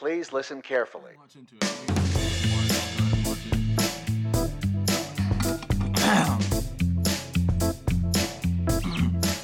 Please 0.00 0.32
listen 0.32 0.62
carefully. 0.62 1.12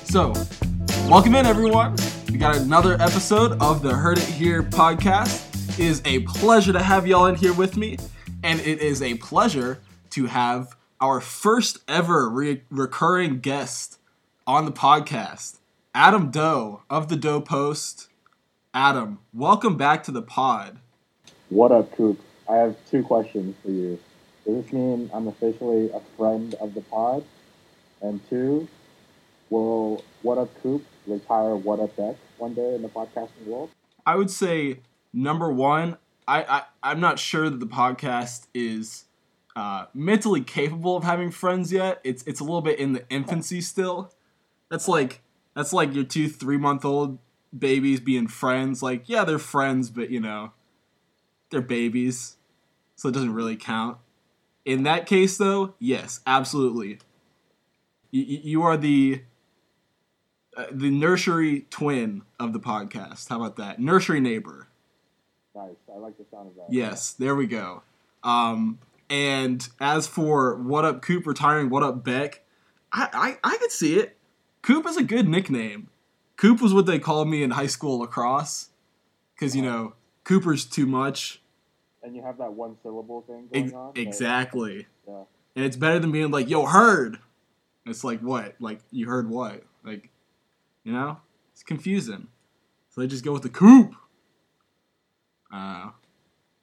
so, 0.04 0.32
welcome 1.10 1.34
in 1.34 1.44
everyone. 1.44 1.94
We 2.32 2.38
got 2.38 2.56
another 2.56 2.94
episode 2.94 3.60
of 3.60 3.82
the 3.82 3.92
Heard 3.92 4.16
It 4.16 4.24
Here 4.24 4.62
podcast. 4.62 5.78
It 5.78 5.84
is 5.84 6.00
a 6.06 6.20
pleasure 6.20 6.72
to 6.72 6.82
have 6.82 7.06
y'all 7.06 7.26
in 7.26 7.34
here 7.34 7.52
with 7.52 7.76
me, 7.76 7.98
and 8.42 8.58
it 8.60 8.80
is 8.80 9.02
a 9.02 9.16
pleasure 9.16 9.82
to 10.12 10.24
have 10.24 10.74
our 11.02 11.20
first 11.20 11.80
ever 11.86 12.30
re- 12.30 12.62
recurring 12.70 13.40
guest 13.40 13.98
on 14.46 14.64
the 14.64 14.72
podcast, 14.72 15.58
Adam 15.94 16.30
Doe 16.30 16.80
of 16.88 17.08
the 17.08 17.16
Doe 17.16 17.42
Post. 17.42 18.08
Adam, 18.76 19.18
welcome 19.32 19.78
back 19.78 20.04
to 20.04 20.10
the 20.10 20.20
pod. 20.20 20.78
What 21.48 21.72
up, 21.72 21.96
Coop? 21.96 22.20
I 22.46 22.56
have 22.56 22.76
two 22.90 23.02
questions 23.02 23.56
for 23.62 23.70
you. 23.70 23.98
Does 24.44 24.64
this 24.64 24.72
mean 24.74 25.10
I'm 25.14 25.28
officially 25.28 25.90
a 25.92 26.00
friend 26.18 26.52
of 26.60 26.74
the 26.74 26.82
pod? 26.82 27.24
And 28.02 28.20
two, 28.28 28.68
will 29.48 30.04
What 30.20 30.36
Up 30.36 30.50
Coop 30.62 30.84
retire 31.06 31.56
What 31.56 31.80
Up 31.80 31.96
Beck 31.96 32.16
one 32.36 32.52
day 32.52 32.74
in 32.74 32.82
the 32.82 32.90
podcasting 32.90 33.46
world? 33.46 33.70
I 34.04 34.14
would 34.14 34.30
say 34.30 34.80
number 35.10 35.50
one, 35.50 35.96
I, 36.28 36.42
I 36.42 36.62
I'm 36.82 37.00
not 37.00 37.18
sure 37.18 37.48
that 37.48 37.60
the 37.60 37.66
podcast 37.66 38.46
is 38.52 39.06
uh, 39.56 39.86
mentally 39.94 40.42
capable 40.42 40.98
of 40.98 41.02
having 41.02 41.30
friends 41.30 41.72
yet. 41.72 42.02
It's 42.04 42.22
it's 42.24 42.40
a 42.40 42.44
little 42.44 42.60
bit 42.60 42.78
in 42.78 42.92
the 42.92 43.08
infancy 43.08 43.62
still. 43.62 44.12
That's 44.68 44.86
like 44.86 45.22
that's 45.54 45.72
like 45.72 45.94
your 45.94 46.04
two 46.04 46.28
three 46.28 46.58
month 46.58 46.84
old 46.84 47.20
babies 47.58 48.00
being 48.00 48.26
friends. 48.28 48.82
Like 48.82 49.08
yeah, 49.08 49.24
they're 49.24 49.38
friends, 49.38 49.90
but 49.90 50.10
you 50.10 50.20
know, 50.20 50.52
they're 51.50 51.60
babies, 51.60 52.36
so 52.94 53.08
it 53.08 53.12
doesn't 53.12 53.34
really 53.34 53.56
count. 53.56 53.98
In 54.64 54.82
that 54.82 55.06
case, 55.06 55.36
though, 55.36 55.74
yes, 55.78 56.20
absolutely. 56.26 56.98
You, 58.10 58.24
you 58.24 58.62
are 58.62 58.76
the 58.76 59.22
uh, 60.56 60.66
the 60.70 60.90
nursery 60.90 61.66
twin 61.70 62.22
of 62.40 62.52
the 62.52 62.60
podcast. 62.60 63.28
How 63.28 63.36
about 63.36 63.56
that? 63.56 63.78
Nursery 63.78 64.20
neighbor. 64.20 64.68
Nice. 65.54 65.76
I 65.94 65.98
like 65.98 66.18
the 66.18 66.24
sound 66.30 66.48
of 66.48 66.56
that. 66.56 66.66
Yes, 66.70 67.12
there 67.12 67.34
we 67.34 67.46
go. 67.46 67.82
Um, 68.22 68.78
and 69.08 69.66
as 69.80 70.06
for 70.06 70.56
what 70.56 70.84
up 70.84 71.02
Coop 71.02 71.26
retiring, 71.26 71.70
what 71.70 71.82
up 71.82 72.02
Beck, 72.04 72.42
I, 72.92 73.38
I 73.44 73.52
I 73.52 73.56
could 73.58 73.70
see 73.70 73.98
it. 73.98 74.16
Coop 74.62 74.86
is 74.86 74.96
a 74.96 75.02
good 75.04 75.28
nickname. 75.28 75.88
Coop 76.36 76.60
was 76.60 76.74
what 76.74 76.86
they 76.86 76.98
called 76.98 77.28
me 77.28 77.42
in 77.42 77.52
high 77.52 77.66
school 77.66 77.98
lacrosse, 78.00 78.70
because 79.34 79.56
you 79.56 79.62
know 79.62 79.94
Cooper's 80.24 80.64
too 80.64 80.86
much. 80.86 81.40
And 82.02 82.14
you 82.14 82.22
have 82.22 82.38
that 82.38 82.52
one 82.52 82.76
syllable 82.82 83.22
thing 83.22 83.48
going 83.52 83.64
Ex- 83.66 83.72
on. 83.72 83.92
but- 83.92 84.00
exactly. 84.00 84.86
Yeah. 85.08 85.22
And 85.56 85.64
it's 85.64 85.76
better 85.76 85.98
than 85.98 86.12
being 86.12 86.30
like, 86.30 86.48
yo, 86.50 86.66
heard. 86.66 87.18
It's 87.86 88.04
like 88.04 88.20
what? 88.20 88.54
Like 88.60 88.80
you 88.90 89.06
heard 89.06 89.30
what? 89.30 89.64
Like, 89.84 90.10
you 90.84 90.92
know? 90.92 91.18
It's 91.52 91.62
confusing. 91.62 92.28
So 92.90 93.00
they 93.00 93.06
just 93.06 93.24
go 93.24 93.32
with 93.32 93.42
the 93.42 93.48
coop. 93.48 93.94
Uh, 95.52 95.90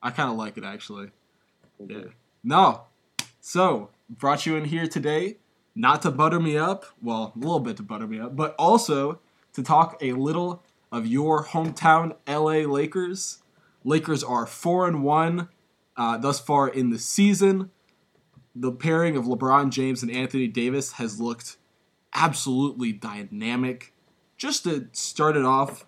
I 0.01 0.11
kind 0.11 0.29
of 0.29 0.35
like 0.37 0.57
it 0.57 0.63
actually. 0.63 1.09
Yeah. 1.87 2.03
No. 2.43 2.83
So 3.39 3.89
brought 4.09 4.45
you 4.45 4.55
in 4.55 4.65
here 4.65 4.87
today, 4.87 5.37
not 5.75 6.01
to 6.03 6.11
butter 6.11 6.39
me 6.39 6.57
up. 6.57 6.85
Well, 7.01 7.33
a 7.35 7.39
little 7.39 7.59
bit 7.59 7.77
to 7.77 7.83
butter 7.83 8.07
me 8.07 8.19
up, 8.19 8.35
but 8.35 8.55
also 8.59 9.19
to 9.53 9.63
talk 9.63 9.97
a 10.01 10.13
little 10.13 10.63
of 10.91 11.07
your 11.07 11.45
hometown 11.45 12.15
LA 12.27 12.69
Lakers. 12.71 13.39
Lakers 13.83 14.23
are 14.23 14.45
four 14.45 14.87
and 14.87 15.03
one 15.03 15.49
uh, 15.97 16.17
thus 16.17 16.39
far 16.39 16.67
in 16.67 16.89
the 16.89 16.99
season. 16.99 17.71
The 18.55 18.71
pairing 18.71 19.17
of 19.17 19.25
LeBron 19.25 19.71
James 19.71 20.03
and 20.03 20.11
Anthony 20.11 20.47
Davis 20.47 20.93
has 20.93 21.19
looked 21.19 21.57
absolutely 22.13 22.91
dynamic. 22.91 23.93
Just 24.37 24.63
to 24.65 24.87
start 24.91 25.35
it 25.35 25.45
off, 25.45 25.85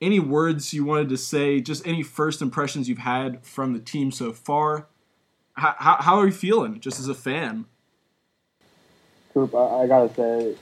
any 0.00 0.18
words 0.18 0.72
you 0.72 0.84
wanted 0.84 1.08
to 1.10 1.16
say, 1.16 1.60
just 1.60 1.86
any 1.86 2.02
first 2.02 2.42
impressions 2.42 2.88
you've 2.88 2.98
had 2.98 3.44
from 3.44 3.72
the 3.72 3.78
team 3.78 4.10
so 4.10 4.32
far? 4.32 4.88
How, 5.54 5.74
how, 5.78 5.96
how 6.00 6.18
are 6.18 6.26
you 6.26 6.32
feeling 6.32 6.80
just 6.80 6.98
as 6.98 7.08
a 7.08 7.14
fan? 7.14 7.66
Coop, 9.34 9.54
I, 9.54 9.82
I 9.82 9.86
gotta 9.86 10.12
say, 10.14 10.56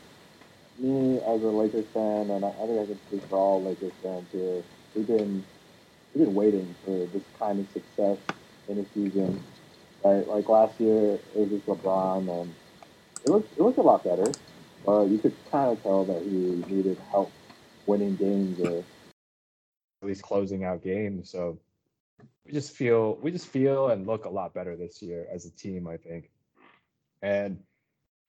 me 0.78 1.19
as 1.19 1.43
a 1.43 1.47
Lakers 1.47 1.87
fan, 1.93 2.31
and 2.31 2.44
I, 2.44 2.50
think 2.50 2.81
I 2.81 2.87
can 2.87 2.99
speak 3.09 3.22
for 3.25 3.37
all 3.37 3.62
Lakers 3.62 3.93
fans 4.03 4.27
here, 4.33 4.62
we've 4.94 5.06
been 5.06 5.44
we've 6.15 6.27
been 6.27 6.34
waiting 6.34 6.75
for 6.84 7.06
this 7.06 7.22
kind 7.39 7.61
of 7.61 7.71
success 7.72 8.19
in 8.69 8.78
a 8.78 8.84
season. 8.94 9.43
Right, 10.05 10.27
like 10.28 10.49
last 10.49 10.78
year, 10.81 11.15
it 11.15 11.37
was 11.37 11.49
just 11.49 11.66
LeBron, 11.66 12.28
and 12.43 12.55
it 13.25 13.31
looked 13.31 13.53
it 13.59 13.62
looked 13.62 13.78
a 13.78 13.83
lot 13.83 14.05
better. 14.05 14.31
But 14.87 15.05
you 15.05 15.19
could 15.19 15.34
kind 15.50 15.72
of 15.72 15.83
tell 15.83 16.05
that 16.05 16.22
he 16.22 16.65
needed 16.69 16.99
help 17.10 17.33
winning 17.87 18.16
games 18.16 18.60
or 18.60 18.84
at 20.03 20.09
least 20.09 20.22
closing 20.22 20.65
out 20.65 20.83
games. 20.83 21.31
So 21.31 21.59
we 22.47 22.53
just 22.53 22.77
feel 22.77 23.19
we 23.21 23.31
just 23.31 23.49
feel 23.49 23.89
and 23.89 24.06
look 24.06 24.25
a 24.25 24.31
lot 24.31 24.55
better 24.55 24.77
this 24.77 25.03
year 25.03 25.27
as 25.33 25.47
a 25.47 25.50
team, 25.50 25.89
I 25.89 25.97
think. 25.97 26.31
And 27.22 27.59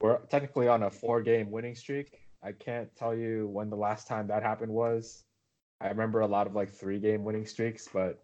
we're 0.02 0.18
technically 0.18 0.68
on 0.68 0.84
a 0.84 0.90
four 0.90 1.22
game 1.22 1.52
winning 1.52 1.76
streak. 1.76 2.20
I 2.44 2.52
can't 2.54 2.94
tell 2.96 3.16
you 3.16 3.48
when 3.48 3.70
the 3.70 3.76
last 3.76 4.08
time 4.08 4.28
that 4.28 4.44
happened 4.44 4.72
was. 4.72 5.24
I 5.82 5.88
remember 5.88 6.22
a 6.22 6.28
lot 6.28 6.46
of 6.46 6.56
like 6.56 6.70
three 6.70 7.00
game 7.00 7.24
winning 7.24 7.46
streaks, 7.46 7.88
but 7.92 8.22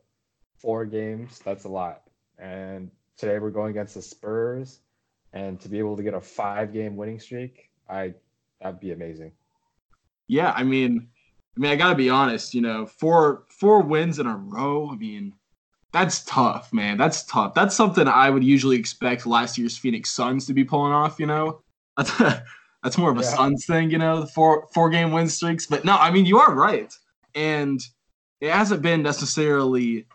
four 0.57 0.85
games, 0.85 1.39
that's 1.39 1.63
a 1.63 1.69
lot. 1.69 2.01
And 2.37 2.91
today 3.17 3.39
we're 3.39 3.49
going 3.49 3.71
against 3.71 3.95
the 3.95 4.01
Spurs. 4.01 4.79
And 5.33 5.59
to 5.61 5.69
be 5.69 5.79
able 5.79 5.97
to 5.97 6.03
get 6.03 6.13
a 6.13 6.21
five 6.21 6.73
game 6.73 6.95
winning 6.95 7.19
streak, 7.19 7.69
I 7.89 8.13
that'd 8.61 8.79
be 8.79 8.91
amazing. 8.91 9.31
Yeah, 10.27 10.51
I 10.55 10.63
mean, 10.63 11.07
I 11.55 11.59
mean, 11.59 11.71
I 11.71 11.75
gotta 11.75 11.95
be 11.95 12.09
honest. 12.09 12.53
You 12.53 12.61
know, 12.61 12.85
four 12.85 13.43
four 13.49 13.81
wins 13.81 14.19
in 14.19 14.27
a 14.27 14.35
row. 14.35 14.89
I 14.89 14.95
mean, 14.95 15.33
that's 15.91 16.23
tough, 16.23 16.71
man. 16.73 16.97
That's 16.97 17.23
tough. 17.23 17.53
That's 17.53 17.75
something 17.75 18.07
I 18.07 18.29
would 18.29 18.43
usually 18.43 18.77
expect 18.77 19.25
last 19.25 19.57
year's 19.57 19.77
Phoenix 19.77 20.11
Suns 20.11 20.45
to 20.47 20.53
be 20.53 20.63
pulling 20.63 20.93
off. 20.93 21.19
You 21.19 21.27
know, 21.27 21.61
that's 22.85 22.99
more 22.99 23.09
of 23.09 23.17
a 23.17 23.21
Yeah. 23.21 23.35
Suns 23.35 23.65
thing. 23.65 23.89
You 23.89 23.97
know, 23.97 24.21
the 24.21 24.27
four 24.27 24.67
four 24.71 24.91
game 24.91 25.11
win 25.11 25.27
streaks. 25.27 25.65
But 25.65 25.83
no, 25.85 25.97
I 25.97 26.11
mean, 26.11 26.27
you 26.27 26.37
are 26.37 26.53
right, 26.53 26.93
and 27.33 27.81
it 28.39 28.51
hasn't 28.51 28.83
been 28.83 29.01
necessarily 29.01 30.05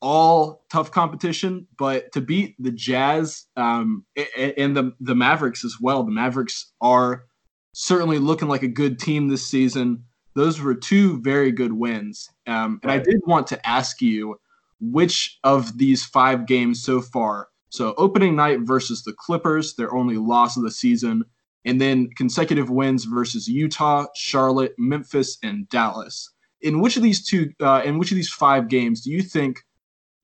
all 0.00 0.64
tough 0.70 0.90
competition, 0.90 1.66
but 1.78 2.10
to 2.12 2.22
beat 2.22 2.56
the 2.58 2.70
Jazz 2.70 3.44
um, 3.56 4.06
and 4.36 4.74
the 4.74 4.94
the 5.00 5.14
Mavericks 5.14 5.66
as 5.66 5.76
well. 5.80 6.02
The 6.02 6.12
Mavericks 6.12 6.72
are 6.80 7.26
certainly 7.74 8.18
looking 8.18 8.48
like 8.48 8.62
a 8.62 8.68
good 8.68 8.98
team 8.98 9.28
this 9.28 9.46
season. 9.46 10.04
Those 10.34 10.60
were 10.60 10.74
two 10.74 11.20
very 11.20 11.52
good 11.52 11.74
wins. 11.74 12.30
Um, 12.46 12.80
and 12.82 12.90
I 12.90 12.98
did 12.98 13.20
want 13.26 13.46
to 13.48 13.68
ask 13.68 14.00
you 14.00 14.40
which 14.80 15.38
of 15.44 15.76
these 15.76 16.04
five 16.06 16.46
games 16.46 16.82
so 16.82 17.02
far. 17.02 17.48
So 17.68 17.94
opening 17.98 18.34
night 18.34 18.60
versus 18.60 19.02
the 19.02 19.12
Clippers, 19.12 19.74
their 19.74 19.94
only 19.94 20.16
loss 20.16 20.56
of 20.56 20.62
the 20.62 20.70
season, 20.70 21.24
and 21.64 21.80
then 21.80 22.08
consecutive 22.16 22.70
wins 22.70 23.04
versus 23.04 23.48
Utah, 23.48 24.06
Charlotte, 24.14 24.74
Memphis, 24.78 25.38
and 25.42 25.68
Dallas. 25.68 26.30
In 26.60 26.80
which 26.80 26.96
of 26.96 27.02
these 27.02 27.26
two, 27.26 27.52
uh, 27.60 27.82
in 27.84 27.98
which 27.98 28.10
of 28.10 28.16
these 28.16 28.30
five 28.30 28.68
games, 28.68 29.02
do 29.02 29.10
you 29.10 29.22
think 29.22 29.62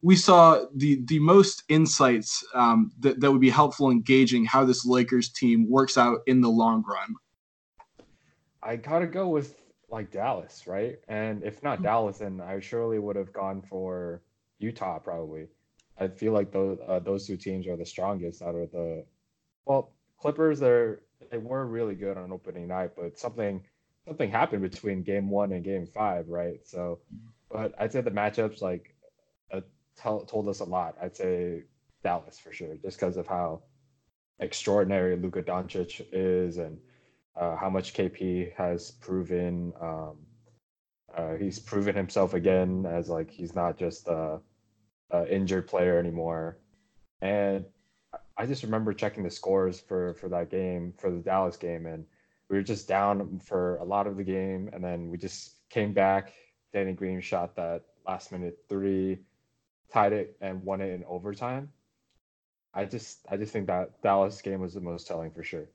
we 0.02 0.16
saw 0.16 0.64
the 0.74 1.02
the 1.04 1.18
most 1.18 1.64
insights 1.68 2.44
um, 2.54 2.92
that 3.00 3.20
that 3.20 3.30
would 3.30 3.40
be 3.40 3.50
helpful 3.50 3.90
in 3.90 4.00
gauging 4.00 4.44
how 4.44 4.64
this 4.64 4.86
Lakers 4.86 5.28
team 5.30 5.68
works 5.68 5.98
out 5.98 6.20
in 6.26 6.40
the 6.40 6.48
long 6.48 6.82
run? 6.88 7.14
I 8.62 8.76
gotta 8.76 9.06
go 9.06 9.28
with 9.28 9.56
like 9.90 10.10
Dallas, 10.10 10.66
right? 10.66 10.98
And 11.08 11.42
if 11.42 11.62
not 11.62 11.82
Dallas, 11.82 12.18
then 12.18 12.40
I 12.40 12.60
surely 12.60 12.98
would 12.98 13.16
have 13.16 13.32
gone 13.32 13.60
for 13.60 14.22
Utah 14.58 14.98
probably. 14.98 15.48
I 15.98 16.08
feel 16.08 16.32
like 16.32 16.50
those 16.52 16.78
uh, 16.86 17.00
those 17.00 17.26
two 17.26 17.36
teams 17.36 17.66
are 17.66 17.76
the 17.76 17.84
strongest 17.84 18.40
out 18.42 18.54
of 18.54 18.70
the. 18.72 19.04
Well, 19.66 19.92
Clippers 20.18 20.58
they're 20.60 21.00
they 21.30 21.38
were 21.38 21.64
really 21.66 21.94
good 21.94 22.16
on 22.16 22.32
opening 22.32 22.68
night, 22.68 22.90
but 22.96 23.18
something 23.18 23.62
something 24.06 24.30
happened 24.30 24.62
between 24.62 25.02
game 25.02 25.30
one 25.30 25.52
and 25.52 25.64
game 25.64 25.86
five, 25.86 26.28
right? 26.28 26.60
So, 26.64 27.00
but 27.50 27.74
I'd 27.78 27.92
say 27.92 28.00
the 28.00 28.10
matchups 28.10 28.60
like 28.62 28.94
uh, 29.52 29.60
tell, 29.96 30.24
told 30.24 30.48
us 30.48 30.60
a 30.60 30.64
lot. 30.64 30.96
I'd 31.00 31.16
say 31.16 31.64
Dallas 32.02 32.38
for 32.38 32.52
sure, 32.52 32.76
just 32.82 32.98
because 32.98 33.16
of 33.16 33.26
how 33.26 33.62
extraordinary 34.40 35.16
Luka 35.16 35.42
Doncic 35.42 36.04
is 36.12 36.56
and 36.58 36.78
uh, 37.36 37.56
how 37.56 37.70
much 37.70 37.94
KP 37.94 38.54
has 38.54 38.90
proven. 38.90 39.72
Um, 39.80 40.16
uh, 41.16 41.34
he's 41.34 41.58
proven 41.58 41.96
himself 41.96 42.34
again 42.34 42.86
as 42.86 43.08
like 43.08 43.30
he's 43.30 43.54
not 43.54 43.76
just 43.76 44.06
a, 44.08 44.40
a 45.10 45.32
injured 45.32 45.66
player 45.66 45.98
anymore. 45.98 46.58
And 47.20 47.64
I- 48.42 48.46
just 48.46 48.62
remember 48.62 48.92
checking 48.94 49.22
the 49.22 49.30
scores 49.30 49.80
for 49.80 50.14
for 50.14 50.28
that 50.30 50.50
game 50.50 50.94
for 50.98 51.10
the 51.10 51.20
Dallas 51.20 51.56
game, 51.56 51.86
and 51.86 52.06
we 52.48 52.56
were 52.56 52.62
just 52.62 52.88
down 52.88 53.38
for 53.40 53.76
a 53.76 53.84
lot 53.84 54.06
of 54.06 54.16
the 54.16 54.24
game, 54.24 54.70
and 54.72 54.82
then 54.82 55.10
we 55.10 55.18
just 55.18 55.56
came 55.70 55.92
back. 55.92 56.32
Danny 56.72 56.92
Green 56.92 57.20
shot 57.20 57.56
that 57.56 57.84
last 58.06 58.32
minute 58.32 58.58
three. 58.68 59.18
tied 59.92 60.12
it 60.12 60.36
and 60.40 60.62
won 60.64 60.80
it 60.80 60.90
in 60.92 61.04
overtime. 61.04 61.72
I 62.74 62.84
just 62.84 63.26
I 63.30 63.36
just 63.36 63.52
think 63.52 63.66
that 63.66 64.00
Dallas 64.02 64.40
game 64.42 64.60
was 64.60 64.74
the 64.74 64.80
most 64.80 65.06
telling 65.06 65.30
for 65.32 65.42
sure. 65.42 65.68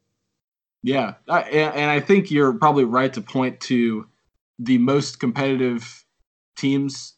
Yeah, 0.84 1.16
and 1.28 1.92
I 1.92 2.00
think 2.00 2.32
you're 2.32 2.54
probably 2.54 2.86
right 2.86 3.12
to 3.14 3.22
point 3.22 3.60
to 3.62 4.08
the 4.60 4.78
most 4.78 5.20
competitive 5.20 6.06
teams 6.56 7.16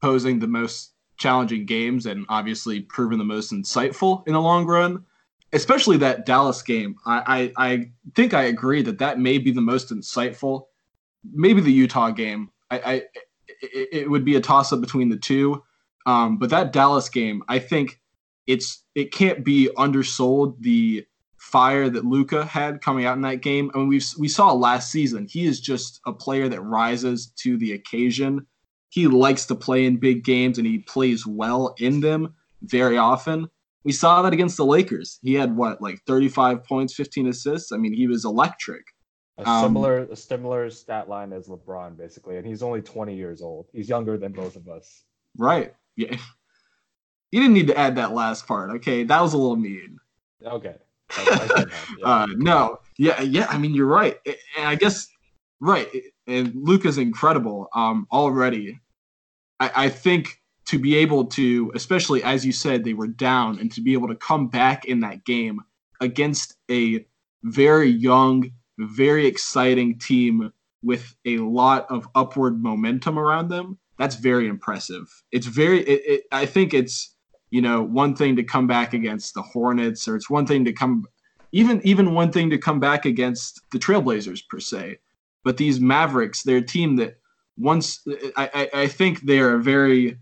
posing 0.00 0.38
the 0.38 0.46
most 0.48 0.94
challenging 1.18 1.66
games 1.66 2.06
and 2.06 2.24
obviously 2.28 2.80
proven 2.80 3.18
the 3.18 3.24
most 3.24 3.52
insightful 3.52 4.26
in 4.26 4.32
the 4.32 4.40
long 4.40 4.66
run. 4.66 5.04
Especially 5.52 5.96
that 5.96 6.26
Dallas 6.26 6.60
game. 6.60 6.96
I, 7.06 7.52
I, 7.56 7.68
I 7.68 7.90
think 8.14 8.34
I 8.34 8.44
agree 8.44 8.82
that 8.82 8.98
that 8.98 9.18
may 9.18 9.38
be 9.38 9.50
the 9.50 9.62
most 9.62 9.90
insightful. 9.90 10.64
Maybe 11.32 11.62
the 11.62 11.72
Utah 11.72 12.10
game. 12.10 12.50
I, 12.70 12.78
I 12.78 12.92
it, 13.62 13.88
it 13.92 14.10
would 14.10 14.24
be 14.24 14.36
a 14.36 14.40
toss 14.40 14.72
up 14.72 14.80
between 14.80 15.08
the 15.08 15.16
two. 15.16 15.62
Um, 16.06 16.38
but 16.38 16.50
that 16.50 16.72
Dallas 16.72 17.08
game, 17.08 17.42
I 17.48 17.58
think 17.58 18.00
it's 18.46 18.84
it 18.94 19.12
can't 19.12 19.44
be 19.44 19.70
undersold 19.76 20.62
the 20.62 21.06
fire 21.36 21.88
that 21.88 22.04
Luka 22.04 22.44
had 22.44 22.82
coming 22.82 23.06
out 23.06 23.16
in 23.16 23.22
that 23.22 23.40
game. 23.40 23.70
I 23.74 23.78
mean, 23.78 23.88
we 23.88 24.00
we 24.18 24.28
saw 24.28 24.52
last 24.52 24.90
season. 24.90 25.26
He 25.28 25.46
is 25.46 25.60
just 25.60 26.00
a 26.06 26.12
player 26.12 26.48
that 26.48 26.60
rises 26.60 27.28
to 27.38 27.56
the 27.56 27.72
occasion. 27.72 28.46
He 28.90 29.06
likes 29.06 29.46
to 29.46 29.54
play 29.54 29.84
in 29.86 29.98
big 29.98 30.24
games 30.24 30.58
and 30.58 30.66
he 30.66 30.78
plays 30.78 31.26
well 31.26 31.74
in 31.78 32.00
them 32.00 32.34
very 32.62 32.96
often. 32.96 33.48
We 33.84 33.92
saw 33.92 34.22
that 34.22 34.32
against 34.32 34.56
the 34.56 34.66
Lakers. 34.66 35.18
He 35.22 35.34
had 35.34 35.56
what, 35.56 35.80
like 35.80 36.00
35 36.06 36.64
points, 36.64 36.94
15 36.94 37.28
assists. 37.28 37.72
I 37.72 37.76
mean, 37.76 37.92
he 37.92 38.06
was 38.06 38.24
electric. 38.24 38.82
A 39.38 39.48
um, 39.48 39.64
similar, 39.64 39.98
a 40.04 40.16
similar 40.16 40.68
stat 40.70 41.08
line 41.08 41.32
as 41.32 41.46
LeBron, 41.46 41.96
basically, 41.96 42.38
and 42.38 42.46
he's 42.46 42.62
only 42.62 42.82
20 42.82 43.14
years 43.14 43.40
old. 43.40 43.66
He's 43.72 43.88
younger 43.88 44.18
than 44.18 44.32
both 44.32 44.56
of 44.56 44.68
us. 44.68 45.04
Right. 45.36 45.74
Yeah. 45.96 46.16
You 47.30 47.40
didn't 47.40 47.52
need 47.52 47.66
to 47.66 47.76
add 47.76 47.96
that 47.96 48.14
last 48.14 48.46
part. 48.46 48.70
Okay, 48.76 49.04
that 49.04 49.20
was 49.20 49.34
a 49.34 49.36
little 49.36 49.54
mean. 49.54 49.98
Okay. 50.42 50.76
yeah. 51.26 51.64
uh, 52.02 52.26
no, 52.36 52.78
yeah, 52.96 53.20
yeah. 53.20 53.46
I 53.50 53.58
mean, 53.58 53.74
you're 53.74 53.84
right, 53.84 54.16
and 54.56 54.66
I 54.66 54.76
guess 54.76 55.08
right. 55.60 55.88
And 56.26 56.52
Luka's 56.54 56.98
incredible 56.98 57.68
um, 57.74 58.06
already. 58.12 58.80
I, 59.60 59.70
I 59.74 59.88
think 59.88 60.40
to 60.66 60.78
be 60.78 60.96
able 60.96 61.24
to, 61.24 61.72
especially 61.74 62.22
as 62.22 62.44
you 62.44 62.52
said, 62.52 62.84
they 62.84 62.92
were 62.92 63.06
down, 63.06 63.58
and 63.58 63.72
to 63.72 63.80
be 63.80 63.94
able 63.94 64.08
to 64.08 64.14
come 64.14 64.48
back 64.48 64.84
in 64.84 65.00
that 65.00 65.24
game 65.24 65.60
against 66.00 66.56
a 66.70 67.06
very 67.42 67.88
young, 67.88 68.50
very 68.78 69.26
exciting 69.26 69.98
team 69.98 70.52
with 70.82 71.14
a 71.24 71.38
lot 71.38 71.86
of 71.90 72.06
upward 72.14 72.62
momentum 72.62 73.18
around 73.18 73.48
them. 73.48 73.78
That's 73.98 74.16
very 74.16 74.46
impressive. 74.46 75.06
It's 75.32 75.46
very. 75.46 75.80
It, 75.80 76.02
it, 76.06 76.22
I 76.30 76.46
think 76.46 76.74
it's 76.74 77.14
you 77.50 77.62
know 77.62 77.82
one 77.82 78.14
thing 78.14 78.36
to 78.36 78.44
come 78.44 78.66
back 78.66 78.92
against 78.94 79.34
the 79.34 79.42
Hornets, 79.42 80.06
or 80.06 80.16
it's 80.16 80.30
one 80.30 80.46
thing 80.46 80.64
to 80.66 80.72
come 80.72 81.04
even 81.52 81.80
even 81.84 82.14
one 82.14 82.30
thing 82.30 82.50
to 82.50 82.58
come 82.58 82.78
back 82.78 83.06
against 83.06 83.62
the 83.72 83.78
Trailblazers 83.78 84.42
per 84.48 84.60
se. 84.60 84.98
But 85.48 85.56
these 85.56 85.80
Mavericks, 85.80 86.42
they're 86.42 86.58
a 86.58 86.62
team 86.62 86.96
that 86.96 87.20
once 87.56 88.06
I, 88.36 88.50
I, 88.52 88.82
I 88.82 88.86
think 88.86 89.22
they 89.22 89.38
are 89.38 89.56
very 89.56 90.18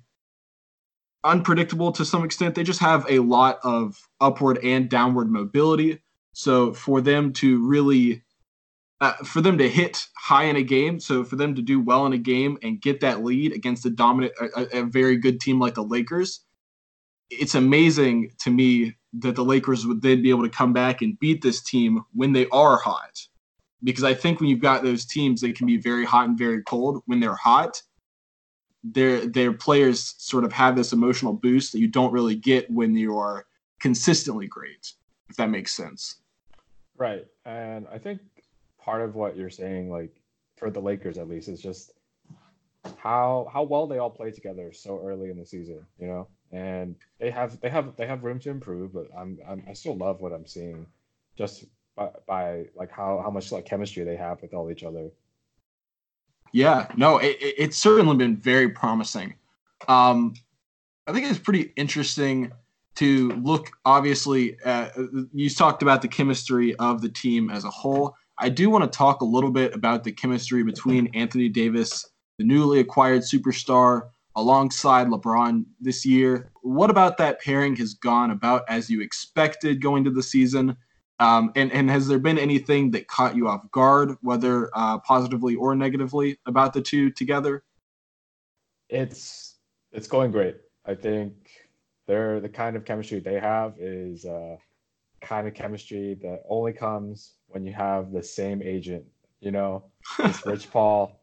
unpredictable 1.24 1.90
to 1.90 2.04
some 2.04 2.22
extent. 2.22 2.54
They 2.54 2.62
just 2.62 2.78
have 2.78 3.04
a 3.10 3.18
lot 3.18 3.58
of 3.64 3.98
upward 4.20 4.60
and 4.62 4.88
downward 4.88 5.28
mobility. 5.28 5.98
So 6.32 6.72
for 6.72 7.00
them 7.00 7.32
to 7.32 7.66
really 7.66 8.22
uh, 9.00 9.14
for 9.24 9.40
them 9.40 9.58
to 9.58 9.68
hit 9.68 10.06
high 10.16 10.44
in 10.44 10.54
a 10.54 10.62
game, 10.62 11.00
so 11.00 11.24
for 11.24 11.34
them 11.34 11.56
to 11.56 11.60
do 11.62 11.80
well 11.80 12.06
in 12.06 12.12
a 12.12 12.18
game 12.18 12.56
and 12.62 12.80
get 12.80 13.00
that 13.00 13.24
lead 13.24 13.52
against 13.52 13.84
a 13.84 13.90
dominant, 13.90 14.32
a, 14.40 14.78
a 14.78 14.82
very 14.84 15.16
good 15.16 15.40
team 15.40 15.58
like 15.58 15.74
the 15.74 15.82
Lakers, 15.82 16.44
it's 17.30 17.56
amazing 17.56 18.30
to 18.44 18.50
me 18.52 18.94
that 19.14 19.34
the 19.34 19.44
Lakers 19.44 19.88
would 19.88 20.02
then 20.02 20.22
be 20.22 20.30
able 20.30 20.44
to 20.44 20.56
come 20.56 20.72
back 20.72 21.02
and 21.02 21.18
beat 21.18 21.42
this 21.42 21.60
team 21.60 22.04
when 22.14 22.32
they 22.32 22.46
are 22.52 22.76
hot. 22.76 23.26
Because 23.84 24.04
I 24.04 24.14
think 24.14 24.40
when 24.40 24.48
you've 24.48 24.60
got 24.60 24.82
those 24.82 25.04
teams 25.04 25.40
that 25.40 25.56
can 25.56 25.66
be 25.66 25.76
very 25.76 26.04
hot 26.04 26.28
and 26.28 26.38
very 26.38 26.62
cold, 26.62 27.02
when 27.06 27.20
they're 27.20 27.34
hot, 27.34 27.80
their 28.82 29.26
their 29.26 29.52
players 29.52 30.14
sort 30.18 30.44
of 30.44 30.52
have 30.52 30.76
this 30.76 30.92
emotional 30.92 31.32
boost 31.32 31.72
that 31.72 31.80
you 31.80 31.88
don't 31.88 32.12
really 32.12 32.36
get 32.36 32.70
when 32.70 32.94
you 32.94 33.18
are 33.18 33.46
consistently 33.80 34.46
great, 34.46 34.92
if 35.28 35.36
that 35.36 35.50
makes 35.50 35.72
sense. 35.72 36.16
Right. 36.96 37.26
And 37.44 37.86
I 37.92 37.98
think 37.98 38.20
part 38.78 39.02
of 39.02 39.14
what 39.14 39.36
you're 39.36 39.50
saying, 39.50 39.90
like 39.90 40.14
for 40.56 40.70
the 40.70 40.80
Lakers 40.80 41.18
at 41.18 41.28
least, 41.28 41.48
is 41.48 41.60
just 41.60 41.92
how 42.96 43.48
how 43.52 43.62
well 43.62 43.86
they 43.86 43.98
all 43.98 44.10
play 44.10 44.30
together 44.30 44.72
so 44.72 45.00
early 45.04 45.30
in 45.30 45.38
the 45.38 45.46
season, 45.46 45.84
you 45.98 46.06
know? 46.06 46.28
and 46.52 46.96
they 47.18 47.30
have 47.30 47.60
they 47.60 47.68
have 47.68 47.96
they 47.96 48.06
have 48.06 48.24
room 48.24 48.38
to 48.40 48.50
improve. 48.50 48.92
But 48.92 49.08
I'm, 49.16 49.38
I'm 49.46 49.62
I 49.68 49.72
still 49.72 49.96
love 49.96 50.20
what 50.20 50.32
I'm 50.32 50.46
seeing, 50.46 50.86
just 51.36 51.64
by, 51.96 52.10
by 52.26 52.64
like 52.74 52.90
how 52.90 53.20
how 53.22 53.30
much 53.30 53.50
like 53.52 53.64
chemistry 53.64 54.04
they 54.04 54.16
have 54.16 54.40
with 54.42 54.54
all 54.54 54.70
each 54.70 54.84
other. 54.84 55.10
Yeah, 56.52 56.86
no, 56.96 57.18
it, 57.18 57.36
it's 57.40 57.76
certainly 57.76 58.16
been 58.16 58.36
very 58.36 58.70
promising. 58.70 59.34
Um, 59.88 60.34
I 61.06 61.12
think 61.12 61.26
it's 61.26 61.38
pretty 61.38 61.72
interesting 61.76 62.52
to 62.96 63.30
look. 63.42 63.70
Obviously, 63.84 64.56
you 65.32 65.50
talked 65.50 65.82
about 65.82 66.02
the 66.02 66.08
chemistry 66.08 66.74
of 66.76 67.02
the 67.02 67.08
team 67.08 67.50
as 67.50 67.64
a 67.64 67.70
whole. 67.70 68.14
I 68.38 68.48
do 68.48 68.70
want 68.70 68.90
to 68.90 68.96
talk 68.96 69.20
a 69.22 69.24
little 69.24 69.50
bit 69.50 69.74
about 69.74 70.04
the 70.04 70.12
chemistry 70.12 70.62
between 70.62 71.08
Anthony 71.14 71.48
Davis, 71.48 72.06
the 72.38 72.44
newly 72.44 72.80
acquired 72.80 73.22
superstar, 73.22 74.08
alongside 74.36 75.08
LeBron 75.08 75.64
this 75.80 76.04
year. 76.04 76.50
What 76.62 76.90
about 76.90 77.16
that 77.18 77.40
pairing 77.40 77.74
has 77.76 77.94
gone 77.94 78.30
about 78.30 78.62
as 78.68 78.90
you 78.90 79.00
expected 79.00 79.80
going 79.80 80.04
to 80.04 80.10
the 80.10 80.22
season? 80.22 80.76
Um, 81.18 81.52
and, 81.56 81.72
and 81.72 81.90
has 81.90 82.08
there 82.08 82.18
been 82.18 82.38
anything 82.38 82.90
that 82.90 83.08
caught 83.08 83.36
you 83.36 83.48
off 83.48 83.70
guard, 83.70 84.16
whether 84.20 84.70
uh, 84.74 84.98
positively 84.98 85.54
or 85.54 85.74
negatively, 85.74 86.38
about 86.46 86.74
the 86.74 86.82
two 86.82 87.10
together? 87.10 87.62
It's 88.88 89.56
it's 89.92 90.06
going 90.06 90.30
great. 90.30 90.56
I 90.84 90.94
think 90.94 91.32
they're 92.06 92.40
the 92.40 92.48
kind 92.48 92.76
of 92.76 92.84
chemistry 92.84 93.18
they 93.18 93.40
have 93.40 93.74
is 93.78 94.26
uh, 94.26 94.56
kind 95.20 95.48
of 95.48 95.54
chemistry 95.54 96.14
that 96.22 96.42
only 96.48 96.72
comes 96.72 97.32
when 97.48 97.64
you 97.64 97.72
have 97.72 98.12
the 98.12 98.22
same 98.22 98.62
agent. 98.62 99.04
You 99.40 99.50
know, 99.50 99.84
this 100.18 100.44
Rich 100.44 100.70
Paul, 100.72 101.18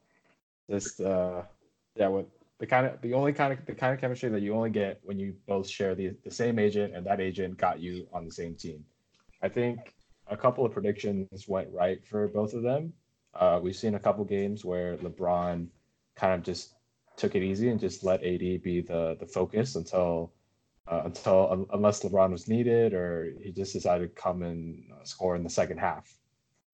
this 0.67 0.99
uh, 0.99 1.43
yeah, 1.95 2.07
with 2.07 2.25
the 2.59 2.65
kind 2.65 2.87
of 2.87 3.01
the 3.01 3.13
only 3.13 3.33
kind 3.33 3.53
of 3.53 3.65
the 3.65 3.75
kind 3.75 3.93
of 3.93 4.01
chemistry 4.01 4.29
that 4.29 4.41
you 4.41 4.53
only 4.53 4.69
get 4.71 4.99
when 5.03 5.19
you 5.19 5.35
both 5.47 5.69
share 5.69 5.95
the, 5.95 6.15
the 6.23 6.31
same 6.31 6.57
agent 6.57 6.95
and 6.95 7.05
that 7.05 7.21
agent 7.21 7.57
got 7.57 7.79
you 7.79 8.07
on 8.12 8.25
the 8.25 8.31
same 8.31 8.55
team. 8.55 8.83
I 9.43 9.50
think 9.50 9.93
a 10.27 10.38
couple 10.38 10.65
of 10.65 10.71
predictions 10.71 11.47
went 11.50 11.67
right 11.71 12.03
for 12.05 12.29
both 12.29 12.53
of 12.53 12.63
them. 12.63 12.93
Uh, 13.35 13.59
we've 13.62 13.75
seen 13.75 13.95
a 13.95 14.00
couple 14.00 14.23
games 14.23 14.63
where 14.63 14.95
LeBron 14.97 15.67
kind 16.15 16.33
of 16.33 16.43
just 16.43 16.75
took 17.17 17.35
it 17.35 17.43
easy 17.43 17.69
and 17.69 17.79
just 17.79 18.03
let 18.03 18.23
AD 18.23 18.39
be 18.39 18.81
the 18.81 19.17
the 19.19 19.25
focus 19.25 19.75
until 19.75 20.31
uh, 20.88 21.01
until 21.05 21.67
unless 21.73 22.03
LeBron 22.03 22.31
was 22.31 22.47
needed 22.47 22.93
or 22.93 23.33
he 23.41 23.51
just 23.51 23.73
decided 23.73 24.15
to 24.15 24.21
come 24.21 24.43
and 24.43 24.83
uh, 24.91 25.03
score 25.03 25.35
in 25.35 25.43
the 25.43 25.50
second 25.50 25.77
half. 25.77 26.17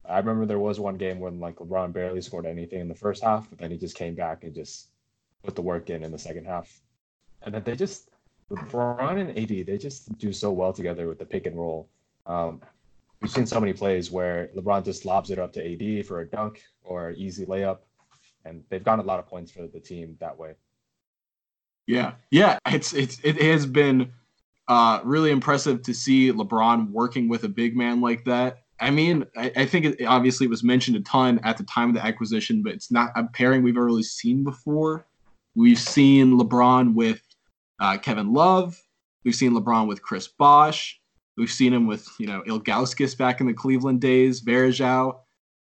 I 0.07 0.17
remember 0.17 0.45
there 0.45 0.59
was 0.59 0.79
one 0.79 0.97
game 0.97 1.19
when 1.19 1.39
like 1.39 1.55
LeBron 1.55 1.91
barely 1.91 2.21
scored 2.21 2.45
anything 2.45 2.81
in 2.81 2.87
the 2.87 2.95
first 2.95 3.23
half, 3.23 3.49
but 3.49 3.57
then 3.57 3.71
he 3.71 3.77
just 3.77 3.95
came 3.95 4.13
back 4.13 4.43
and 4.43 4.53
just 4.53 4.89
put 5.43 5.55
the 5.55 5.61
work 5.61 5.89
in 5.89 6.03
in 6.03 6.11
the 6.11 6.19
second 6.19 6.45
half. 6.45 6.81
And 7.41 7.53
then 7.53 7.63
they 7.63 7.75
just 7.75 8.09
LeBron 8.51 9.19
and 9.19 9.29
AD 9.37 9.65
they 9.65 9.77
just 9.77 10.17
do 10.19 10.31
so 10.31 10.51
well 10.51 10.73
together 10.73 11.07
with 11.07 11.17
the 11.17 11.25
pick 11.25 11.47
and 11.47 11.57
roll. 11.57 11.89
Um, 12.29 12.61
we've 13.21 13.31
seen 13.31 13.45
so 13.45 13.59
many 13.59 13.73
plays 13.73 14.11
where 14.11 14.49
LeBron 14.55 14.85
just 14.85 15.03
lobs 15.03 15.31
it 15.31 15.39
up 15.39 15.51
to 15.53 15.99
AD 15.99 16.05
for 16.05 16.21
a 16.21 16.27
dunk 16.27 16.61
or 16.83 17.11
easy 17.11 17.45
layup, 17.45 17.79
and 18.45 18.63
they've 18.69 18.83
gotten 18.83 19.03
a 19.03 19.07
lot 19.07 19.19
of 19.19 19.27
points 19.27 19.51
for 19.51 19.67
the 19.67 19.79
team 19.79 20.15
that 20.19 20.37
way. 20.37 20.53
Yeah, 21.87 22.13
yeah, 22.29 22.59
it's 22.67 22.93
it's 22.93 23.19
it 23.23 23.41
has 23.41 23.65
been 23.65 24.11
uh, 24.67 25.01
really 25.03 25.31
impressive 25.31 25.81
to 25.81 25.93
see 25.93 26.31
LeBron 26.31 26.91
working 26.91 27.27
with 27.27 27.43
a 27.43 27.49
big 27.49 27.75
man 27.75 27.99
like 27.99 28.23
that. 28.25 28.59
I 28.79 28.91
mean, 28.91 29.25
I, 29.35 29.51
I 29.57 29.65
think 29.65 29.85
it 29.85 30.05
obviously 30.05 30.47
was 30.47 30.63
mentioned 30.63 30.95
a 30.97 31.01
ton 31.01 31.39
at 31.43 31.57
the 31.57 31.63
time 31.63 31.89
of 31.89 31.95
the 31.95 32.05
acquisition, 32.05 32.61
but 32.61 32.73
it's 32.73 32.91
not 32.91 33.11
a 33.15 33.23
pairing 33.23 33.63
we've 33.63 33.75
ever 33.75 33.85
really 33.85 34.03
seen 34.03 34.43
before. 34.43 35.07
We've 35.55 35.79
seen 35.79 36.39
LeBron 36.39 36.93
with 36.93 37.21
uh, 37.79 37.97
Kevin 37.97 38.33
Love. 38.33 38.79
We've 39.25 39.35
seen 39.35 39.53
LeBron 39.53 39.87
with 39.87 40.01
Chris 40.01 40.27
Bosh. 40.27 40.98
We've 41.39 41.49
seen 41.49 41.73
him 41.73 41.87
with, 41.87 42.07
you 42.19 42.27
know, 42.27 42.43
Ilgauskas 42.45 43.17
back 43.17 43.39
in 43.39 43.47
the 43.47 43.53
Cleveland 43.53 44.01
days, 44.01 44.41
Varejao. 44.43 45.19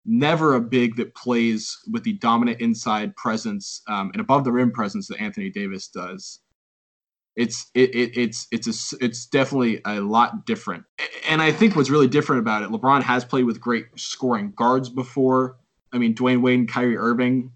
Never 0.04 0.54
a 0.54 0.61
big 0.61 0.97
that 0.97 1.14
plays 1.14 1.78
with 1.90 2.04
the 2.04 2.12
dominant 2.12 2.61
inside 2.61 3.16
presence 3.16 3.80
um, 3.88 4.11
and 4.12 4.21
above 4.21 4.44
the 4.44 4.52
rim 4.52 4.71
presence 4.71 5.09
that 5.09 5.21
Anthony 5.21 5.49
Davis 5.49 5.88
does. 5.88 6.40
It's 7.37 7.71
it, 7.75 7.94
it 7.94 8.16
it's 8.16 8.47
it's 8.52 8.92
a, 8.92 8.97
it's 9.04 9.26
definitely 9.26 9.80
a 9.87 10.00
lot 10.00 10.44
different. 10.44 10.85
And 11.28 11.40
I 11.40 11.50
think 11.50 11.75
what's 11.75 11.90
really 11.90 12.06
different 12.06 12.40
about 12.40 12.62
it, 12.62 12.68
LeBron 12.68 13.02
has 13.02 13.25
played 13.25 13.47
with 13.47 13.61
great 13.61 13.87
scoring 13.97 14.52
guards 14.54 14.90
before. 14.90 15.56
I 15.92 15.99
mean, 15.99 16.14
Dwyane 16.14 16.42
Wade 16.42 16.68
Kyrie 16.68 16.99
Irving. 16.99 17.50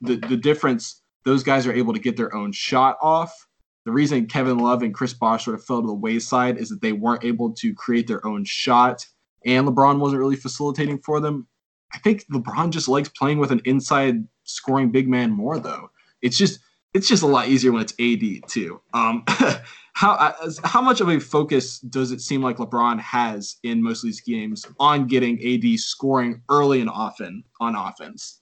The 0.00 0.16
the 0.16 0.36
difference 0.38 1.02
those 1.24 1.42
guys 1.42 1.66
are 1.66 1.72
able 1.72 1.92
to 1.92 2.00
get 2.00 2.16
their 2.16 2.34
own 2.34 2.52
shot 2.52 2.96
off. 3.02 3.46
The 3.84 3.92
reason 3.92 4.26
Kevin 4.26 4.58
Love 4.58 4.82
and 4.82 4.94
Chris 4.94 5.12
Bosh 5.12 5.44
sort 5.44 5.58
of 5.58 5.64
fell 5.64 5.80
to 5.80 5.86
the 5.86 5.94
wayside 5.94 6.58
is 6.58 6.68
that 6.68 6.80
they 6.80 6.92
weren't 6.92 7.24
able 7.24 7.52
to 7.54 7.74
create 7.74 8.06
their 8.06 8.24
own 8.26 8.44
shot, 8.44 9.04
and 9.44 9.66
LeBron 9.66 9.98
wasn't 9.98 10.20
really 10.20 10.36
facilitating 10.36 10.98
for 10.98 11.20
them. 11.20 11.46
I 11.92 11.98
think 11.98 12.24
LeBron 12.32 12.70
just 12.70 12.88
likes 12.88 13.08
playing 13.08 13.38
with 13.38 13.50
an 13.50 13.60
inside 13.64 14.24
scoring 14.44 14.90
big 14.90 15.08
man 15.08 15.30
more, 15.30 15.58
though. 15.58 15.90
It's 16.22 16.38
just 16.38 16.60
it's 16.94 17.08
just 17.08 17.22
a 17.22 17.26
lot 17.26 17.48
easier 17.48 17.72
when 17.72 17.82
it's 17.82 17.94
AD 17.98 18.48
too. 18.48 18.80
Um, 18.94 19.24
how 19.94 20.34
how 20.64 20.80
much 20.80 21.00
of 21.00 21.08
a 21.08 21.18
focus 21.18 21.80
does 21.80 22.12
it 22.12 22.20
seem 22.20 22.42
like 22.42 22.58
LeBron 22.58 23.00
has 23.00 23.56
in 23.62 23.82
most 23.82 24.04
of 24.04 24.08
these 24.08 24.20
games 24.20 24.64
on 24.78 25.06
getting 25.06 25.38
AD 25.42 25.78
scoring 25.78 26.42
early 26.48 26.80
and 26.80 26.90
often 26.90 27.44
on 27.60 27.74
offense? 27.74 28.40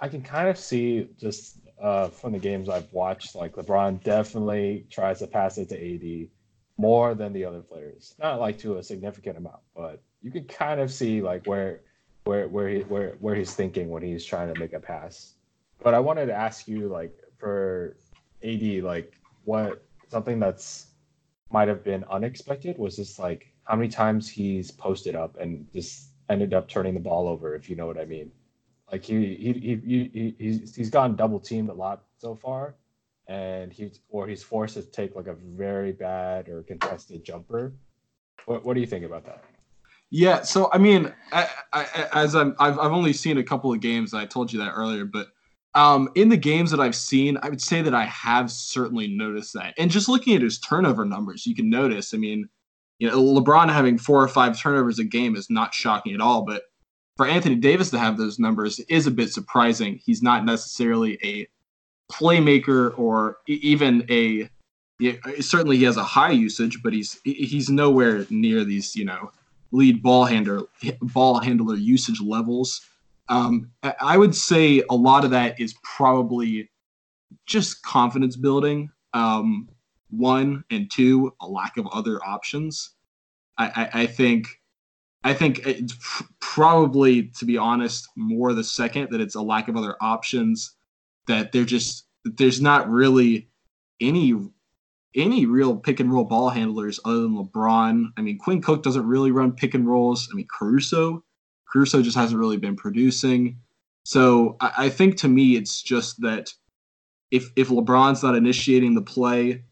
I 0.00 0.08
can 0.08 0.22
kind 0.22 0.48
of 0.48 0.56
see 0.56 1.08
just 1.18 1.58
uh, 1.80 2.08
from 2.08 2.32
the 2.32 2.38
games 2.38 2.68
I've 2.68 2.92
watched, 2.92 3.34
like 3.34 3.54
LeBron 3.54 4.02
definitely 4.02 4.86
tries 4.90 5.20
to 5.20 5.26
pass 5.26 5.58
it 5.58 5.68
to 5.70 5.76
AD 5.76 6.28
more 6.76 7.14
than 7.14 7.32
the 7.32 7.44
other 7.44 7.60
players. 7.60 8.14
Not 8.18 8.40
like 8.40 8.58
to 8.58 8.78
a 8.78 8.82
significant 8.82 9.36
amount, 9.36 9.60
but 9.74 10.02
you 10.22 10.30
can 10.30 10.44
kind 10.44 10.80
of 10.80 10.92
see 10.92 11.20
like 11.20 11.46
where 11.46 11.80
where 12.24 12.48
where 12.48 12.68
he 12.68 12.80
where 12.80 13.16
where 13.20 13.34
he's 13.34 13.54
thinking 13.54 13.90
when 13.90 14.02
he's 14.02 14.24
trying 14.24 14.52
to 14.52 14.58
make 14.58 14.72
a 14.72 14.80
pass. 14.80 15.34
But 15.82 15.94
I 15.94 16.00
wanted 16.00 16.26
to 16.26 16.34
ask 16.34 16.66
you 16.68 16.88
like 16.88 17.16
for 17.38 17.96
AD, 18.42 18.62
like 18.82 19.14
what 19.44 19.84
something 20.08 20.38
that's 20.38 20.86
might 21.50 21.68
have 21.68 21.82
been 21.84 22.04
unexpected 22.10 22.78
was 22.78 22.96
just 22.96 23.18
like 23.18 23.52
how 23.64 23.76
many 23.76 23.88
times 23.88 24.28
he's 24.28 24.70
posted 24.70 25.14
up 25.14 25.38
and 25.38 25.66
just 25.72 26.10
ended 26.28 26.54
up 26.54 26.68
turning 26.68 26.94
the 26.94 27.00
ball 27.00 27.28
over, 27.28 27.54
if 27.54 27.70
you 27.70 27.76
know 27.76 27.86
what 27.86 27.98
I 27.98 28.04
mean. 28.04 28.30
Like 28.90 29.04
he 29.04 29.34
he 29.34 29.52
he, 29.52 30.10
he 30.12 30.34
he's 30.38 30.74
he's 30.74 30.90
gotten 30.90 31.16
double 31.16 31.40
teamed 31.40 31.68
a 31.68 31.74
lot 31.74 32.04
so 32.16 32.34
far, 32.34 32.74
and 33.26 33.72
he's 33.72 34.00
or 34.08 34.26
he's 34.26 34.42
forced 34.42 34.74
to 34.74 34.82
take 34.82 35.14
like 35.14 35.26
a 35.26 35.34
very 35.34 35.92
bad 35.92 36.48
or 36.48 36.62
contested 36.62 37.24
jumper. 37.24 37.74
What 38.46 38.64
what 38.64 38.74
do 38.74 38.80
you 38.80 38.86
think 38.86 39.04
about 39.04 39.26
that? 39.26 39.44
Yeah, 40.10 40.40
so 40.40 40.70
I 40.72 40.78
mean, 40.78 41.12
I, 41.32 41.48
I, 41.72 42.08
as 42.14 42.34
I'm, 42.34 42.56
I've 42.58 42.78
I've 42.78 42.92
only 42.92 43.12
seen 43.12 43.36
a 43.36 43.44
couple 43.44 43.72
of 43.72 43.80
games. 43.80 44.14
I 44.14 44.24
told 44.24 44.50
you 44.50 44.58
that 44.60 44.70
earlier, 44.70 45.04
but 45.04 45.28
um, 45.74 46.08
in 46.14 46.30
the 46.30 46.36
games 46.36 46.70
that 46.70 46.80
I've 46.80 46.96
seen, 46.96 47.36
I 47.42 47.50
would 47.50 47.60
say 47.60 47.82
that 47.82 47.94
I 47.94 48.04
have 48.04 48.50
certainly 48.50 49.08
noticed 49.08 49.52
that. 49.54 49.74
And 49.76 49.90
just 49.90 50.08
looking 50.08 50.34
at 50.34 50.42
his 50.42 50.58
turnover 50.58 51.04
numbers, 51.04 51.46
you 51.46 51.54
can 51.54 51.68
notice. 51.68 52.14
I 52.14 52.16
mean, 52.16 52.48
you 52.98 53.08
know, 53.08 53.22
LeBron 53.22 53.70
having 53.70 53.98
four 53.98 54.22
or 54.22 54.28
five 54.28 54.58
turnovers 54.58 54.98
a 54.98 55.04
game 55.04 55.36
is 55.36 55.50
not 55.50 55.74
shocking 55.74 56.14
at 56.14 56.20
all. 56.20 56.42
But 56.42 56.62
for 57.18 57.26
Anthony 57.26 57.56
Davis 57.56 57.90
to 57.90 57.98
have 57.98 58.16
those 58.16 58.38
numbers 58.38 58.78
is 58.88 59.06
a 59.08 59.10
bit 59.10 59.32
surprising. 59.32 60.00
He's 60.02 60.22
not 60.22 60.44
necessarily 60.44 61.18
a 61.22 61.48
playmaker 62.10 62.96
or 62.98 63.38
even 63.46 64.06
a. 64.08 64.48
Certainly 65.40 65.78
he 65.78 65.84
has 65.84 65.96
a 65.96 66.02
high 66.02 66.30
usage, 66.30 66.80
but 66.82 66.92
he's 66.92 67.20
he's 67.24 67.68
nowhere 67.68 68.24
near 68.30 68.64
these 68.64 68.96
you 68.96 69.04
know 69.04 69.32
lead 69.72 70.00
ball 70.00 70.24
handler 70.24 70.62
ball 71.02 71.40
handler 71.40 71.74
usage 71.74 72.20
levels. 72.20 72.80
Um, 73.28 73.70
I 74.00 74.16
would 74.16 74.34
say 74.34 74.82
a 74.88 74.94
lot 74.94 75.24
of 75.24 75.30
that 75.32 75.60
is 75.60 75.74
probably 75.82 76.70
just 77.46 77.82
confidence 77.82 78.36
building. 78.36 78.90
Um, 79.12 79.68
one 80.10 80.64
and 80.70 80.90
two, 80.90 81.34
a 81.40 81.48
lack 81.48 81.76
of 81.76 81.86
other 81.88 82.24
options. 82.24 82.90
I, 83.58 83.66
I, 83.92 84.02
I 84.02 84.06
think, 84.06 84.57
I 85.28 85.34
think 85.34 85.66
it's 85.66 85.94
probably, 86.40 87.24
to 87.38 87.44
be 87.44 87.58
honest, 87.58 88.08
more 88.16 88.54
the 88.54 88.64
second 88.64 89.08
that 89.10 89.20
it's 89.20 89.34
a 89.34 89.42
lack 89.42 89.68
of 89.68 89.76
other 89.76 89.96
options. 90.00 90.74
That 91.26 91.52
they're 91.52 91.64
just 91.64 92.06
there's 92.24 92.62
not 92.62 92.88
really 92.88 93.50
any 94.00 94.34
any 95.14 95.44
real 95.44 95.76
pick 95.76 96.00
and 96.00 96.10
roll 96.10 96.24
ball 96.24 96.48
handlers 96.48 96.98
other 97.04 97.20
than 97.20 97.36
LeBron. 97.36 98.06
I 98.16 98.22
mean, 98.22 98.38
Quinn 98.38 98.62
Cook 98.62 98.82
doesn't 98.82 99.06
really 99.06 99.30
run 99.30 99.52
pick 99.52 99.74
and 99.74 99.86
rolls. 99.86 100.28
I 100.32 100.34
mean, 100.34 100.48
Caruso 100.58 101.22
Caruso 101.70 102.00
just 102.00 102.16
hasn't 102.16 102.40
really 102.40 102.56
been 102.56 102.76
producing. 102.76 103.58
So 104.04 104.56
I, 104.60 104.72
I 104.78 104.88
think 104.88 105.16
to 105.18 105.28
me, 105.28 105.56
it's 105.56 105.82
just 105.82 106.20
that 106.22 106.52
if 107.30 107.50
if 107.56 107.68
LeBron's 107.68 108.22
not 108.22 108.34
initiating 108.34 108.94
the 108.94 109.02
play, 109.02 109.64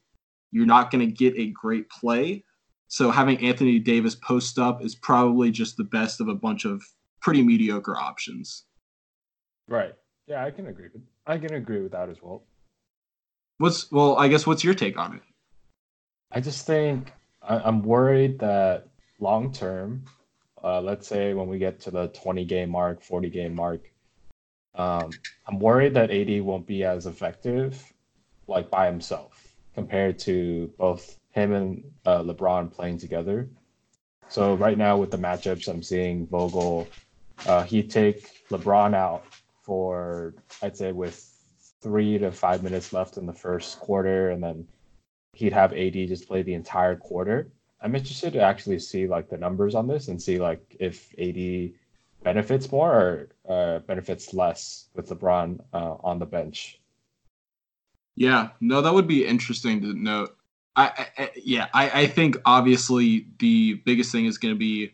you're 0.53 0.67
not 0.67 0.91
going 0.91 1.07
to 1.07 1.13
get 1.13 1.35
a 1.39 1.51
great 1.51 1.89
play. 1.89 2.45
So 2.89 3.11
having 3.11 3.39
Anthony 3.45 3.79
Davis 3.79 4.15
post 4.15 4.59
up 4.59 4.85
is 4.85 4.95
probably 4.95 5.51
just 5.51 5.77
the 5.77 5.85
best 5.85 6.21
of 6.21 6.29
a 6.29 6.35
bunch 6.35 6.65
of 6.65 6.83
pretty 7.21 7.43
mediocre 7.43 7.97
options. 7.97 8.65
Right. 9.69 9.95
Yeah, 10.27 10.45
I 10.45 10.51
can 10.51 10.67
agree 10.69 10.89
with 10.93 11.03
I 11.27 11.39
can 11.39 11.55
agree 11.55 11.83
with 11.83 11.93
that 11.93 12.09
as 12.09 12.23
well. 12.23 12.45
What's 13.59 13.91
well, 13.91 14.17
I 14.17 14.29
guess 14.29 14.47
what's 14.47 14.63
your 14.63 14.75
take 14.75 14.99
on 14.99 15.17
it? 15.17 15.23
I 16.31 16.41
just 16.41 16.67
think 16.67 17.13
I, 17.43 17.59
I'm 17.59 17.83
worried 17.83 18.39
that 18.41 18.89
long 19.19 19.53
term 19.53 20.05
uh, 20.67 20.81
let's 20.81 21.07
say 21.07 21.33
when 21.33 21.47
we 21.47 21.59
get 21.59 21.79
to 21.81 21.93
the 21.93 22.09
20 22.09 22.45
game 22.45 22.71
mark, 22.71 23.01
40 23.01 23.31
game 23.31 23.55
mark, 23.55 23.89
um, 24.75 25.11
I'm 25.47 25.61
worried 25.61 25.95
that 25.95 26.11
AD 26.11 26.43
won't 26.43 26.67
be 26.67 26.83
as 26.83 27.07
effective 27.07 27.93
like 28.49 28.69
by 28.69 28.87
himself 28.87 29.55
compared 29.75 30.19
to 30.21 30.73
both 30.77 31.19
him 31.37 31.53
and 31.53 31.85
uh, 32.07 32.23
LeBron 32.23 32.73
playing 32.73 32.99
together. 32.99 33.49
So 34.29 34.55
right 34.55 34.77
now 34.77 34.97
with 34.97 35.11
the 35.11 35.19
matchups, 35.19 35.69
I'm 35.69 35.83
seeing 35.83 36.27
Vogel. 36.27 36.89
Uh, 37.47 37.63
he 37.63 37.83
take 37.83 38.49
LeBron 38.49 38.95
out 38.95 39.25
for 39.63 40.35
I'd 40.63 40.77
say 40.77 40.93
with 40.93 41.31
three 41.83 42.19
to 42.19 42.33
five 42.33 42.63
minutes 42.63 42.93
left 42.93 43.19
in 43.19 43.27
the 43.27 43.33
first 43.33 43.79
quarter, 43.79 44.31
and 44.31 44.43
then 44.43 44.67
he'd 45.35 45.53
have 45.53 45.75
AD 45.75 45.93
just 45.93 46.27
play 46.27 46.43
the 46.43 46.55
entire 46.55 46.97
quarter. 46.97 47.49
I'm 47.83 47.95
interested 47.95 48.33
to 48.33 48.41
actually 48.41 48.79
see 48.79 49.07
like 49.07 49.29
the 49.29 49.37
numbers 49.37 49.75
on 49.75 49.87
this 49.87 50.09
and 50.09 50.21
see 50.21 50.39
like 50.39 50.77
if 50.81 51.13
AD 51.19 51.73
benefits 52.23 52.73
more 52.73 52.93
or 52.93 53.29
uh, 53.49 53.79
benefits 53.81 54.33
less 54.33 54.89
with 54.95 55.11
LeBron 55.11 55.61
uh, 55.75 55.97
on 56.03 56.19
the 56.19 56.27
bench. 56.27 56.81
Yeah, 58.17 58.49
no, 58.63 58.81
that 58.81 58.95
would 58.95 59.07
be 59.07 59.27
interesting 59.27 59.83
to 59.83 59.93
note. 59.93 60.36
I, 60.77 61.07
I 61.19 61.31
yeah, 61.37 61.69
I, 61.73 62.03
I 62.03 62.07
think 62.07 62.37
obviously 62.45 63.27
the 63.39 63.75
biggest 63.85 64.13
thing 64.13 64.27
is 64.27 64.39
going 64.39 64.55
to 64.55 64.59
be 64.59 64.93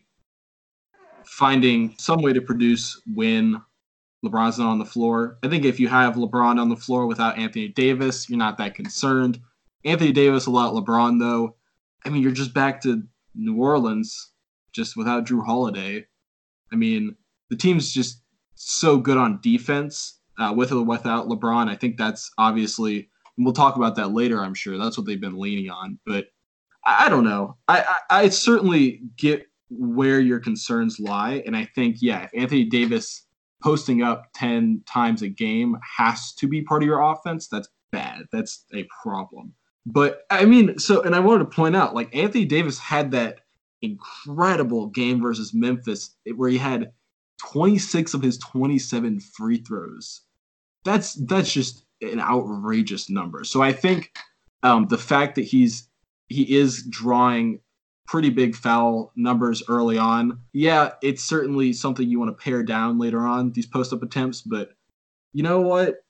finding 1.25 1.95
some 1.97 2.21
way 2.21 2.33
to 2.33 2.41
produce 2.41 3.01
when 3.13 3.61
LeBron's 4.25 4.59
not 4.59 4.69
on 4.69 4.79
the 4.79 4.85
floor. 4.85 5.37
I 5.43 5.49
think 5.49 5.65
if 5.65 5.79
you 5.79 5.89
have 5.89 6.15
LeBron 6.15 6.59
on 6.59 6.69
the 6.69 6.77
floor 6.77 7.05
without 7.05 7.37
Anthony 7.37 7.67
Davis, 7.67 8.29
you're 8.29 8.39
not 8.39 8.57
that 8.57 8.75
concerned. 8.75 9.39
Anthony 9.83 10.13
Davis 10.13 10.45
a 10.45 10.51
lot 10.51 10.73
LeBron 10.73 11.19
though. 11.19 11.55
I 12.05 12.09
mean, 12.09 12.21
you're 12.21 12.31
just 12.31 12.53
back 12.53 12.81
to 12.81 13.03
New 13.35 13.57
Orleans, 13.57 14.31
just 14.71 14.95
without 14.95 15.25
Jrue 15.25 15.45
Holiday. 15.45 16.05
I 16.71 16.75
mean, 16.75 17.15
the 17.49 17.55
team's 17.55 17.93
just 17.93 18.21
so 18.55 18.97
good 18.97 19.17
on 19.17 19.39
defense 19.41 20.19
uh, 20.39 20.53
with 20.55 20.71
or 20.71 20.83
without 20.83 21.27
LeBron. 21.27 21.69
I 21.69 21.75
think 21.75 21.97
that's 21.97 22.31
obviously, 22.37 23.09
and 23.37 23.45
we'll 23.45 23.53
talk 23.53 23.75
about 23.75 23.95
that 23.95 24.11
later. 24.11 24.41
I'm 24.41 24.53
sure 24.53 24.77
that's 24.77 24.97
what 24.97 25.07
they've 25.07 25.19
been 25.19 25.39
leaning 25.39 25.69
on. 25.69 25.99
But 26.05 26.27
I, 26.85 27.05
I 27.05 27.09
don't 27.09 27.23
know. 27.23 27.57
I, 27.67 27.81
I, 27.81 28.23
I 28.23 28.29
certainly 28.29 29.01
get 29.17 29.45
where 29.69 30.19
your 30.19 30.39
concerns 30.39 30.99
lie, 30.99 31.43
and 31.45 31.55
I 31.55 31.65
think 31.75 31.97
yeah, 31.99 32.23
if 32.23 32.31
Anthony 32.35 32.65
Davis 32.65 33.25
posting 33.61 34.01
up 34.01 34.27
ten 34.35 34.81
times 34.85 35.21
a 35.21 35.29
game 35.29 35.77
has 35.97 36.33
to 36.33 36.47
be 36.47 36.61
part 36.61 36.83
of 36.83 36.87
your 36.87 37.01
offense, 37.01 37.47
that's 37.47 37.69
bad. 37.91 38.23
That's 38.31 38.65
a 38.73 38.87
problem. 39.01 39.53
But 39.85 40.21
I 40.29 40.45
mean, 40.45 40.77
so 40.77 41.01
and 41.01 41.15
I 41.15 41.19
wanted 41.19 41.45
to 41.45 41.55
point 41.55 41.75
out, 41.75 41.95
like 41.95 42.15
Anthony 42.15 42.45
Davis 42.45 42.79
had 42.79 43.11
that 43.11 43.39
incredible 43.81 44.87
game 44.87 45.21
versus 45.21 45.53
Memphis 45.53 46.15
where 46.35 46.49
he 46.49 46.57
had 46.57 46.91
26 47.39 48.13
of 48.13 48.21
his 48.21 48.37
27 48.37 49.19
free 49.19 49.57
throws. 49.57 50.21
That's 50.85 51.13
that's 51.25 51.51
just 51.51 51.85
an 52.11 52.19
outrageous 52.19 53.09
number. 53.09 53.43
So 53.43 53.61
I 53.61 53.71
think 53.71 54.17
um, 54.61 54.87
the 54.87 54.97
fact 54.97 55.35
that 55.35 55.43
he's 55.43 55.87
he 56.27 56.55
is 56.55 56.83
drawing 56.89 57.59
pretty 58.07 58.29
big 58.29 58.55
foul 58.55 59.11
numbers 59.15 59.63
early 59.67 59.97
on. 59.97 60.39
Yeah, 60.51 60.91
it's 61.01 61.23
certainly 61.23 61.73
something 61.73 62.07
you 62.07 62.19
want 62.19 62.37
to 62.37 62.43
pare 62.43 62.63
down 62.63 62.99
later 62.99 63.25
on 63.25 63.51
these 63.51 63.65
post 63.65 63.93
up 63.93 64.03
attempts, 64.03 64.41
but 64.41 64.71
you 65.33 65.43
know 65.43 65.61
what? 65.61 66.03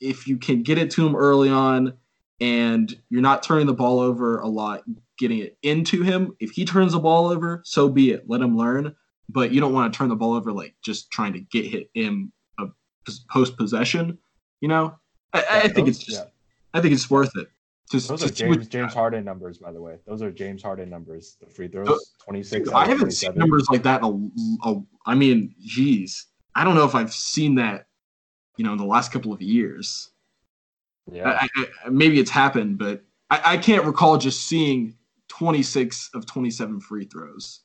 If 0.00 0.26
you 0.28 0.36
can 0.36 0.62
get 0.62 0.78
it 0.78 0.90
to 0.92 1.06
him 1.06 1.16
early 1.16 1.48
on, 1.48 1.94
and 2.40 2.96
you're 3.10 3.22
not 3.22 3.42
turning 3.42 3.66
the 3.66 3.74
ball 3.74 3.98
over 3.98 4.38
a 4.38 4.48
lot, 4.48 4.84
getting 5.18 5.38
it 5.38 5.58
into 5.62 6.02
him. 6.02 6.36
If 6.38 6.50
he 6.52 6.64
turns 6.64 6.92
the 6.92 7.00
ball 7.00 7.28
over, 7.28 7.62
so 7.64 7.88
be 7.88 8.10
it. 8.12 8.24
Let 8.28 8.40
him 8.40 8.56
learn. 8.56 8.94
But 9.28 9.52
you 9.52 9.60
don't 9.60 9.72
want 9.72 9.92
to 9.92 9.96
turn 9.96 10.08
the 10.08 10.16
ball 10.16 10.34
over 10.34 10.52
like 10.52 10.74
just 10.82 11.10
trying 11.10 11.32
to 11.34 11.40
get 11.40 11.66
hit 11.66 11.90
him 11.94 12.32
a 12.58 12.66
post 13.30 13.56
possession. 13.56 14.18
You 14.60 14.68
know, 14.68 14.96
I, 15.32 15.40
yeah, 15.40 15.46
I 15.50 15.60
think 15.60 15.74
those, 15.74 15.88
it's 15.88 15.98
just, 15.98 16.18
yeah. 16.18 16.30
I 16.74 16.80
think 16.80 16.94
it's 16.94 17.10
worth 17.10 17.36
it. 17.36 17.48
Just, 17.90 18.08
those 18.08 18.22
are 18.22 18.30
James, 18.30 18.68
James 18.68 18.92
Harden 18.92 19.24
numbers, 19.24 19.58
by 19.58 19.72
the 19.72 19.80
way. 19.80 19.96
Those 20.06 20.20
are 20.20 20.30
James 20.30 20.62
Harden 20.62 20.90
numbers. 20.90 21.36
The 21.40 21.46
free 21.46 21.68
throws, 21.68 22.14
twenty 22.22 22.42
six. 22.42 22.68
I 22.70 22.86
haven't 22.86 23.12
seen 23.12 23.34
numbers 23.34 23.66
like 23.70 23.82
that. 23.84 24.02
A, 24.02 24.30
a, 24.68 24.82
I 25.06 25.14
mean, 25.14 25.54
geez, 25.60 26.26
I 26.54 26.64
don't 26.64 26.74
know 26.74 26.84
if 26.84 26.94
I've 26.94 27.12
seen 27.12 27.54
that. 27.56 27.86
You 28.56 28.64
know, 28.64 28.72
in 28.72 28.78
the 28.78 28.84
last 28.84 29.12
couple 29.12 29.32
of 29.32 29.40
years. 29.40 30.10
Yeah. 31.10 31.38
I, 31.40 31.48
I, 31.56 31.88
maybe 31.88 32.18
it's 32.18 32.30
happened, 32.30 32.76
but 32.76 33.02
I, 33.30 33.54
I 33.54 33.56
can't 33.56 33.84
recall 33.84 34.18
just 34.18 34.46
seeing 34.46 34.94
26 35.28 36.10
of 36.14 36.26
27 36.26 36.80
free 36.80 37.04
throws. 37.04 37.60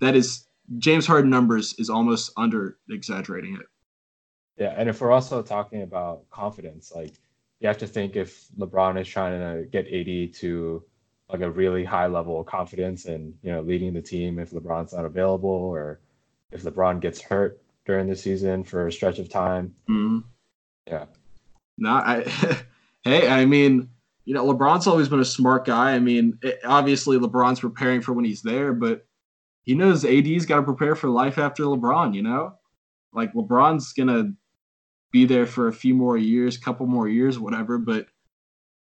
That 0.00 0.14
is 0.14 0.46
James 0.78 1.06
Harden 1.06 1.30
numbers 1.30 1.74
is 1.78 1.90
almost 1.90 2.30
under 2.36 2.78
exaggerating 2.88 3.56
it. 3.56 3.66
Yeah, 4.56 4.74
and 4.76 4.88
if 4.88 5.00
we're 5.00 5.10
also 5.10 5.42
talking 5.42 5.82
about 5.82 6.28
confidence, 6.30 6.92
like 6.94 7.14
you 7.60 7.68
have 7.68 7.78
to 7.78 7.86
think 7.86 8.16
if 8.16 8.48
LeBron 8.58 9.00
is 9.00 9.08
trying 9.08 9.38
to 9.40 9.64
get 9.68 9.86
AD 9.86 10.34
to 10.36 10.82
like 11.30 11.40
a 11.40 11.50
really 11.50 11.84
high 11.84 12.06
level 12.06 12.40
of 12.40 12.46
confidence 12.46 13.06
and 13.06 13.34
you 13.42 13.52
know 13.52 13.60
leading 13.60 13.92
the 13.92 14.02
team 14.02 14.38
if 14.38 14.52
LeBron's 14.52 14.92
not 14.92 15.04
available 15.04 15.50
or 15.50 16.00
if 16.52 16.62
LeBron 16.62 17.00
gets 17.00 17.20
hurt 17.20 17.60
during 17.84 18.08
the 18.08 18.16
season 18.16 18.64
for 18.64 18.86
a 18.86 18.92
stretch 18.92 19.18
of 19.18 19.28
time. 19.28 19.74
Mm-hmm. 19.88 20.18
Yeah. 20.86 21.06
No, 21.78 21.90
I 21.90 22.22
hey, 23.02 23.28
I 23.28 23.44
mean, 23.44 23.88
you 24.24 24.34
know, 24.34 24.44
LeBron's 24.46 24.86
always 24.86 25.08
been 25.08 25.20
a 25.20 25.24
smart 25.24 25.64
guy. 25.64 25.92
I 25.92 25.98
mean, 25.98 26.38
it, 26.42 26.60
obviously 26.64 27.18
LeBron's 27.18 27.60
preparing 27.60 28.00
for 28.00 28.12
when 28.12 28.24
he's 28.24 28.42
there, 28.42 28.72
but 28.72 29.06
he 29.62 29.74
knows 29.74 30.04
AD's 30.04 30.46
got 30.46 30.56
to 30.56 30.62
prepare 30.62 30.94
for 30.94 31.08
life 31.08 31.38
after 31.38 31.64
LeBron, 31.64 32.14
you 32.14 32.22
know? 32.22 32.54
Like 33.12 33.32
LeBron's 33.34 33.92
going 33.92 34.08
to 34.08 34.32
be 35.12 35.24
there 35.24 35.46
for 35.46 35.68
a 35.68 35.72
few 35.72 35.94
more 35.94 36.16
years, 36.16 36.58
couple 36.58 36.86
more 36.86 37.08
years, 37.08 37.38
whatever, 37.38 37.78
but 37.78 38.06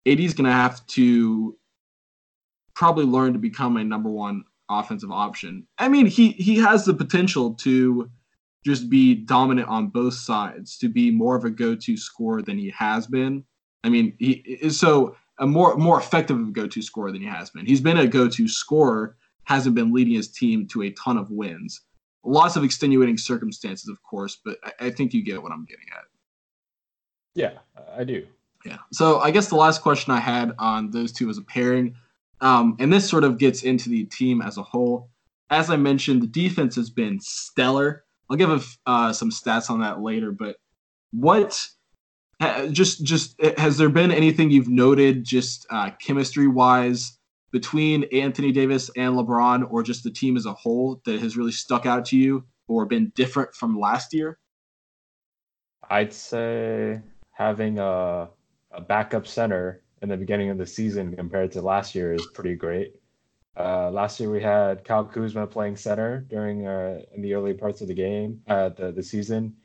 AD's 0.07 0.33
going 0.33 0.45
to 0.45 0.51
have 0.51 0.85
to 0.87 1.57
probably 2.73 3.05
learn 3.05 3.33
to 3.33 3.39
become 3.39 3.77
a 3.77 3.83
number 3.83 4.09
1 4.09 4.43
offensive 4.69 5.11
option. 5.11 5.67
I 5.77 5.89
mean, 5.89 6.05
he 6.05 6.31
he 6.31 6.55
has 6.57 6.85
the 6.85 6.93
potential 6.93 7.53
to 7.55 8.09
just 8.65 8.89
be 8.89 9.15
dominant 9.15 9.67
on 9.67 9.87
both 9.87 10.13
sides, 10.13 10.77
to 10.77 10.87
be 10.87 11.11
more 11.11 11.35
of 11.35 11.45
a 11.45 11.49
go-to 11.49 11.97
scorer 11.97 12.41
than 12.41 12.57
he 12.57 12.71
has 12.77 13.07
been. 13.07 13.43
I 13.83 13.89
mean, 13.89 14.13
he 14.19 14.33
is 14.61 14.79
so 14.79 15.15
a 15.39 15.47
more 15.47 15.75
more 15.75 15.99
effective 15.99 16.39
of 16.39 16.47
a 16.47 16.51
go-to 16.51 16.81
scorer 16.81 17.11
than 17.11 17.21
he 17.21 17.27
has 17.27 17.49
been. 17.49 17.65
He's 17.65 17.81
been 17.81 17.97
a 17.97 18.07
go-to 18.07 18.47
scorer, 18.47 19.17
hasn't 19.43 19.75
been 19.75 19.93
leading 19.93 20.13
his 20.13 20.31
team 20.31 20.67
to 20.67 20.83
a 20.83 20.91
ton 20.91 21.17
of 21.17 21.29
wins. 21.31 21.81
Lots 22.23 22.55
of 22.55 22.63
extenuating 22.63 23.17
circumstances, 23.17 23.89
of 23.89 24.01
course, 24.03 24.39
but 24.45 24.57
I, 24.63 24.87
I 24.87 24.89
think 24.91 25.13
you 25.13 25.23
get 25.23 25.41
what 25.41 25.51
I'm 25.51 25.65
getting 25.65 25.87
at. 25.91 26.05
Yeah, 27.35 27.53
I 27.95 28.03
do. 28.03 28.27
Yeah. 28.65 28.77
So 28.91 29.19
I 29.19 29.31
guess 29.31 29.47
the 29.47 29.55
last 29.55 29.81
question 29.81 30.13
I 30.13 30.19
had 30.19 30.53
on 30.59 30.91
those 30.91 31.11
two 31.11 31.29
as 31.29 31.37
a 31.37 31.41
pairing, 31.41 31.95
um, 32.41 32.75
and 32.79 32.91
this 32.91 33.09
sort 33.09 33.23
of 33.23 33.37
gets 33.37 33.63
into 33.63 33.89
the 33.89 34.05
team 34.05 34.41
as 34.41 34.57
a 34.57 34.63
whole. 34.63 35.09
As 35.49 35.69
I 35.69 35.75
mentioned, 35.75 36.21
the 36.21 36.27
defense 36.27 36.75
has 36.75 36.89
been 36.89 37.19
stellar. 37.19 38.03
I'll 38.29 38.37
give 38.37 38.77
uh, 38.85 39.13
some 39.13 39.29
stats 39.29 39.69
on 39.69 39.81
that 39.81 40.01
later, 40.01 40.31
but 40.31 40.57
what 41.11 41.67
just 42.71 43.03
just 43.03 43.39
has 43.57 43.77
there 43.77 43.89
been 43.89 44.11
anything 44.11 44.49
you've 44.49 44.69
noted 44.69 45.23
just 45.23 45.65
uh, 45.69 45.91
chemistry 46.01 46.47
wise 46.47 47.17
between 47.51 48.05
Anthony 48.13 48.51
Davis 48.51 48.89
and 48.95 49.15
LeBron, 49.15 49.69
or 49.69 49.83
just 49.83 50.03
the 50.03 50.11
team 50.11 50.37
as 50.37 50.45
a 50.45 50.53
whole 50.53 51.01
that 51.05 51.19
has 51.19 51.35
really 51.35 51.51
stuck 51.51 51.85
out 51.85 52.05
to 52.05 52.17
you 52.17 52.45
or 52.67 52.85
been 52.85 53.11
different 53.15 53.53
from 53.53 53.77
last 53.77 54.13
year? 54.13 54.39
I'd 55.89 56.13
say 56.13 57.01
having 57.41 57.79
a, 57.79 58.29
a 58.71 58.81
backup 58.81 59.25
center 59.25 59.81
in 60.03 60.09
the 60.09 60.17
beginning 60.17 60.51
of 60.51 60.59
the 60.59 60.65
season 60.65 61.15
compared 61.15 61.51
to 61.51 61.61
last 61.61 61.95
year 61.95 62.13
is 62.13 62.25
pretty 62.35 62.55
great. 62.55 63.01
Uh, 63.57 63.89
last 63.89 64.19
year 64.19 64.29
we 64.29 64.41
had 64.41 64.83
Kyle 64.83 65.03
Kuzma 65.03 65.47
playing 65.47 65.75
center 65.75 66.23
during 66.29 66.67
uh, 66.67 67.01
in 67.15 67.21
the 67.21 67.33
early 67.33 67.53
parts 67.53 67.81
of 67.81 67.87
the 67.87 67.93
game, 67.93 68.41
uh, 68.47 68.69
the 68.69 68.91
the 68.91 69.03
season. 69.03 69.55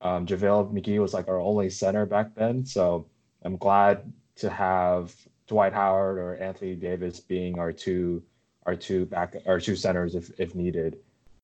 Um, 0.00 0.24
JaVale 0.24 0.72
McGee 0.72 1.00
was 1.00 1.14
like 1.14 1.28
our 1.28 1.40
only 1.40 1.68
center 1.68 2.06
back 2.06 2.34
then, 2.34 2.64
so 2.64 3.06
I'm 3.42 3.56
glad 3.56 4.12
to 4.36 4.48
have 4.48 5.14
Dwight 5.48 5.72
Howard 5.72 6.18
or 6.18 6.36
Anthony 6.36 6.74
Davis 6.76 7.18
being 7.18 7.58
our 7.58 7.72
two 7.72 8.22
our 8.66 8.76
two 8.76 9.04
back 9.06 9.34
our 9.46 9.60
two 9.60 9.76
centers 9.76 10.14
if 10.14 10.30
if 10.38 10.54
needed. 10.54 10.98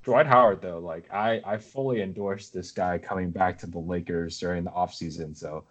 Dwight 0.04 0.26
Howard 0.26 0.60
though, 0.62 0.78
like 0.78 1.12
I 1.12 1.40
I 1.44 1.56
fully 1.58 2.02
endorse 2.02 2.48
this 2.48 2.70
guy 2.70 2.98
coming 2.98 3.30
back 3.30 3.58
to 3.58 3.66
the 3.66 3.78
Lakers 3.78 4.38
during 4.38 4.64
the 4.64 4.70
offseason. 4.70 5.36
So 5.36 5.64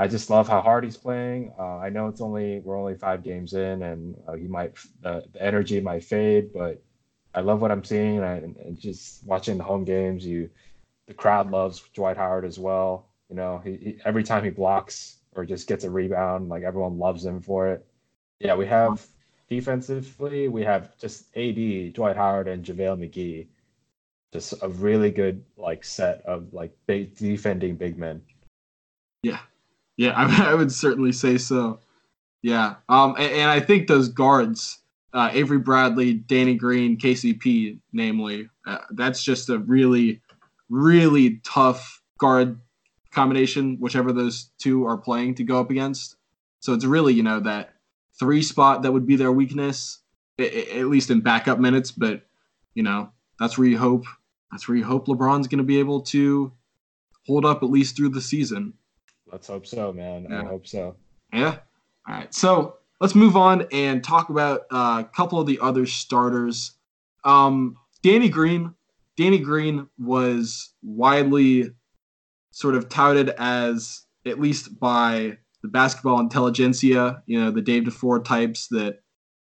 I 0.00 0.06
just 0.06 0.30
love 0.30 0.48
how 0.48 0.62
hard 0.62 0.84
he's 0.84 0.96
playing. 0.96 1.52
Uh, 1.58 1.76
I 1.76 1.90
know 1.90 2.08
it's 2.08 2.22
only 2.22 2.60
we're 2.60 2.78
only 2.78 2.94
five 2.94 3.22
games 3.22 3.52
in, 3.52 3.82
and 3.82 4.16
uh, 4.26 4.32
he 4.32 4.46
might 4.46 4.72
uh, 5.04 5.20
the 5.30 5.42
energy 5.42 5.78
might 5.78 6.04
fade, 6.04 6.54
but 6.54 6.82
I 7.34 7.40
love 7.42 7.60
what 7.60 7.70
I'm 7.70 7.84
seeing, 7.84 8.16
and, 8.16 8.56
and, 8.56 8.80
just 8.80 9.22
watching 9.26 9.58
the 9.58 9.64
home 9.64 9.84
games. 9.84 10.24
You, 10.24 10.48
the 11.06 11.12
crowd 11.12 11.50
loves 11.50 11.82
Dwight 11.92 12.16
Howard 12.16 12.46
as 12.46 12.58
well. 12.58 13.10
You 13.28 13.36
know, 13.36 13.60
he, 13.62 13.76
he, 13.76 13.98
every 14.06 14.22
time 14.22 14.42
he 14.42 14.48
blocks 14.48 15.18
or 15.32 15.44
just 15.44 15.68
gets 15.68 15.84
a 15.84 15.90
rebound, 15.90 16.48
like 16.48 16.62
everyone 16.62 16.98
loves 16.98 17.22
him 17.22 17.42
for 17.42 17.68
it. 17.68 17.84
Yeah, 18.38 18.54
we 18.54 18.64
have 18.68 19.06
defensively, 19.50 20.48
we 20.48 20.64
have 20.64 20.96
just 20.96 21.26
AD, 21.36 21.92
Dwight 21.92 22.16
Howard, 22.16 22.48
and 22.48 22.64
JaVale 22.64 23.06
McGee. 23.06 23.48
Just 24.32 24.54
a 24.62 24.68
really 24.70 25.10
good 25.10 25.44
like 25.58 25.84
set 25.84 26.22
of 26.22 26.54
like 26.54 26.72
big 26.86 27.14
defending 27.18 27.76
big 27.76 27.98
men. 27.98 28.22
Yeah, 29.22 29.40
yeah, 30.00 30.12
I, 30.16 30.52
I 30.52 30.54
would 30.54 30.72
certainly 30.72 31.12
say 31.12 31.36
so. 31.36 31.78
Yeah, 32.42 32.76
um, 32.88 33.16
and, 33.18 33.32
and 33.32 33.50
I 33.50 33.60
think 33.60 33.86
those 33.86 34.08
guards, 34.08 34.78
uh, 35.12 35.28
Avery 35.32 35.58
Bradley, 35.58 36.14
Danny 36.14 36.54
Green, 36.54 36.96
KCP, 36.96 37.78
namely, 37.92 38.48
uh, 38.66 38.78
that's 38.92 39.22
just 39.22 39.50
a 39.50 39.58
really, 39.58 40.22
really 40.70 41.40
tough 41.44 42.02
guard 42.16 42.58
combination, 43.10 43.76
whichever 43.78 44.10
those 44.12 44.50
two 44.58 44.86
are 44.86 44.96
playing 44.96 45.34
to 45.34 45.44
go 45.44 45.60
up 45.60 45.70
against. 45.70 46.16
So 46.60 46.72
it's 46.72 46.86
really, 46.86 47.12
you 47.12 47.22
know, 47.22 47.40
that 47.40 47.74
three 48.18 48.40
spot 48.40 48.82
that 48.82 48.92
would 48.92 49.06
be 49.06 49.16
their 49.16 49.32
weakness, 49.32 49.98
at 50.38 50.86
least 50.86 51.10
in 51.10 51.20
backup 51.20 51.58
minutes. 51.58 51.90
But, 51.90 52.22
you 52.74 52.82
know, 52.82 53.10
that's 53.38 53.58
where 53.58 53.68
you 53.68 53.76
hope. 53.76 54.04
That's 54.50 54.66
where 54.66 54.78
you 54.78 54.84
hope 54.84 55.08
LeBron's 55.08 55.48
going 55.48 55.58
to 55.58 55.64
be 55.64 55.78
able 55.78 56.00
to 56.02 56.52
hold 57.26 57.44
up 57.44 57.62
at 57.62 57.70
least 57.70 57.96
through 57.96 58.10
the 58.10 58.20
season. 58.20 58.74
Let's 59.32 59.46
hope 59.46 59.66
so, 59.66 59.92
man. 59.92 60.26
Yeah. 60.28 60.42
I 60.42 60.44
hope 60.44 60.66
so. 60.66 60.96
Yeah. 61.32 61.58
All 62.08 62.14
right. 62.14 62.34
So 62.34 62.76
let's 63.00 63.14
move 63.14 63.36
on 63.36 63.66
and 63.72 64.02
talk 64.02 64.28
about 64.28 64.62
uh, 64.70 65.04
a 65.04 65.10
couple 65.14 65.40
of 65.40 65.46
the 65.46 65.58
other 65.60 65.86
starters. 65.86 66.72
Um, 67.24 67.76
Danny 68.02 68.28
Green. 68.28 68.74
Danny 69.16 69.38
Green 69.38 69.88
was 69.98 70.72
widely 70.82 71.70
sort 72.50 72.74
of 72.74 72.88
touted 72.88 73.30
as, 73.30 74.02
at 74.26 74.40
least 74.40 74.78
by 74.80 75.36
the 75.62 75.68
basketball 75.68 76.20
intelligentsia, 76.20 77.22
you 77.26 77.38
know, 77.38 77.50
the 77.50 77.60
Dave 77.60 77.84
DeFore 77.84 78.24
types 78.24 78.68
that 78.68 79.00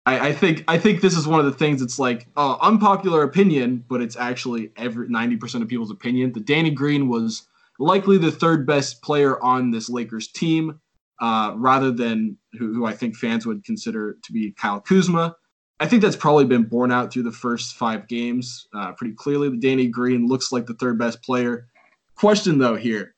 I, 0.06 0.30
I, 0.30 0.34
think 0.34 0.63
I 0.67 0.78
think 0.78 1.02
this 1.02 1.17
is 1.17 1.28
one 1.28 1.39
of 1.39 1.45
the 1.45 1.52
things 1.52 1.82
that's 1.82 2.00
like 2.00 2.28
uh, 2.38 2.58
unpopular 2.62 3.24
opinion, 3.24 3.84
but 3.88 4.02
it's 4.02 4.15
actually 4.15 4.71
every 4.78 5.10
ninety 5.10 5.36
percent 5.36 5.63
of 5.63 5.69
people's 5.69 5.91
opinion. 5.91 6.32
The 6.32 6.39
Danny 6.39 6.69
Green 6.69 7.10
was 7.10 7.48
likely 7.80 8.18
the 8.18 8.32
third 8.32 8.66
best 8.66 9.02
player 9.02 9.42
on 9.44 9.72
this 9.72 9.90
Lakers 9.90 10.28
team, 10.28 10.80
uh, 11.22 11.54
rather 11.56 11.92
than 11.92 12.38
who, 12.54 12.74
who 12.74 12.86
I 12.86 12.94
think 12.94 13.16
fans 13.16 13.46
would 13.46 13.64
consider 13.64 14.18
to 14.24 14.34
be 14.34 14.52
Kyle 14.52 14.82
Kuzma. 14.82 15.36
I 15.80 15.88
think 15.88 16.02
that's 16.02 16.16
probably 16.16 16.46
been 16.46 16.64
borne 16.64 16.92
out 16.92 17.12
through 17.12 17.24
the 17.24 17.32
first 17.32 17.76
five 17.76 18.08
games 18.08 18.68
uh, 18.74 18.94
pretty 18.94 19.14
clearly. 19.14 19.56
Danny 19.58 19.88
Green 19.88 20.28
looks 20.28 20.52
like 20.52 20.66
the 20.68 20.74
third 20.74 20.98
best 20.98 21.22
player. 21.22 21.68
Question 22.16 22.60
though 22.60 22.76
here: 22.76 23.14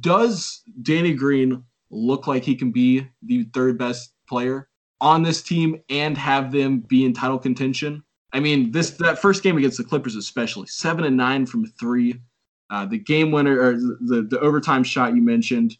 Does 0.00 0.62
Danny 0.82 1.14
Green 1.14 1.64
look 1.90 2.26
like 2.26 2.44
he 2.44 2.54
can 2.54 2.70
be 2.70 3.06
the 3.22 3.44
third 3.54 3.78
best 3.78 4.12
player 4.28 4.68
on 5.00 5.22
this 5.22 5.42
team 5.42 5.80
and 5.88 6.18
have 6.18 6.52
them 6.52 6.80
be 6.80 7.04
in 7.04 7.14
title 7.14 7.38
contention? 7.38 8.02
I 8.32 8.40
mean, 8.40 8.72
this 8.72 8.90
that 8.90 9.18
first 9.18 9.42
game 9.42 9.56
against 9.56 9.78
the 9.78 9.84
Clippers, 9.84 10.16
especially 10.16 10.66
seven 10.66 11.04
and 11.04 11.16
nine 11.16 11.46
from 11.46 11.64
three, 11.64 12.20
uh, 12.70 12.86
the 12.86 12.98
game 12.98 13.30
winner 13.30 13.58
or 13.60 13.72
the, 13.74 14.26
the 14.28 14.40
overtime 14.40 14.84
shot 14.84 15.14
you 15.14 15.22
mentioned. 15.22 15.76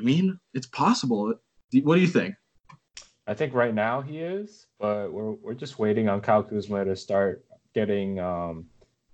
I 0.00 0.02
mean, 0.02 0.38
it's 0.52 0.66
possible. 0.66 1.34
What 1.72 1.94
do 1.94 2.00
you 2.00 2.08
think? 2.08 2.34
I 3.26 3.34
think 3.34 3.54
right 3.54 3.74
now 3.74 4.02
he 4.02 4.18
is, 4.18 4.66
but 4.78 5.12
we're 5.12 5.32
we're 5.32 5.54
just 5.54 5.78
waiting 5.78 6.08
on 6.08 6.20
Kyle 6.20 6.42
Kuzma 6.42 6.84
to 6.84 6.94
start 6.94 7.44
getting 7.74 8.18
um, 8.18 8.66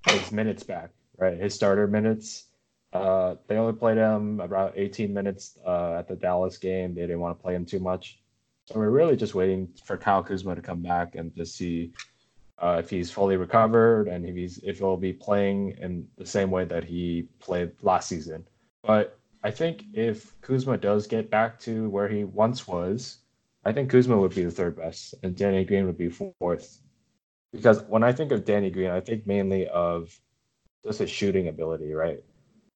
his 0.08 0.32
minutes 0.32 0.62
back, 0.62 0.90
right? 1.16 1.38
His 1.38 1.54
starter 1.54 1.86
minutes. 1.86 2.46
Uh, 2.92 3.36
they 3.46 3.56
only 3.56 3.72
played 3.72 3.98
him 3.98 4.40
about 4.40 4.72
18 4.74 5.14
minutes 5.14 5.56
uh, 5.64 5.94
at 5.98 6.08
the 6.08 6.16
Dallas 6.16 6.58
game. 6.58 6.92
They 6.92 7.02
didn't 7.02 7.20
want 7.20 7.38
to 7.38 7.42
play 7.42 7.54
him 7.54 7.64
too 7.64 7.78
much, 7.78 8.18
so 8.64 8.80
we're 8.80 8.90
really 8.90 9.16
just 9.16 9.34
waiting 9.34 9.68
for 9.84 9.96
Kyle 9.96 10.24
Kuzma 10.24 10.56
to 10.56 10.62
come 10.62 10.82
back 10.82 11.14
and 11.14 11.34
to 11.36 11.46
see 11.46 11.92
uh, 12.60 12.76
if 12.78 12.90
he's 12.90 13.10
fully 13.10 13.36
recovered 13.36 14.06
and 14.08 14.26
if 14.26 14.34
he's 14.34 14.58
if 14.58 14.78
he'll 14.78 14.96
be 14.96 15.12
playing 15.12 15.76
in 15.80 16.06
the 16.18 16.26
same 16.26 16.50
way 16.50 16.64
that 16.64 16.84
he 16.84 17.28
played 17.38 17.72
last 17.82 18.08
season. 18.08 18.46
But 18.82 19.18
I 19.42 19.50
think 19.50 19.84
if 19.94 20.38
Kuzma 20.42 20.76
does 20.76 21.06
get 21.06 21.30
back 21.30 21.58
to 21.60 21.88
where 21.88 22.08
he 22.08 22.24
once 22.24 22.68
was, 22.68 23.18
I 23.64 23.72
think 23.72 23.90
Kuzma 23.90 24.18
would 24.18 24.34
be 24.34 24.44
the 24.44 24.50
third 24.50 24.76
best 24.76 25.14
and 25.22 25.34
Danny 25.36 25.64
Green 25.64 25.86
would 25.86 25.98
be 25.98 26.10
fourth. 26.10 26.80
Because 27.52 27.82
when 27.84 28.04
I 28.04 28.12
think 28.12 28.32
of 28.32 28.44
Danny 28.44 28.70
Green, 28.70 28.90
I 28.90 29.00
think 29.00 29.26
mainly 29.26 29.66
of 29.68 30.16
just 30.84 30.98
his 31.00 31.10
shooting 31.10 31.48
ability, 31.48 31.92
right? 31.92 32.22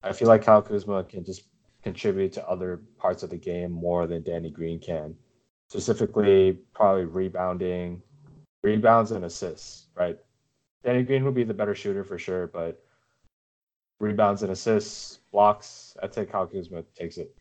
I 0.03 0.13
feel 0.13 0.29
like 0.29 0.43
Kyle 0.43 0.63
Kuzma 0.63 1.05
can 1.05 1.25
just 1.25 1.45
contribute 1.83 2.33
to 2.33 2.49
other 2.49 2.83
parts 2.99 3.23
of 3.23 3.31
the 3.31 3.37
game 3.37 3.71
more 3.71 4.07
than 4.07 4.23
Danny 4.23 4.51
Green 4.51 4.81
can. 4.81 5.15
Specifically, 5.71 6.59
probably 6.75 7.05
rebounding, 7.05 8.03
rebounds 8.65 9.13
and 9.13 9.27
assists, 9.27 9.87
right? 9.95 10.19
Danny 10.83 11.03
Green 11.03 11.25
would 11.25 11.35
be 11.35 11.45
the 11.45 11.55
better 11.55 11.75
shooter 11.75 12.03
for 12.03 12.19
sure, 12.19 12.47
but 12.47 12.83
rebounds 14.01 14.43
and 14.43 14.51
assists, 14.51 15.21
blocks, 15.31 15.97
I'd 16.03 16.15
say 16.15 16.25
Kyle 16.25 16.47
Kuzma 16.47 16.83
takes 16.97 17.19
it. 17.19 17.37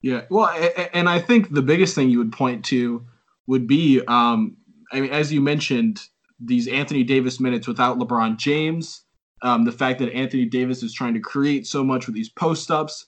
Yeah, 0.00 0.22
well, 0.30 0.48
and 0.92 1.08
I 1.08 1.20
think 1.20 1.52
the 1.52 1.62
biggest 1.62 1.94
thing 1.94 2.08
you 2.08 2.18
would 2.18 2.32
point 2.32 2.64
to 2.66 3.06
would 3.46 3.68
be, 3.68 4.02
um, 4.08 4.56
I 4.90 5.00
mean, 5.00 5.12
as 5.12 5.32
you 5.32 5.40
mentioned, 5.40 6.00
these 6.40 6.66
Anthony 6.66 7.04
Davis 7.04 7.38
minutes 7.38 7.68
without 7.68 7.98
LeBron 7.98 8.36
James, 8.36 9.04
um, 9.42 9.64
the 9.64 9.70
fact 9.70 9.98
that 10.00 10.12
Anthony 10.12 10.46
Davis 10.46 10.82
is 10.82 10.92
trying 10.92 11.14
to 11.14 11.20
create 11.20 11.66
so 11.66 11.84
much 11.84 12.06
with 12.06 12.16
these 12.16 12.30
post 12.30 12.70
ups. 12.70 13.06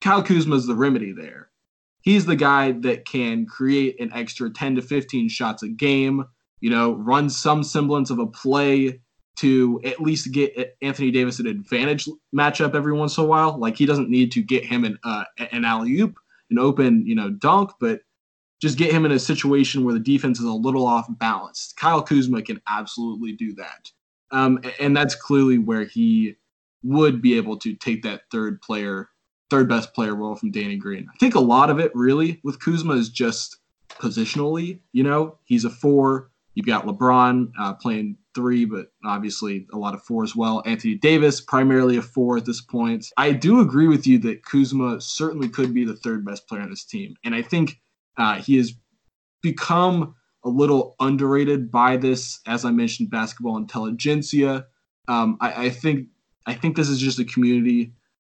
Kyle 0.00 0.22
Kuzma 0.22 0.56
is 0.56 0.66
the 0.66 0.74
remedy 0.74 1.12
there. 1.12 1.50
He's 2.00 2.24
the 2.24 2.36
guy 2.36 2.72
that 2.72 3.04
can 3.04 3.44
create 3.44 4.00
an 4.00 4.10
extra 4.14 4.50
10 4.50 4.76
to 4.76 4.82
15 4.82 5.28
shots 5.28 5.62
a 5.62 5.68
game, 5.68 6.24
you 6.60 6.70
know, 6.70 6.92
run 6.92 7.30
some 7.30 7.62
semblance 7.62 8.10
of 8.10 8.18
a 8.18 8.26
play 8.26 9.00
to 9.36 9.80
at 9.84 10.00
least 10.00 10.32
get 10.32 10.76
Anthony 10.82 11.10
Davis 11.10 11.38
an 11.38 11.46
advantage 11.46 12.06
matchup 12.34 12.74
every 12.74 12.92
once 12.92 13.16
in 13.16 13.24
a 13.24 13.26
while. 13.26 13.58
Like 13.58 13.76
he 13.76 13.86
doesn't 13.86 14.10
need 14.10 14.32
to 14.32 14.42
get 14.42 14.64
him 14.64 14.84
an 14.84 14.98
uh, 15.02 15.24
an 15.50 15.64
alley 15.64 15.98
oop, 16.00 16.18
an 16.50 16.58
open 16.58 17.06
you 17.06 17.14
know 17.14 17.30
dunk, 17.30 17.70
but 17.80 18.00
just 18.60 18.76
get 18.76 18.92
him 18.92 19.06
in 19.06 19.12
a 19.12 19.18
situation 19.18 19.84
where 19.84 19.94
the 19.94 20.00
defense 20.00 20.38
is 20.38 20.44
a 20.44 20.52
little 20.52 20.86
off 20.86 21.06
balance. 21.18 21.72
Kyle 21.78 22.02
Kuzma 22.02 22.42
can 22.42 22.60
absolutely 22.68 23.32
do 23.32 23.54
that, 23.54 23.90
um, 24.30 24.60
and 24.78 24.94
that's 24.96 25.14
clearly 25.14 25.58
where 25.58 25.84
he 25.84 26.36
would 26.82 27.22
be 27.22 27.36
able 27.36 27.56
to 27.58 27.74
take 27.74 28.02
that 28.02 28.22
third 28.30 28.60
player, 28.60 29.08
third 29.48 29.68
best 29.68 29.94
player 29.94 30.14
role 30.14 30.34
from 30.34 30.50
Danny 30.50 30.76
Green. 30.76 31.08
I 31.12 31.16
think 31.18 31.34
a 31.34 31.40
lot 31.40 31.70
of 31.70 31.78
it 31.78 31.92
really 31.94 32.40
with 32.44 32.60
Kuzma 32.60 32.94
is 32.94 33.08
just 33.08 33.56
positionally. 33.90 34.80
You 34.92 35.04
know, 35.04 35.38
he's 35.44 35.64
a 35.64 35.70
four. 35.70 36.30
You've 36.54 36.66
got 36.66 36.86
LeBron 36.86 37.52
uh, 37.58 37.74
playing 37.74 38.16
three, 38.34 38.64
but 38.64 38.88
obviously 39.04 39.66
a 39.72 39.78
lot 39.78 39.94
of 39.94 40.02
four 40.02 40.24
as 40.24 40.34
well. 40.34 40.62
Anthony 40.66 40.94
Davis, 40.94 41.40
primarily 41.40 41.96
a 41.96 42.02
four 42.02 42.36
at 42.36 42.44
this 42.44 42.60
point. 42.60 43.06
I 43.16 43.32
do 43.32 43.60
agree 43.60 43.88
with 43.88 44.06
you 44.06 44.18
that 44.20 44.44
Kuzma 44.44 45.00
certainly 45.00 45.48
could 45.48 45.72
be 45.72 45.84
the 45.84 45.96
third 45.96 46.24
best 46.24 46.48
player 46.48 46.62
on 46.62 46.70
this 46.70 46.84
team. 46.84 47.14
And 47.24 47.34
I 47.34 47.42
think 47.42 47.80
uh, 48.16 48.36
he 48.36 48.56
has 48.56 48.72
become 49.42 50.14
a 50.44 50.48
little 50.48 50.96
underrated 51.00 51.70
by 51.70 51.96
this, 51.96 52.40
as 52.46 52.64
I 52.64 52.70
mentioned, 52.70 53.10
basketball 53.10 53.56
intelligentsia. 53.56 54.66
Um, 55.08 55.36
I, 55.40 55.66
I 55.66 55.70
think 55.70 56.08
I 56.46 56.54
think 56.54 56.76
this 56.76 56.88
is 56.88 56.98
just 56.98 57.18
a 57.18 57.24
community 57.24 57.92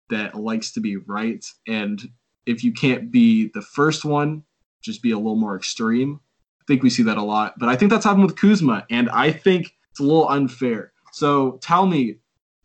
that 0.10 0.36
likes 0.36 0.72
to 0.74 0.80
be 0.80 0.98
right. 0.98 1.46
And 1.68 2.02
if 2.46 2.64
you 2.64 2.72
can't 2.72 3.12
be 3.12 3.52
the 3.54 3.62
first 3.62 4.06
one, 4.06 4.44
just 4.82 5.02
be 5.02 5.12
a 5.12 5.18
little 5.18 5.36
more 5.36 5.56
extreme. 5.56 6.22
Think 6.68 6.84
we 6.84 6.90
see 6.90 7.04
that 7.04 7.18
a 7.18 7.24
lot. 7.24 7.58
But 7.58 7.70
I 7.70 7.76
think 7.76 7.92
that's 7.92 8.06
happened 8.06 8.26
with 8.26 8.36
Kuzma. 8.36 8.86
And 8.90 9.10
I 9.10 9.32
think 9.32 9.74
it's 9.92 10.00
a 10.00 10.04
little 10.04 10.28
unfair. 10.28 10.92
So 11.12 11.60
tell 11.62 11.86
me, 11.88 12.18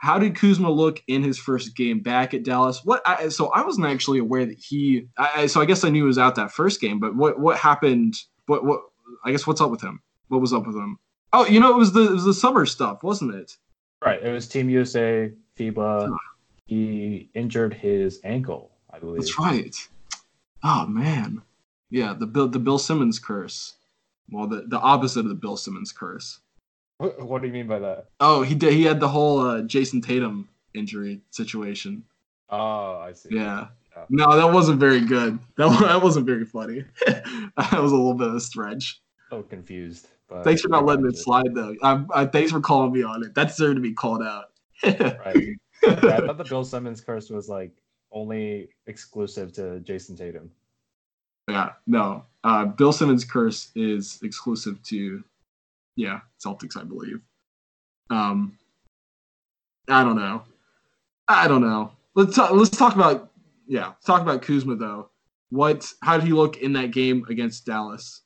how 0.03 0.19
did 0.19 0.35
Kuzma 0.35 0.71
look 0.71 1.01
in 1.07 1.23
his 1.23 1.39
first 1.39 1.77
game 1.77 2.01
back 2.01 2.35
at 2.35 2.43
Dallas? 2.43 2.81
What? 2.85 3.01
I, 3.07 3.29
so 3.29 3.51
I 3.51 3.65
wasn't 3.65 3.87
actually 3.87 4.19
aware 4.19 4.45
that 4.45 4.59
he. 4.59 5.07
I, 5.17 5.47
so 5.47 5.61
I 5.61 5.65
guess 5.65 5.85
I 5.85 5.91
knew 5.91 6.03
he 6.03 6.07
was 6.07 6.19
out 6.19 6.35
that 6.35 6.51
first 6.51 6.81
game, 6.81 6.99
but 6.99 7.15
what 7.15 7.39
what 7.39 7.57
happened? 7.57 8.17
What 8.47 8.65
what? 8.65 8.81
I 9.25 9.31
guess 9.31 9.47
what's 9.47 9.61
up 9.61 9.71
with 9.71 9.81
him? 9.81 10.03
What 10.27 10.41
was 10.41 10.53
up 10.53 10.67
with 10.67 10.75
him? 10.75 10.99
Oh, 11.33 11.47
you 11.47 11.61
know, 11.61 11.73
it 11.73 11.79
was 11.79 11.93
the 11.93 12.03
it 12.03 12.13
was 12.13 12.25
the 12.25 12.35
summer 12.35 12.67
stuff, 12.67 13.05
wasn't 13.05 13.35
it? 13.35 13.57
Right. 14.05 14.21
It 14.21 14.33
was 14.33 14.49
Team 14.49 14.69
USA, 14.69 15.31
FIBA. 15.57 16.17
He 16.67 17.31
injured 17.35 17.73
his 17.73 18.21
ankle, 18.25 18.73
I 18.93 18.99
believe. 18.99 19.21
That's 19.21 19.39
right. 19.39 19.89
Oh 20.65 20.87
man, 20.87 21.43
yeah. 21.91 22.13
The 22.13 22.27
Bill 22.27 22.49
the 22.49 22.59
Bill 22.59 22.79
Simmons 22.79 23.21
curse. 23.21 23.75
Well, 24.31 24.47
the 24.47 24.65
the 24.69 24.79
opposite 24.79 25.21
of 25.21 25.29
the 25.29 25.35
Bill 25.35 25.57
Simmons 25.57 25.93
curse. 25.93 26.41
What, 26.99 27.43
do 27.43 27.49
you 27.49 27.53
mean 27.53 27.67
by 27.67 27.81
that? 27.81 28.07
Oh, 28.21 28.43
he 28.43 28.55
did. 28.55 28.75
He 28.75 28.85
had 28.85 29.01
the 29.01 29.09
whole 29.09 29.41
uh, 29.41 29.63
Jayson 29.63 30.03
Tatum 30.03 30.49
injury 30.73 31.21
situation. 31.31 32.05
Oh, 32.49 32.99
I 32.99 33.13
see. 33.13 33.31
Yeah. 33.33 33.69
yeah. 33.97 34.05
No, 34.09 34.37
that 34.37 34.53
wasn't 34.53 34.79
very 34.79 35.01
good. 35.01 35.39
That 35.57 35.81
that 35.81 36.03
wasn't 36.03 36.27
very 36.27 36.45
funny. 36.45 36.85
that 37.07 37.73
was 37.73 37.93
a 37.93 37.97
little 37.97 38.15
bit 38.15 38.29
of 38.29 38.35
a 38.37 38.41
stretch. 38.41 39.01
Oh, 39.33 39.43
confused. 39.43 40.09
But 40.29 40.45
thanks 40.45 40.63
for 40.63 40.69
not 40.69 40.87
letting 40.87 41.07
it 41.07 41.17
slide, 41.17 41.55
though. 41.55 41.75
I, 41.83 42.05
I, 42.15 42.27
thanks 42.27 42.53
for 42.53 42.61
calling 42.61 42.93
me 42.93 43.03
on 43.03 43.25
it. 43.25 43.35
That 43.35 43.49
deserved 43.49 43.77
to 43.77 43.83
be 43.83 43.93
called 43.93 44.23
out. 44.23 44.51
right. 44.85 45.59
Yeah, 45.83 45.91
I 45.91 45.95
thought 46.27 46.39
the 46.39 46.45
Bill 46.45 46.65
Simmons 46.65 47.01
curse 47.01 47.31
was 47.31 47.49
like 47.49 47.73
only 48.13 48.69
exclusive 48.87 49.53
to 49.55 49.81
Jayson 49.81 50.17
Tatum. 50.17 50.51
Yeah, 51.49 51.71
no. 51.87 52.25
Uh, 52.45 52.67
Bill 52.67 52.93
Simmons 52.93 53.25
curse 53.25 53.71
is 53.75 54.19
exclusive 54.23 54.83
to 54.85 55.23
yeah, 55.97 56.21
Celtics, 56.45 56.77
I 56.77 56.85
believe. 56.85 57.21
Um, 58.11 58.57
I 59.89 60.03
don't 60.05 60.17
know. 60.17 60.43
I 61.29 61.49
don't 61.49 61.61
know. 61.61 61.93
Let's 62.15 62.37
talk, 62.37 62.51
let's 62.53 62.71
talk 62.71 62.95
about 62.95 63.31
yeah. 63.67 63.93
Talk 64.05 64.23
about 64.23 64.43
Kuzma 64.43 64.77
though. 64.77 65.09
What? 65.51 65.91
How 66.03 66.17
did 66.17 66.27
he 66.27 66.33
look 66.33 66.59
in 66.59 66.73
that 66.75 66.91
game 66.91 67.25
against 67.29 67.67
Dallas? 67.67 68.23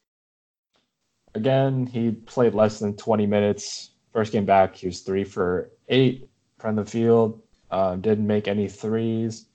Again, 1.35 1.87
he 1.87 2.13
played 2.13 2.55
less 2.55 2.79
than 2.79 2.97
20 2.97 3.27
minutes. 3.27 3.91
First 4.13 4.33
game 4.33 4.47
back, 4.47 4.75
he 4.75 4.87
was 4.87 5.01
three 5.01 5.25
for 5.25 5.71
eight 5.89 6.29
from 6.59 6.77
the 6.77 6.85
field. 6.85 7.43
Um, 7.71 8.01
didn't 8.01 8.27
make 8.27 8.49
any 8.49 8.69
threes. 8.69 9.47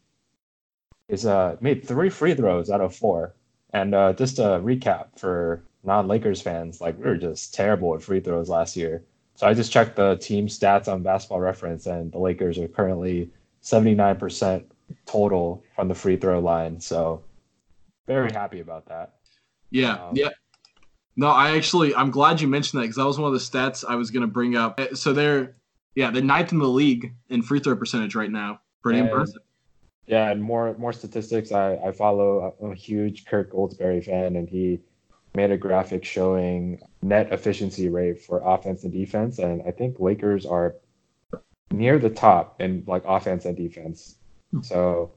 He's 1.08 1.26
uh, 1.26 1.58
made 1.60 1.88
three 1.88 2.10
free 2.10 2.36
throws 2.36 2.70
out 2.70 2.82
of 2.82 2.96
four. 2.96 3.34
And 3.74 3.96
uh, 3.96 4.14
just 4.14 4.40
a 4.40 4.60
recap 4.62 5.18
for 5.18 5.64
non-Lakers 5.84 6.42
fans, 6.42 6.82
like 6.82 6.98
we 6.98 7.06
were 7.06 7.18
just 7.18 7.54
terrible 7.54 7.96
at 7.96 8.04
free 8.04 8.20
throws 8.20 8.50
last 8.50 8.76
year. 8.76 9.04
So 9.36 9.48
I 9.48 9.54
just 9.54 9.72
checked 9.72 9.96
the 9.96 10.18
team 10.18 10.48
stats 10.48 10.92
on 10.92 11.04
Basketball 11.04 11.40
Reference, 11.40 11.86
and 11.86 12.12
the 12.12 12.20
Lakers 12.20 12.60
are 12.60 12.68
currently 12.68 13.32
79% 13.64 14.64
total 15.06 15.64
from 15.76 15.88
the 15.88 15.96
free 15.96 16.18
throw 16.18 16.40
line. 16.40 16.80
So 16.80 17.24
very 18.08 18.32
happy 18.32 18.60
about 18.60 18.88
that. 18.88 19.16
Yeah, 19.70 19.94
um, 19.94 20.12
yeah. 20.14 20.30
No, 21.16 21.28
I 21.28 21.56
actually 21.56 21.96
I'm 21.96 22.12
glad 22.12 22.42
you 22.42 22.48
mentioned 22.48 22.82
that 22.82 22.84
because 22.84 22.98
that 22.98 23.06
was 23.06 23.18
one 23.20 23.34
of 23.34 23.34
the 23.34 23.46
stats 23.46 23.84
I 23.88 23.96
was 23.96 24.12
going 24.12 24.22
to 24.22 24.28
bring 24.28 24.56
up. 24.56 24.80
So 24.96 25.14
they're 25.14 25.56
yeah 25.96 26.12
they're 26.12 26.22
ninth 26.22 26.52
in 26.52 26.60
the 26.60 26.68
league 26.68 27.14
in 27.30 27.42
free 27.42 27.60
throw 27.60 27.76
percentage 27.76 28.16
right 28.16 28.32
now. 28.32 28.62
Pretty 28.82 29.00
impressive. 29.00 29.42
Yeah, 30.12 30.30
and 30.30 30.44
more 30.44 30.76
more 30.78 30.92
statistics. 30.92 31.54
I 31.54 31.76
I 31.76 31.94
follow 31.94 32.54
a, 32.62 32.66
a 32.68 32.76
huge 32.76 33.26
Kirk 33.26 33.54
Goldsberry 33.54 34.04
fan, 34.04 34.36
and 34.36 34.50
he 34.50 34.82
made 35.34 35.52
a 35.52 35.58
graphic 35.58 36.04
showing 36.04 36.82
net 37.02 37.32
efficiency 37.32 37.88
rate 37.88 38.22
for 38.22 38.42
offense 38.44 38.84
and 38.84 38.92
defense, 38.92 39.40
and 39.40 39.62
I 39.66 39.72
think 39.72 40.02
Lakers 40.02 40.46
are 40.46 40.76
near 41.72 41.98
the 41.98 42.10
top 42.10 42.60
in 42.60 42.84
like 42.88 43.04
offense 43.08 43.46
and 43.46 43.56
defense. 43.56 44.18
Hmm. 44.52 44.62
So 44.64 45.14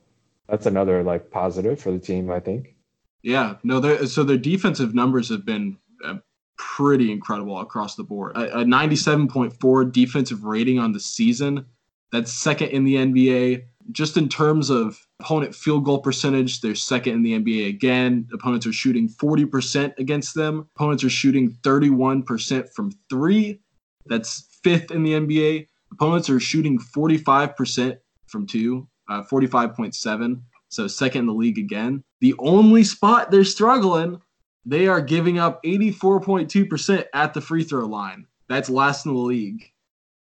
that's 0.49 0.67
another 0.67 1.03
like 1.03 1.29
positive 1.29 1.81
for 1.81 1.91
the 1.91 1.99
team, 1.99 2.31
I 2.31 2.39
think. 2.39 2.77
Yeah, 3.25 3.57
no, 3.65 4.05
so 4.05 4.23
their 4.23 4.37
defensive 4.37 4.95
numbers 4.95 5.29
have 5.31 5.45
been 5.45 5.77
uh, 6.05 6.19
pretty 6.57 7.11
incredible 7.11 7.59
across 7.59 7.97
the 7.97 8.05
board. 8.05 8.37
A, 8.37 8.61
a 8.61 8.65
97.4 8.65 9.91
defensive 9.91 10.45
rating 10.45 10.79
on 10.79 10.93
the 10.93 11.01
season. 11.01 11.67
That's 12.13 12.33
second 12.33 12.69
in 12.69 12.85
the 12.85 12.95
NBA 12.95 13.65
just 13.92 14.16
in 14.16 14.29
terms 14.29 14.70
of 14.70 14.99
opponent 15.20 15.55
field 15.55 15.85
goal 15.85 15.99
percentage, 15.99 16.61
they're 16.61 16.75
second 16.75 17.14
in 17.14 17.23
the 17.23 17.38
NBA 17.38 17.68
again. 17.68 18.29
Opponents 18.33 18.66
are 18.66 18.73
shooting 18.73 19.09
40% 19.09 19.99
against 19.99 20.35
them. 20.35 20.68
Opponents 20.77 21.05
are 21.05 21.11
shooting 21.11 21.57
31% 21.62 22.73
from 22.73 22.92
three. 23.11 23.61
That's 24.07 24.49
fifth 24.62 24.90
in 24.90 25.03
the 25.03 25.12
NBA. 25.12 25.66
Opponents 25.92 26.31
are 26.31 26.40
shooting 26.40 26.79
45% 26.79 27.99
from 28.27 28.47
two, 28.47 28.88
uh, 29.09 29.23
45.7. 29.23 30.40
So 30.68 30.87
second 30.88 31.20
in 31.20 31.27
the 31.27 31.33
league 31.33 31.59
again. 31.59 32.03
The 32.20 32.35
only 32.38 32.83
spot 32.85 33.31
they're 33.31 33.44
struggling, 33.44 34.20
they 34.64 34.88
are 34.88 35.01
giving 35.01 35.38
up 35.38 35.62
84.2% 35.62 37.05
at 37.14 37.35
the 37.35 37.40
free 37.40 37.64
throw 37.64 37.87
line. 37.87 38.27
That's 38.49 38.70
last 38.70 39.07
in 39.07 39.14
the 39.14 39.20
league. 39.20 39.70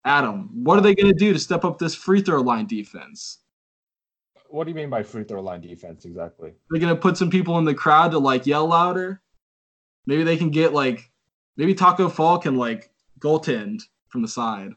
Adam, 0.04 0.50
what 0.52 0.78
are 0.78 0.82
they 0.82 0.94
going 0.94 1.12
to 1.12 1.18
do 1.18 1.32
to 1.32 1.38
step 1.38 1.64
up 1.64 1.78
this 1.78 1.94
free 1.94 2.22
throw 2.22 2.40
line 2.40 2.66
defense? 2.66 3.38
What 4.56 4.64
do 4.64 4.70
you 4.70 4.74
mean 4.74 4.88
by 4.88 5.02
free 5.02 5.22
throw 5.22 5.42
line 5.42 5.60
defense 5.60 6.06
exactly? 6.06 6.54
They're 6.70 6.80
gonna 6.80 6.96
put 6.96 7.18
some 7.18 7.28
people 7.28 7.58
in 7.58 7.66
the 7.66 7.74
crowd 7.74 8.12
to 8.12 8.18
like 8.18 8.46
yell 8.46 8.66
louder. 8.66 9.20
Maybe 10.06 10.22
they 10.22 10.38
can 10.38 10.48
get 10.48 10.72
like 10.72 11.10
maybe 11.58 11.74
Taco 11.74 12.08
Fall 12.08 12.38
can 12.38 12.56
like 12.56 12.90
goaltend 13.20 13.82
from 14.08 14.22
the 14.22 14.28
side. 14.28 14.72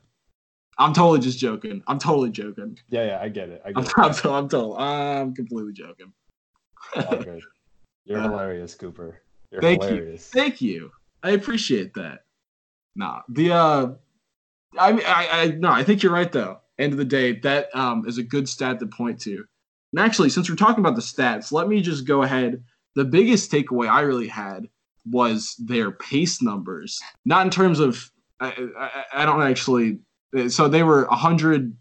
I'm 0.77 0.91
totally 0.91 1.19
just 1.19 1.39
joking. 1.39 1.81
I'm 1.87 1.97
totally 1.97 2.29
joking. 2.29 2.77
Yeah, 2.89 3.05
yeah, 3.05 3.19
I 3.21 3.29
get 3.29 3.49
it. 3.49 3.61
I 3.65 3.71
get 3.71 3.77
I'm, 3.97 4.11
it. 4.11 4.25
I'm, 4.25 4.33
I'm, 4.33 4.49
told, 4.49 4.77
I'm 4.77 5.33
completely 5.33 5.71
joking. 5.71 6.11
good. 6.93 7.41
You're 8.03 8.19
uh, 8.19 8.23
hilarious, 8.23 8.75
Cooper. 8.75 9.21
You're 9.49 9.61
thank 9.61 9.81
hilarious. 9.81 10.29
you. 10.33 10.41
Thank 10.41 10.61
you. 10.61 10.91
I 11.23 11.31
appreciate 11.31 11.93
that. 11.93 12.25
Nah, 12.97 13.21
the 13.29 13.53
uh, 13.53 13.87
I 14.77 14.91
I 14.91 15.41
I 15.41 15.47
no, 15.57 15.71
I 15.71 15.83
think 15.83 16.03
you're 16.03 16.11
right 16.11 16.31
though. 16.31 16.59
End 16.77 16.91
of 16.91 16.97
the 16.97 17.05
day, 17.05 17.39
that 17.39 17.73
um 17.73 18.05
is 18.05 18.17
a 18.17 18.23
good 18.23 18.49
stat 18.49 18.79
to 18.79 18.87
point 18.87 19.21
to 19.21 19.45
And 19.91 19.99
actually, 19.99 20.29
since 20.29 20.49
we're 20.49 20.55
talking 20.55 20.83
about 20.83 20.95
the 20.95 21.01
stats, 21.01 21.51
let 21.51 21.67
me 21.67 21.81
just 21.81 22.05
go 22.05 22.23
ahead. 22.23 22.63
The 22.95 23.05
biggest 23.05 23.51
takeaway 23.51 23.89
I 23.89 24.01
really 24.01 24.27
had 24.27 24.67
was 25.05 25.55
their 25.57 25.91
pace 25.91 26.41
numbers, 26.41 26.99
not 27.25 27.45
in 27.45 27.51
terms 27.51 27.79
of 27.79 28.11
I, 28.39 28.53
I, 28.77 29.03
I 29.13 29.25
don't 29.25 29.41
actually. 29.41 29.99
So 30.49 30.67
they 30.67 30.83
were 30.83 31.05
100, 31.07 31.75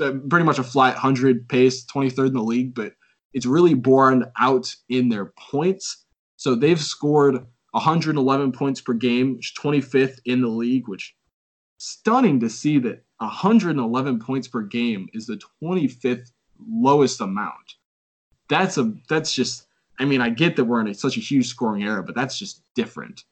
uh, 0.00 0.12
pretty 0.28 0.44
much 0.44 0.58
a 0.58 0.64
flat 0.64 0.94
100 0.94 1.48
pace, 1.48 1.86
23rd 1.86 2.28
in 2.28 2.32
the 2.32 2.42
league, 2.42 2.74
but 2.74 2.94
it's 3.32 3.46
really 3.46 3.74
borne 3.74 4.24
out 4.38 4.74
in 4.88 5.08
their 5.08 5.32
points. 5.38 6.04
So 6.36 6.56
they've 6.56 6.80
scored 6.80 7.46
111 7.70 8.52
points 8.52 8.80
per 8.80 8.92
game, 8.92 9.38
25th 9.58 10.18
in 10.24 10.42
the 10.42 10.48
league, 10.48 10.88
which 10.88 11.14
stunning 11.78 12.40
to 12.40 12.50
see 12.50 12.78
that 12.80 13.04
111 13.18 14.18
points 14.18 14.48
per 14.48 14.62
game 14.62 15.08
is 15.12 15.26
the 15.26 15.40
25th 15.62 16.30
lowest 16.68 17.20
amount. 17.20 17.74
That's 18.48 18.78
a 18.78 18.92
that's 19.08 19.32
just 19.32 19.66
I 19.98 20.04
mean 20.04 20.20
I 20.20 20.30
get 20.30 20.56
that 20.56 20.64
we're 20.64 20.80
in 20.80 20.88
a, 20.88 20.94
such 20.94 21.16
a 21.16 21.20
huge 21.20 21.46
scoring 21.46 21.82
era, 21.82 22.02
but 22.02 22.14
that's 22.14 22.38
just 22.38 22.62
different. 22.74 23.24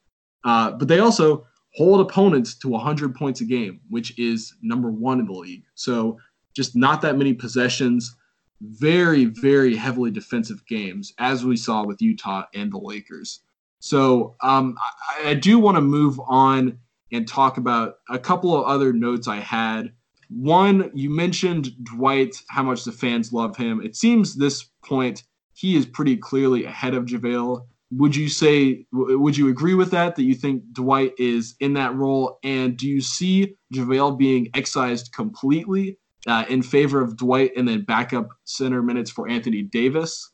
Uh, 0.44 0.72
but 0.72 0.88
they 0.88 1.00
also 1.00 1.46
hold 1.74 2.00
opponents 2.00 2.54
to 2.58 2.68
100 2.68 3.14
points 3.14 3.40
a 3.40 3.44
game, 3.44 3.80
which 3.90 4.18
is 4.18 4.54
number 4.62 4.90
one 4.90 5.20
in 5.20 5.26
the 5.26 5.32
league. 5.32 5.64
So 5.74 6.18
just 6.56 6.74
not 6.74 7.02
that 7.02 7.16
many 7.16 7.34
possessions. 7.34 8.16
Very 8.62 9.24
very 9.24 9.74
heavily 9.74 10.10
defensive 10.10 10.66
games, 10.66 11.12
as 11.18 11.44
we 11.44 11.56
saw 11.56 11.84
with 11.84 12.02
Utah 12.02 12.44
and 12.54 12.72
the 12.72 12.78
Lakers. 12.78 13.40
So 13.80 14.36
um, 14.42 14.76
I, 15.08 15.30
I 15.30 15.34
do 15.34 15.58
want 15.58 15.76
to 15.76 15.80
move 15.80 16.20
on 16.28 16.78
and 17.12 17.26
talk 17.26 17.56
about 17.56 17.96
a 18.08 18.18
couple 18.18 18.56
of 18.56 18.66
other 18.66 18.92
notes 18.92 19.26
I 19.26 19.38
had. 19.38 19.92
One, 20.30 20.90
you 20.94 21.10
mentioned 21.10 21.72
Dwight, 21.84 22.36
how 22.48 22.62
much 22.62 22.84
the 22.84 22.92
fans 22.92 23.32
love 23.32 23.56
him. 23.56 23.82
It 23.82 23.96
seems 23.96 24.36
this 24.36 24.64
point 24.84 25.24
he 25.54 25.76
is 25.76 25.84
pretty 25.84 26.16
clearly 26.16 26.64
ahead 26.64 26.94
of 26.94 27.04
JaVale. 27.04 27.66
Would 27.92 28.14
you 28.14 28.28
say, 28.28 28.86
would 28.92 29.36
you 29.36 29.48
agree 29.48 29.74
with 29.74 29.90
that, 29.90 30.14
that 30.14 30.22
you 30.22 30.34
think 30.34 30.62
Dwight 30.72 31.12
is 31.18 31.56
in 31.58 31.74
that 31.74 31.96
role? 31.96 32.38
And 32.44 32.76
do 32.76 32.86
you 32.86 33.00
see 33.00 33.56
JaVale 33.74 34.16
being 34.16 34.48
excised 34.54 35.12
completely 35.12 35.98
uh, 36.28 36.44
in 36.48 36.62
favor 36.62 37.00
of 37.00 37.16
Dwight 37.16 37.50
and 37.56 37.66
then 37.66 37.82
backup 37.82 38.28
center 38.44 38.82
minutes 38.82 39.10
for 39.10 39.28
Anthony 39.28 39.62
Davis? 39.62 40.30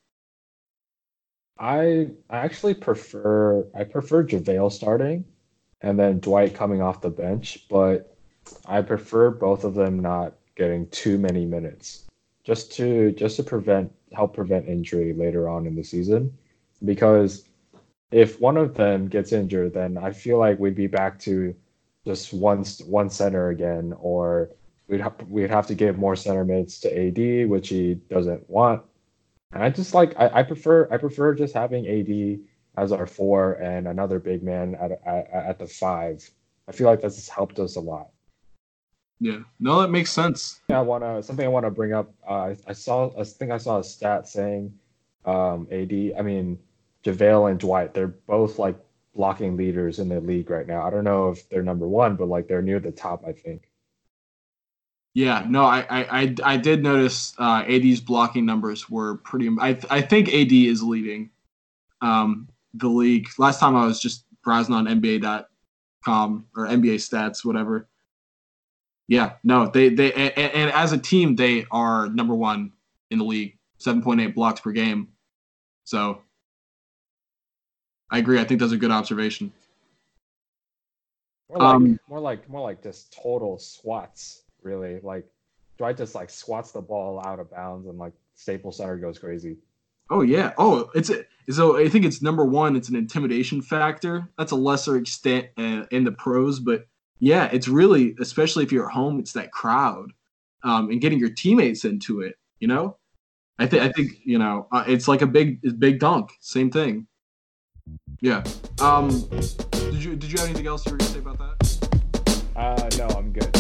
I 1.59 2.11
I 2.29 2.39
actually 2.39 2.75
prefer 2.75 3.67
I 3.75 3.85
prefer 3.85 4.25
JaVale 4.25 4.71
starting 4.71 5.25
and 5.81 5.99
then 5.99 6.21
Dwight 6.21 6.55
coming 6.55 6.83
off 6.83 7.01
the 7.01 7.09
bench, 7.09 7.67
but 7.71 8.16
I 8.67 8.83
prefer 8.83 9.31
both 9.31 9.65
of 9.65 9.75
them 9.75 10.01
not 10.01 10.35
getting 10.55 10.89
too 10.89 11.19
many 11.19 11.45
minutes 11.45 12.05
just 12.45 12.73
to 12.73 13.13
just 13.13 13.37
to 13.37 13.43
prevent 13.43 13.93
help 14.13 14.35
prevent 14.35 14.69
injury 14.69 15.13
later 15.13 15.49
on 15.49 15.67
in 15.67 15.75
the 15.75 15.83
season 15.83 16.33
because 16.85 17.45
if 18.13 18.41
one 18.41 18.57
of 18.57 18.75
them 18.75 19.09
gets 19.09 19.33
injured 19.33 19.75
then 19.75 19.99
I 19.99 20.13
feel 20.13 20.39
like 20.39 20.59
we'd 20.59 20.75
be 20.75 20.87
back 20.87 21.19
to 21.21 21.55
just 22.07 22.33
one 22.33 22.65
one 22.87 23.11
center 23.11 23.49
again 23.49 23.95
or 23.99 24.51
we'd 24.89 25.01
have 25.01 25.15
we'd 25.29 25.51
have 25.51 25.67
to 25.67 25.75
give 25.75 25.99
more 25.99 26.17
center 26.17 26.45
minutes 26.45 26.81
to 26.81 26.89
AD 26.89 27.49
which 27.49 27.69
he 27.69 27.95
doesn't 27.95 28.49
want 28.49 28.83
and 29.53 29.63
I 29.63 29.71
just 29.71 29.95
like 29.95 30.19
I, 30.19 30.41
I 30.41 30.43
prefer 30.43 30.89
I 30.91 30.97
prefer 30.97 31.35
just 31.35 31.55
having 31.55 31.87
AD 31.87 32.41
as 32.77 32.93
our 32.93 33.07
four 33.07 33.55
and 33.55 33.89
another 33.89 34.19
big 34.19 34.43
man 34.43 34.75
at, 34.75 34.93
at, 35.07 35.31
at 35.33 35.59
the 35.59 35.67
five. 35.67 36.29
I 36.69 36.73
feel 36.73 36.87
like 36.87 37.01
that's 37.01 37.29
helped 37.29 37.59
us 37.59 37.77
a 37.77 37.81
lot. 37.81 38.11
Yeah, 39.21 39.39
no, 39.61 39.81
that 39.81 39.89
makes 39.89 40.13
sense. 40.13 40.61
Yeah, 40.69 40.79
I 40.79 40.83
wanna 40.83 41.23
something 41.23 41.45
I 41.45 41.49
want 41.49 41.65
to 41.65 41.71
bring 41.71 41.93
up. 41.93 42.13
Uh, 42.29 42.33
I, 42.33 42.57
I 42.67 42.73
saw 42.73 43.11
I 43.19 43.25
think 43.25 43.51
I 43.51 43.59
saw 43.59 43.79
a 43.79 43.85
stat 43.85 44.29
saying 44.29 44.73
um, 45.25 45.67
AD. 45.71 45.93
I 46.19 46.23
mean 46.23 46.59
JaVale 47.05 47.51
and 47.51 47.61
Dwight. 47.61 47.95
They're 47.95 48.09
both 48.09 48.59
like 48.59 48.77
blocking 49.15 49.57
leaders 49.57 49.99
in 49.99 50.09
the 50.09 50.21
league 50.21 50.51
right 50.51 50.67
now. 50.67 50.87
I 50.87 50.91
don't 50.91 51.05
know 51.05 51.31
if 51.31 51.49
they're 51.49 51.63
number 51.63 51.89
one, 51.89 52.17
but 52.17 52.29
like 52.29 52.47
they're 52.47 52.63
near 52.63 52.81
the 52.81 52.93
top. 52.93 53.25
I 53.27 53.33
think. 53.33 53.71
Yeah, 55.15 55.47
no, 55.49 55.65
I 55.65 55.87
I, 55.89 56.35
I 56.45 56.57
did 56.59 56.83
notice 56.83 57.35
uh, 57.39 57.65
AD's 57.67 58.03
blocking 58.03 58.45
numbers 58.45 58.91
were 58.91 59.17
pretty. 59.17 59.49
I 59.59 59.79
I 59.89 60.03
think 60.03 60.29
AD 60.29 60.53
is 60.53 60.83
leading. 60.83 61.31
Um, 62.03 62.49
the 62.75 62.89
league. 62.89 63.29
Last 63.39 63.59
time 63.59 63.75
I 63.75 63.87
was 63.87 63.99
just 63.99 64.25
browsing 64.45 64.75
on 64.75 64.87
NBA.com 64.87 66.47
or 66.55 66.67
NBA 66.67 66.97
stats, 66.97 67.45
whatever. 67.45 67.89
Yeah, 69.09 69.35
no, 69.45 69.69
they 69.69 69.89
they 69.89 70.13
and, 70.13 70.53
and 70.53 70.71
as 70.73 70.93
a 70.93 70.99
team 70.99 71.37
they 71.37 71.67
are 71.71 72.09
number 72.09 72.35
one 72.35 72.73
in 73.11 73.19
the 73.19 73.25
league, 73.25 73.59
seven 73.79 74.03
point 74.03 74.21
eight 74.21 74.35
blocks 74.35 74.61
per 74.61 74.73
game. 74.73 75.09
So 75.85 76.23
I 78.11 78.19
agree. 78.19 78.41
I 78.41 78.45
think 78.45 78.61
that's 78.61 78.73
a 78.73 78.77
good 78.77 78.91
observation. 78.91 79.53
More 81.49 81.59
like, 81.59 81.75
um, 81.75 82.01
more 82.09 82.21
like 82.21 82.49
more 82.49 82.63
like 82.63 82.83
just 82.83 83.13
total 83.13 83.59
swats, 83.59 84.43
really. 84.63 84.99
Like 85.01 85.25
Dwight 85.79 85.97
just 85.97 86.15
like 86.15 86.31
swats 86.31 86.73
the 86.73 86.81
ball 86.81 87.23
out 87.25 87.39
of 87.39 87.51
bounds 87.51 87.87
and 87.87 87.99
like 87.99 88.13
Staples 88.35 88.79
Center 88.79 88.97
goes 88.97 89.19
crazy. 89.19 89.57
Oh 90.11 90.23
yeah. 90.23 90.53
Oh, 90.59 90.91
it's 90.95 91.11
a, 91.11 91.25
so 91.51 91.77
I 91.77 91.89
think 91.89 92.05
it's 92.05 92.23
number 92.23 92.45
one. 92.45 92.77
It's 92.77 92.89
an 92.89 92.97
intimidation 92.97 93.63
factor. 93.63 94.29
That's 94.39 94.53
a 94.53 94.57
lesser 94.57 94.97
extent 94.97 95.47
uh, 95.57 95.85
in 95.91 96.05
the 96.05 96.13
pros, 96.13 96.59
but 96.59 96.87
yeah, 97.19 97.49
it's 97.53 97.69
really 97.69 98.15
especially 98.21 98.65
if 98.65 98.73
you're 98.73 98.87
at 98.87 98.93
home. 98.93 99.19
It's 99.19 99.33
that 99.33 99.53
crowd 99.53 100.13
um, 100.63 100.91
and 100.91 101.01
getting 101.01 101.19
your 101.19 101.31
teammates 101.31 101.85
into 101.85 102.21
it. 102.21 102.37
You 102.61 102.69
know, 102.69 102.97
I 103.59 103.67
think 103.67 103.83
I 103.83 103.93
think 103.93 104.19
you 104.25 104.39
know 104.39 104.69
uh, 104.73 104.85
it's 104.87 105.09
like 105.09 105.23
a 105.23 105.27
big 105.27 105.61
big 105.79 106.01
dunk. 106.01 106.33
Same 106.41 106.71
thing. 106.71 107.07
Yeah. 108.21 108.43
Um. 108.81 109.09
Did 109.71 110.05
you 110.05 110.17
did 110.17 110.31
you 110.31 110.39
have 110.39 110.49
anything 110.49 110.67
else 110.67 110.85
you 110.87 110.93
were 110.93 110.99
gonna 110.99 111.11
say 111.11 111.19
about 111.19 111.39
that? 111.39 112.47
Uh, 112.57 112.89
no, 112.99 113.07
I'm 113.17 113.33
good. 113.33 113.55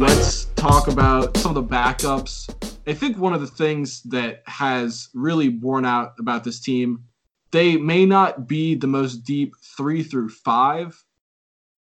Let's 0.00 0.46
talk 0.56 0.88
about 0.88 1.36
some 1.36 1.56
of 1.56 1.68
the 1.68 1.74
backups. 1.74 2.52
I 2.88 2.92
think 2.92 3.18
one 3.18 3.34
of 3.34 3.40
the 3.40 3.46
things 3.46 4.02
that 4.04 4.42
has 4.46 5.08
really 5.14 5.48
borne 5.48 5.84
out 5.84 6.14
about 6.18 6.42
this 6.42 6.58
team, 6.58 7.04
they 7.52 7.76
may 7.76 8.04
not 8.04 8.48
be 8.48 8.74
the 8.74 8.88
most 8.88 9.18
deep 9.18 9.54
three 9.76 10.02
through 10.02 10.30
five. 10.30 11.00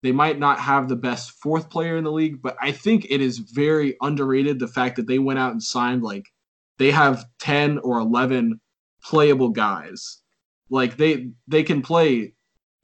They 0.03 0.13
might 0.13 0.39
not 0.39 0.61
have 0.61 0.89
the 0.89 0.97
best 0.97 1.33
fourth 1.43 1.69
player 1.69 1.97
in 1.97 2.05
the 2.05 2.13
league, 2.13 2.41
but 2.41 2.57
I 2.61 2.73
think 2.73 3.07
it 3.11 3.21
is 3.21 3.39
very 3.39 3.97
underrated 4.01 4.59
the 4.59 4.69
fact 4.69 4.97
that 4.97 5.07
they 5.07 5.19
went 5.19 5.39
out 5.39 5.53
and 5.53 5.63
signed 5.63 6.03
like 6.03 6.27
they 6.79 6.91
have 6.91 7.27
10 7.41 7.79
or 7.79 7.99
11 7.99 8.61
playable 9.05 9.51
guys. 9.51 10.23
Like 10.71 10.97
they 10.97 11.31
they 11.49 11.63
can 11.63 11.83
play 11.83 12.35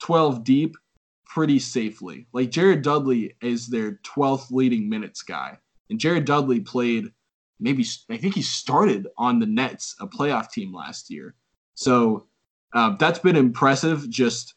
12 0.00 0.44
deep 0.44 0.76
pretty 1.24 1.58
safely. 1.58 2.26
Like 2.32 2.50
Jared 2.50 2.82
Dudley 2.82 3.36
is 3.40 3.68
their 3.68 3.92
12th 4.04 4.50
leading 4.50 4.88
minutes 4.88 5.22
guy. 5.22 5.58
And 5.88 6.00
Jared 6.00 6.24
Dudley 6.24 6.60
played 6.60 7.12
maybe 7.60 7.84
I 8.10 8.16
think 8.16 8.34
he 8.34 8.42
started 8.42 9.06
on 9.16 9.38
the 9.38 9.46
Nets, 9.46 9.96
a 10.00 10.06
playoff 10.06 10.50
team 10.50 10.74
last 10.74 11.10
year. 11.10 11.34
So 11.74 12.26
uh, 12.74 12.96
that's 12.98 13.18
been 13.18 13.36
impressive. 13.36 14.08
Just 14.10 14.54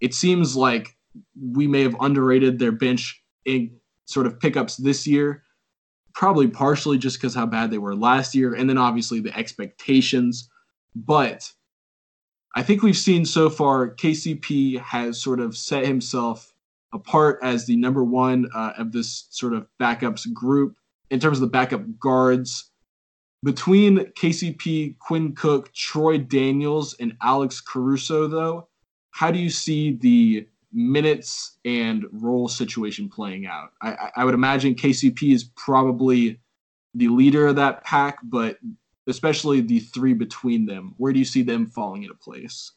it 0.00 0.14
seems 0.14 0.56
like 0.56 0.96
we 1.40 1.66
may 1.66 1.82
have 1.82 1.96
underrated 2.00 2.58
their 2.58 2.72
bench 2.72 3.22
in 3.44 3.70
sort 4.04 4.26
of 4.26 4.40
pickups 4.40 4.76
this 4.76 5.06
year, 5.06 5.42
probably 6.14 6.48
partially 6.48 6.98
just 6.98 7.18
because 7.18 7.34
how 7.34 7.46
bad 7.46 7.70
they 7.70 7.78
were 7.78 7.94
last 7.94 8.34
year, 8.34 8.54
and 8.54 8.68
then 8.68 8.78
obviously 8.78 9.20
the 9.20 9.36
expectations. 9.36 10.48
But 10.94 11.50
I 12.54 12.62
think 12.62 12.82
we've 12.82 12.96
seen 12.96 13.24
so 13.24 13.50
far 13.50 13.94
KCP 13.94 14.80
has 14.80 15.20
sort 15.20 15.40
of 15.40 15.56
set 15.56 15.86
himself 15.86 16.52
apart 16.92 17.38
as 17.42 17.66
the 17.66 17.76
number 17.76 18.02
one 18.02 18.48
uh, 18.54 18.72
of 18.78 18.92
this 18.92 19.26
sort 19.30 19.52
of 19.52 19.66
backups 19.80 20.32
group 20.32 20.76
in 21.10 21.20
terms 21.20 21.38
of 21.38 21.42
the 21.42 21.46
backup 21.48 21.82
guards. 21.98 22.70
Between 23.44 23.98
KCP, 23.98 24.98
Quinn 24.98 25.34
Cook, 25.34 25.72
Troy 25.72 26.18
Daniels, 26.18 26.94
and 26.98 27.16
Alex 27.22 27.60
Caruso, 27.60 28.26
though, 28.26 28.68
how 29.12 29.30
do 29.30 29.38
you 29.38 29.50
see 29.50 29.92
the 29.92 30.48
minutes 30.78 31.58
and 31.64 32.06
role 32.12 32.48
situation 32.48 33.08
playing 33.08 33.46
out? 33.46 33.72
I, 33.82 34.10
I 34.16 34.24
would 34.24 34.34
imagine 34.34 34.74
KCP 34.74 35.34
is 35.34 35.44
probably 35.56 36.40
the 36.94 37.08
leader 37.08 37.48
of 37.48 37.56
that 37.56 37.84
pack, 37.84 38.18
but 38.22 38.58
especially 39.08 39.60
the 39.60 39.80
three 39.80 40.14
between 40.14 40.66
them, 40.66 40.94
where 40.96 41.12
do 41.12 41.18
you 41.18 41.24
see 41.24 41.42
them 41.42 41.66
falling 41.66 42.04
into 42.04 42.14
place? 42.14 42.72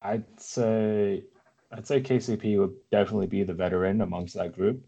I'd 0.00 0.24
say 0.40 1.24
I'd 1.72 1.86
say 1.86 2.00
KCP 2.00 2.58
would 2.58 2.74
definitely 2.90 3.26
be 3.26 3.42
the 3.44 3.54
veteran 3.54 4.00
amongst 4.00 4.34
that 4.34 4.54
group. 4.54 4.84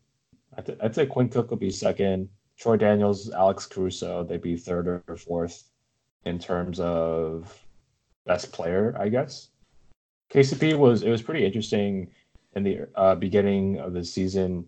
I'd, 0.56 0.66
th- 0.66 0.78
I'd 0.82 0.94
say 0.94 1.06
Quinn 1.06 1.28
Cook 1.28 1.50
would 1.50 1.60
be 1.60 1.70
second. 1.70 2.28
Troy 2.58 2.76
Daniels, 2.76 3.30
Alex 3.30 3.66
Caruso, 3.66 4.22
they'd 4.22 4.42
be 4.42 4.56
third 4.56 4.86
or 4.86 5.16
fourth 5.16 5.64
in 6.24 6.38
terms 6.38 6.78
of 6.78 7.64
best 8.26 8.52
player, 8.52 8.94
I 8.98 9.08
guess. 9.08 9.48
KCP 10.34 10.76
was 10.76 11.02
it 11.04 11.10
was 11.10 11.22
pretty 11.22 11.46
interesting 11.46 12.10
in 12.56 12.64
the 12.64 12.88
uh, 12.96 13.14
beginning 13.14 13.78
of 13.78 13.92
the 13.92 14.04
season. 14.04 14.66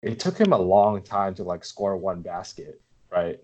It 0.00 0.20
took 0.20 0.38
him 0.38 0.52
a 0.52 0.58
long 0.58 1.02
time 1.02 1.34
to 1.34 1.42
like 1.44 1.64
score 1.64 1.96
one 1.96 2.22
basket, 2.22 2.80
right? 3.10 3.40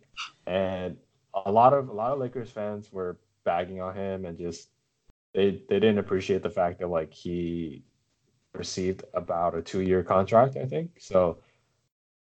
And 0.46 0.96
a 1.34 1.50
lot 1.50 1.72
of 1.72 1.88
a 1.88 1.92
lot 1.92 2.12
of 2.12 2.20
Lakers 2.20 2.50
fans 2.50 2.92
were 2.92 3.18
bagging 3.44 3.80
on 3.80 3.94
him 3.94 4.24
and 4.24 4.38
just 4.38 4.68
they 5.34 5.62
they 5.68 5.80
didn't 5.80 5.98
appreciate 5.98 6.42
the 6.42 6.50
fact 6.50 6.78
that 6.78 6.88
like 6.88 7.12
he 7.12 7.82
received 8.54 9.04
about 9.14 9.56
a 9.56 9.62
two 9.62 9.80
year 9.80 10.04
contract, 10.04 10.56
I 10.56 10.64
think. 10.64 10.92
So 11.00 11.38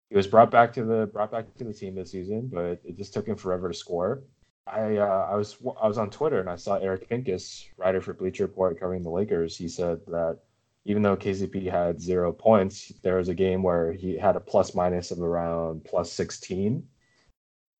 he 0.09 0.15
was 0.15 0.25
brought 0.25 0.49
back 0.49 0.73
to 0.73 0.83
the 0.83 1.05
brought 1.05 1.31
back 1.31 1.53
to 1.57 1.63
the 1.63 1.73
team 1.73 1.93
this 1.93 2.11
season, 2.11 2.49
but 2.51 2.81
it 2.83 2.97
just 2.97 3.13
took 3.13 3.27
him 3.27 3.35
forever 3.35 3.67
to 3.67 3.75
score. 3.75 4.23
I 4.71 4.97
uh, 4.97 5.27
I 5.31 5.35
was 5.35 5.57
I 5.81 5.87
was 5.87 5.97
on 5.97 6.09
Twitter 6.09 6.39
and 6.39 6.49
I 6.49 6.55
saw 6.55 6.75
Eric 6.77 7.09
Pincus, 7.09 7.67
writer 7.77 8.01
for 8.01 8.13
Bleacher 8.13 8.45
Report 8.45 8.79
covering 8.79 9.03
the 9.03 9.09
Lakers. 9.09 9.57
He 9.57 9.67
said 9.67 9.99
that 10.07 10.39
even 10.85 11.01
though 11.01 11.17
KCP 11.17 11.69
had 11.69 12.01
zero 12.01 12.31
points, 12.31 12.91
there 13.03 13.17
was 13.17 13.29
a 13.29 13.35
game 13.35 13.63
where 13.63 13.91
he 13.93 14.17
had 14.17 14.35
a 14.35 14.39
plus 14.39 14.73
minus 14.73 15.11
of 15.11 15.21
around 15.21 15.83
plus 15.83 16.11
16. 16.13 16.87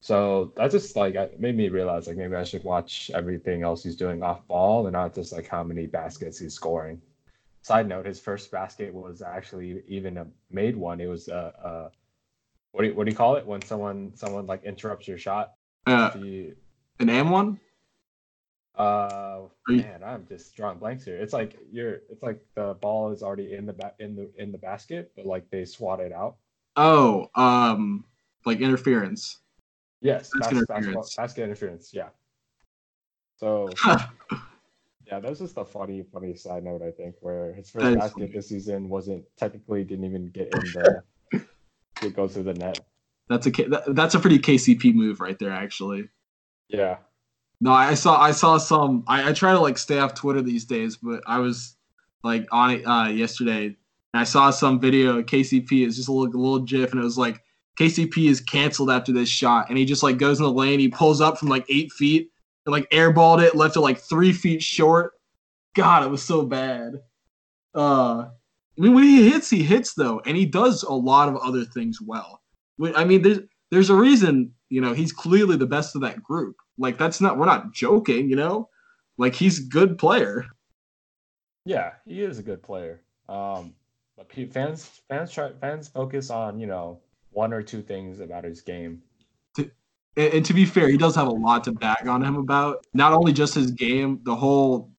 So 0.02 0.54
that 0.56 0.71
just 0.71 0.95
like 0.95 1.39
made 1.39 1.58
me 1.58 1.69
realize 1.69 2.08
like 2.08 2.17
maybe 2.17 2.36
I 2.36 2.43
should 2.43 2.63
watch 2.63 3.12
everything 3.13 3.63
else 3.63 3.84
he's 3.84 3.95
doing 3.95 4.23
off 4.23 4.47
ball 4.47 4.86
and 4.88 4.93
not 4.93 5.13
just 5.13 5.34
like 5.34 5.47
how 5.47 5.63
many 5.63 5.88
baskets 5.88 6.39
he's 6.39 6.54
scoring. 6.54 7.02
Side 7.62 7.88
note: 7.88 8.06
His 8.06 8.19
first 8.19 8.49
basket 8.52 8.93
was 8.93 9.21
actually 9.21 9.84
even 9.88 10.17
a 10.17 10.28
made 10.49 10.78
one. 10.78 11.02
It 11.02 11.08
was 11.08 11.28
a, 11.28 11.54
a 11.63 11.91
what 12.71 12.84
do 12.84 12.88
you, 12.88 12.95
what 12.95 13.06
do 13.06 13.12
you 13.12 13.17
call 13.17 13.36
it 13.36 13.45
when 13.45 13.62
someone 13.62 14.13
someone 14.15 14.45
like 14.45 14.63
interrupts 14.63 15.08
your 15.08 15.17
shot? 15.17 15.52
Uh, 15.86 16.12
you, 16.15 16.56
an 16.99 17.09
AM 17.09 17.29
one. 17.29 17.59
Uh, 18.75 19.41
man, 19.67 20.01
I'm 20.05 20.25
just 20.27 20.55
drawing 20.55 20.77
blanks 20.77 21.03
here. 21.03 21.17
It's 21.17 21.33
like 21.33 21.57
you're. 21.71 22.01
It's 22.09 22.23
like 22.23 22.39
the 22.55 22.75
ball 22.75 23.12
is 23.12 23.21
already 23.21 23.53
in 23.53 23.65
the 23.65 23.73
ba- 23.73 23.93
in 23.99 24.15
the 24.15 24.31
in 24.38 24.51
the 24.51 24.57
basket, 24.57 25.12
but 25.15 25.25
like 25.25 25.49
they 25.49 25.65
swat 25.65 25.99
it 25.99 26.13
out. 26.13 26.38
Oh, 26.77 27.29
um, 27.35 28.05
like 28.45 28.62
interference. 28.62 29.39
Yes, 30.01 30.29
basket 30.39 30.65
interference. 30.69 31.15
basket 31.15 31.43
interference. 31.43 31.91
Yeah. 31.93 32.09
So, 33.38 33.73
yeah, 35.07 35.19
that's 35.19 35.39
just 35.39 35.57
a 35.57 35.65
funny, 35.65 36.03
funny 36.13 36.35
side 36.35 36.63
note. 36.63 36.81
I 36.81 36.91
think 36.91 37.15
where 37.19 37.53
his 37.53 37.69
first 37.69 37.97
basket 37.97 38.13
funny. 38.13 38.31
this 38.33 38.47
season 38.47 38.88
wasn't 38.88 39.25
technically 39.38 39.83
didn't 39.83 40.05
even 40.05 40.27
get 40.27 40.53
in 40.53 40.59
the 40.59 41.03
it 42.01 42.15
goes 42.15 42.33
through 42.33 42.43
the 42.43 42.53
net. 42.53 42.79
That's 43.27 43.45
a 43.45 43.51
that's 43.93 44.15
a 44.15 44.19
pretty 44.19 44.39
KCP 44.39 44.93
move 44.93 45.19
right 45.19 45.38
there, 45.38 45.51
actually. 45.51 46.09
Yeah. 46.69 46.97
No, 47.62 47.73
I 47.73 47.93
saw 47.95 48.19
I 48.19 48.32
saw 48.32 48.58
some. 48.58 49.03
I, 49.08 49.29
I 49.29 49.34
try 49.34 49.51
to 49.51 49.60
like 49.60 49.77
stay 49.77 49.99
off 49.99 50.13
Twitter 50.13 50.41
these 50.41 50.63
days, 50.63 50.95
but 50.95 51.21
I 51.27 51.39
was 51.39 51.75
like 52.23 52.47
on 52.51 52.71
it 52.71 52.84
uh, 52.84 53.08
yesterday, 53.08 53.65
and 53.65 53.75
I 54.13 54.23
saw 54.23 54.49
some 54.49 54.79
video. 54.79 55.21
KCP 55.21 55.86
is 55.86 55.97
just 55.97 56.08
a 56.08 56.13
little, 56.13 56.34
a 56.34 56.39
little 56.39 56.60
GIF, 56.60 56.91
and 56.91 57.01
it 57.01 57.03
was 57.03 57.17
like 57.17 57.43
KCP 57.77 58.29
is 58.29 58.39
canceled 58.39 58.91
after 58.91 59.12
this 59.12 59.27
shot, 59.27 59.69
and 59.69 59.77
he 59.77 59.84
just 59.84 60.03
like 60.03 60.17
goes 60.17 60.39
in 60.39 60.45
the 60.45 60.51
lane. 60.51 60.79
He 60.79 60.88
pulls 60.88 61.19
up 61.19 61.38
from 61.38 61.49
like 61.49 61.65
eight 61.69 61.91
feet 61.91 62.32
and 62.65 62.71
like 62.71 62.89
airballed 62.91 63.41
it, 63.41 63.55
left 63.55 63.75
it 63.75 63.82
like 63.82 63.99
three 63.99 64.32
feet 64.32 64.62
short. 64.62 65.13
God, 65.75 66.03
it 66.03 66.10
was 66.10 66.23
so 66.23 66.43
bad. 66.43 67.01
Uh, 67.75 68.27
I 68.77 68.82
mean, 68.82 68.93
when 68.93 69.03
he 69.03 69.29
hits, 69.29 69.49
he 69.49 69.63
hits 69.63 69.93
though, 69.93 70.21
and 70.25 70.38
he 70.38 70.45
does 70.45 70.84
a 70.84 70.93
lot 70.93 71.27
of 71.27 71.36
other 71.38 71.65
things 71.65 71.99
well. 72.01 72.41
I 72.95 73.03
mean, 73.03 73.21
there's 73.21 73.39
there's 73.71 73.89
a 73.89 73.95
reason, 73.95 74.53
you 74.69 74.82
know, 74.82 74.93
he's 74.93 75.12
clearly 75.12 75.58
the 75.58 75.65
best 75.65 75.95
of 75.95 76.01
that 76.01 76.23
group. 76.23 76.58
Like 76.77 76.97
that's 76.97 77.19
not 77.19 77.38
we're 77.38 77.45
not 77.45 77.73
joking, 77.73 78.29
you 78.29 78.36
know? 78.36 78.69
Like 79.17 79.36
he's 79.36 79.60
a 79.60 79.63
good 79.63 79.97
player. 79.97 80.45
Yeah, 81.65 81.93
he 82.05 82.21
is 82.21 82.39
a 82.39 82.43
good 82.43 82.63
player. 82.63 83.01
Um 83.27 83.73
but 84.15 84.32
fans 84.51 85.01
fans 85.10 85.32
try 85.32 85.51
fans 85.60 85.88
focus 85.88 86.29
on, 86.29 86.60
you 86.60 86.67
know, 86.67 86.99
one 87.32 87.53
or 87.53 87.62
two 87.62 87.82
things 87.82 88.19
about 88.19 88.43
his 88.43 88.62
game. 88.62 89.01
To, 89.55 89.69
and, 90.15 90.34
and 90.36 90.45
to 90.45 90.53
be 90.53 90.65
fair, 90.65 90.88
he 90.89 90.97
does 90.97 91.15
have 91.15 91.27
a 91.27 91.32
lot 91.32 91.63
to 91.65 91.71
bag 91.71 92.08
on 92.08 92.23
him 92.23 92.36
about. 92.36 92.86
Not 92.93 93.13
only 93.13 93.34
just 93.34 93.55
his 93.55 93.71
game, 93.71 94.19
the 94.23 94.36
whole 94.36 94.91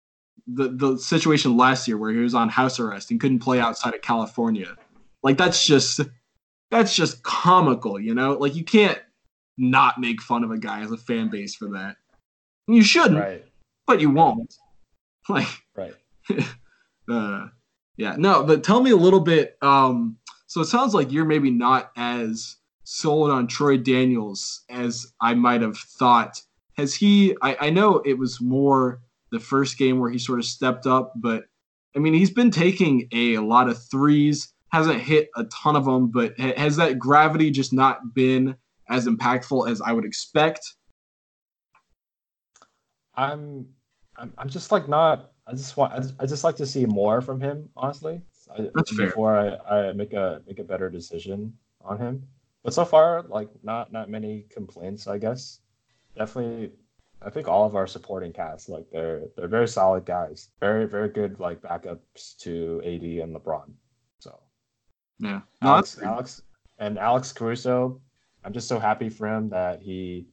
the 0.47 0.69
the 0.69 0.99
situation 0.99 1.57
last 1.57 1.87
year 1.87 1.97
where 1.97 2.11
he 2.11 2.19
was 2.19 2.35
on 2.35 2.49
house 2.49 2.81
arrest 2.81 3.11
and 3.11 3.21
couldn't 3.21 3.41
play 3.41 3.61
outside 3.61 3.95
of 3.95 4.03
California. 4.03 4.75
Like 5.23 5.37
that's 5.37 5.67
just 5.67 6.01
that's 6.71 6.95
just 6.95 7.23
comical, 7.23 8.01
you 8.01 8.15
know? 8.15 8.35
Like 8.35 8.55
you 8.55 8.65
can't 8.65 8.99
not 9.61 10.01
make 10.01 10.23
fun 10.23 10.43
of 10.43 10.51
a 10.51 10.59
guy 10.59 10.81
as 10.81 10.91
a 10.91 10.97
fan 10.97 11.29
base 11.29 11.55
for 11.55 11.69
that. 11.71 11.97
You 12.67 12.83
shouldn't, 12.83 13.21
right. 13.21 13.45
but 13.87 14.01
you 14.01 14.11
won't. 14.11 14.55
Like, 15.29 15.47
right? 15.77 15.95
uh, 17.09 17.47
yeah, 17.97 18.17
no. 18.19 18.43
But 18.43 18.65
tell 18.65 18.83
me 18.83 18.91
a 18.91 18.97
little 18.97 19.21
bit. 19.21 19.57
Um, 19.63 20.17
so 20.47 20.63
it 20.63 20.65
sounds 20.65 20.93
like 20.93 21.13
you're 21.13 21.27
maybe 21.27 21.51
not 21.51 21.93
as 21.97 22.57
sold 22.83 23.31
on 23.31 23.47
Troy 23.47 23.77
Daniels 23.77 24.65
as 24.71 25.13
I 25.21 25.35
might 25.35 25.61
have 25.61 25.77
thought. 25.77 26.41
Has 26.79 26.95
he? 26.95 27.37
I, 27.43 27.57
I 27.61 27.71
know 27.71 27.99
it 27.99 28.19
was 28.19 28.41
more 28.41 29.03
the 29.31 29.39
first 29.39 29.79
game 29.79 30.01
where 30.01 30.11
he 30.11 30.19
sort 30.19 30.41
of 30.41 30.47
stepped 30.47 30.87
up, 30.87 31.13
but 31.15 31.45
I 31.95 32.01
mean 32.01 32.15
he's 32.15 32.33
been 32.33 32.51
taking 32.51 33.07
a, 33.13 33.35
a 33.35 33.43
lot 33.43 33.69
of 33.69 33.81
threes. 33.91 34.53
Hasn't 34.73 35.01
hit 35.01 35.29
a 35.37 35.45
ton 35.45 35.77
of 35.77 35.85
them, 35.85 36.09
but 36.09 36.37
has 36.41 36.77
that 36.77 36.99
gravity 36.99 37.51
just 37.53 37.73
not 37.73 38.15
been 38.15 38.57
as 38.91 39.07
impactful 39.07 39.71
as 39.71 39.81
I 39.81 39.93
would 39.93 40.05
expect? 40.05 40.61
I'm, 43.15 43.67
I'm, 44.17 44.33
I'm 44.37 44.49
just 44.49 44.73
like 44.73 44.89
not. 44.89 45.33
I 45.47 45.53
just 45.53 45.77
want. 45.77 45.93
I 45.93 46.01
just, 46.01 46.15
I 46.21 46.27
just 46.27 46.45
like 46.45 46.57
to 46.57 46.67
see 46.67 46.87
more 46.87 47.21
from 47.21 47.41
him, 47.41 47.69
honestly. 47.77 48.21
That's 48.75 48.97
before 48.97 49.37
I, 49.37 49.89
I 49.89 49.93
make 49.93 50.13
a 50.13 50.43
make 50.47 50.59
a 50.59 50.65
better 50.65 50.91
decision 50.91 51.55
on 51.81 51.99
him. 51.99 52.27
But 52.63 52.75
so 52.75 52.85
far, 52.85 53.23
like 53.29 53.49
not 53.63 53.93
not 53.93 54.11
many 54.11 54.47
complaints. 54.51 55.07
I 55.07 55.19
guess 55.19 55.61
definitely. 56.17 56.73
I 57.23 57.29
think 57.29 57.49
all 57.49 57.67
of 57.67 57.77
our 57.77 57.87
supporting 57.87 58.33
cast, 58.33 58.69
like 58.69 58.87
they're 58.91 59.25
they're 59.37 59.49
very 59.49 59.69
solid 59.69 60.07
guys, 60.07 60.49
very 60.59 60.87
very 60.87 61.09
good 61.09 61.39
like 61.39 61.61
backups 61.61 62.37
to 62.39 62.81
AD 62.85 63.03
and 63.03 63.37
LeBron. 63.37 63.71
So 64.21 64.41
yeah, 65.19 65.43
Alex, 65.63 65.99
Alex 66.03 66.43
and 66.79 66.99
Alex 66.99 67.33
Caruso 67.33 68.01
I'm 68.45 68.53
just 68.53 68.69
so 68.69 68.79
happy 68.79 69.09
for 69.09 69.27
him 69.27 69.51
that 69.51 69.83
he 69.83 70.27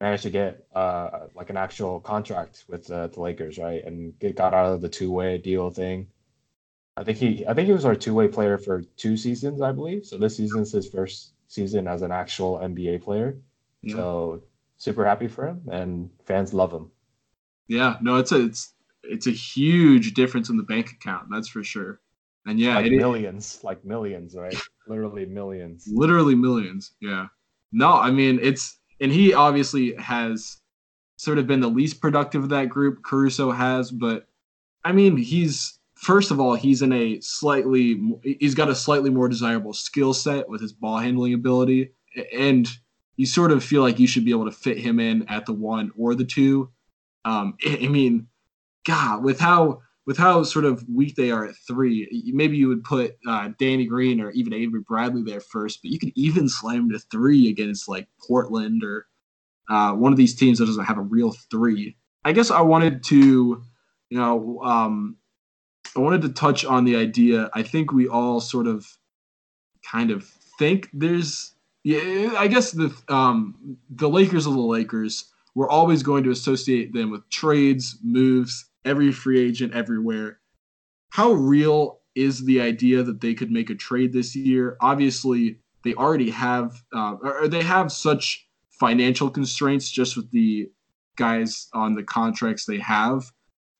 managed 0.00 0.24
to 0.24 0.30
get 0.30 0.66
uh, 0.74 1.28
like 1.34 1.50
an 1.50 1.56
actual 1.56 2.00
contract 2.00 2.64
with 2.68 2.90
uh, 2.90 3.06
the 3.06 3.20
Lakers, 3.20 3.58
right? 3.58 3.84
And 3.84 4.18
get 4.18 4.36
got 4.36 4.52
out 4.52 4.72
of 4.72 4.80
the 4.80 4.88
two 4.88 5.12
way 5.12 5.38
deal 5.38 5.70
thing. 5.70 6.08
I 6.96 7.04
think 7.04 7.18
he 7.18 7.46
I 7.46 7.54
think 7.54 7.66
he 7.66 7.72
was 7.72 7.84
our 7.84 7.94
two 7.94 8.14
way 8.14 8.28
player 8.28 8.58
for 8.58 8.82
two 8.96 9.16
seasons, 9.16 9.62
I 9.62 9.72
believe. 9.72 10.04
So 10.04 10.18
this 10.18 10.36
season's 10.36 10.72
his 10.72 10.88
first 10.88 11.32
season 11.48 11.86
as 11.86 12.02
an 12.02 12.10
actual 12.10 12.58
NBA 12.58 13.02
player. 13.02 13.38
Yeah. 13.82 13.96
So 13.96 14.42
super 14.76 15.04
happy 15.04 15.28
for 15.28 15.46
him, 15.46 15.62
and 15.70 16.10
fans 16.24 16.52
love 16.52 16.72
him. 16.72 16.90
Yeah, 17.68 17.96
no, 18.02 18.16
it's 18.16 18.32
a 18.32 18.44
it's 18.44 18.74
it's 19.04 19.26
a 19.26 19.30
huge 19.30 20.14
difference 20.14 20.50
in 20.50 20.56
the 20.56 20.62
bank 20.64 20.90
account. 20.90 21.28
That's 21.30 21.48
for 21.48 21.62
sure. 21.62 22.00
And 22.44 22.58
yeah, 22.58 22.74
like 22.74 22.90
millions, 22.90 23.60
like 23.62 23.84
millions, 23.84 24.34
right? 24.34 24.56
Literally 24.88 25.26
millions. 25.26 25.88
Literally 25.90 26.34
millions. 26.34 26.92
Yeah. 27.00 27.26
No, 27.72 27.92
I 27.94 28.10
mean 28.10 28.38
it's 28.42 28.78
and 29.00 29.10
he 29.10 29.34
obviously 29.34 29.94
has 29.96 30.58
sort 31.16 31.38
of 31.38 31.46
been 31.46 31.60
the 31.60 31.68
least 31.68 32.00
productive 32.00 32.44
of 32.44 32.48
that 32.50 32.68
group. 32.68 33.02
Caruso 33.02 33.50
has, 33.50 33.90
but 33.90 34.26
I 34.84 34.92
mean 34.92 35.16
he's 35.16 35.78
first 35.94 36.30
of 36.30 36.40
all 36.40 36.54
he's 36.54 36.82
in 36.82 36.92
a 36.92 37.20
slightly 37.20 38.00
he's 38.22 38.54
got 38.54 38.68
a 38.68 38.74
slightly 38.74 39.10
more 39.10 39.28
desirable 39.28 39.72
skill 39.72 40.14
set 40.14 40.48
with 40.48 40.60
his 40.60 40.72
ball 40.72 40.98
handling 40.98 41.34
ability, 41.34 41.92
and 42.36 42.68
you 43.16 43.26
sort 43.26 43.52
of 43.52 43.64
feel 43.64 43.82
like 43.82 43.98
you 43.98 44.06
should 44.06 44.24
be 44.24 44.30
able 44.30 44.46
to 44.46 44.52
fit 44.56 44.78
him 44.78 44.98
in 45.00 45.28
at 45.28 45.46
the 45.46 45.52
one 45.52 45.90
or 45.96 46.14
the 46.14 46.24
two. 46.24 46.70
Um, 47.24 47.56
I 47.64 47.88
mean, 47.88 48.26
God, 48.84 49.22
with 49.22 49.38
how 49.38 49.82
with 50.06 50.18
how 50.18 50.42
sort 50.42 50.64
of 50.64 50.84
weak 50.88 51.14
they 51.14 51.30
are 51.30 51.46
at 51.46 51.54
three, 51.66 52.08
maybe 52.32 52.56
you 52.56 52.68
would 52.68 52.82
put 52.82 53.16
uh, 53.26 53.50
Danny 53.58 53.86
Green 53.86 54.20
or 54.20 54.30
even 54.32 54.52
Avery 54.52 54.80
Bradley 54.80 55.22
there 55.22 55.40
first, 55.40 55.80
but 55.82 55.90
you 55.90 55.98
could 55.98 56.12
even 56.16 56.48
slam 56.48 56.90
to 56.90 56.98
three 56.98 57.48
against 57.48 57.88
like 57.88 58.08
Portland 58.26 58.82
or 58.82 59.06
uh, 59.70 59.92
one 59.92 60.12
of 60.12 60.18
these 60.18 60.34
teams 60.34 60.58
that 60.58 60.66
doesn't 60.66 60.84
have 60.84 60.98
a 60.98 61.02
real 61.02 61.32
three. 61.50 61.96
I 62.24 62.32
guess 62.32 62.50
I 62.50 62.60
wanted 62.62 63.04
to, 63.04 63.62
you 64.10 64.18
know, 64.18 64.60
um, 64.62 65.16
I 65.96 66.00
wanted 66.00 66.22
to 66.22 66.30
touch 66.30 66.64
on 66.64 66.84
the 66.84 66.96
idea. 66.96 67.50
I 67.54 67.62
think 67.62 67.92
we 67.92 68.08
all 68.08 68.40
sort 68.40 68.66
of 68.66 68.86
kind 69.88 70.10
of 70.10 70.24
think 70.58 70.88
there's, 70.92 71.54
yeah, 71.84 72.34
I 72.38 72.48
guess 72.48 72.72
the 72.72 72.94
um, 73.08 73.78
the 73.90 74.08
Lakers 74.08 74.46
of 74.46 74.54
the 74.54 74.60
Lakers. 74.60 75.26
We're 75.54 75.68
always 75.68 76.02
going 76.02 76.24
to 76.24 76.30
associate 76.30 76.94
them 76.94 77.10
with 77.10 77.28
trades, 77.28 77.98
moves, 78.02 78.64
every 78.84 79.12
free 79.12 79.40
agent 79.40 79.74
everywhere. 79.74 80.40
How 81.10 81.32
real 81.32 82.00
is 82.14 82.44
the 82.44 82.60
idea 82.60 83.02
that 83.02 83.20
they 83.20 83.34
could 83.34 83.50
make 83.50 83.70
a 83.70 83.74
trade 83.74 84.12
this 84.12 84.34
year? 84.34 84.76
Obviously, 84.80 85.58
they 85.84 85.94
already 85.94 86.30
have, 86.30 86.82
uh, 86.94 87.16
or 87.22 87.48
they 87.48 87.62
have 87.62 87.90
such 87.92 88.48
financial 88.70 89.30
constraints 89.30 89.90
just 89.90 90.16
with 90.16 90.30
the 90.30 90.70
guys 91.16 91.68
on 91.74 91.94
the 91.94 92.02
contracts 92.02 92.64
they 92.64 92.78
have. 92.78 93.30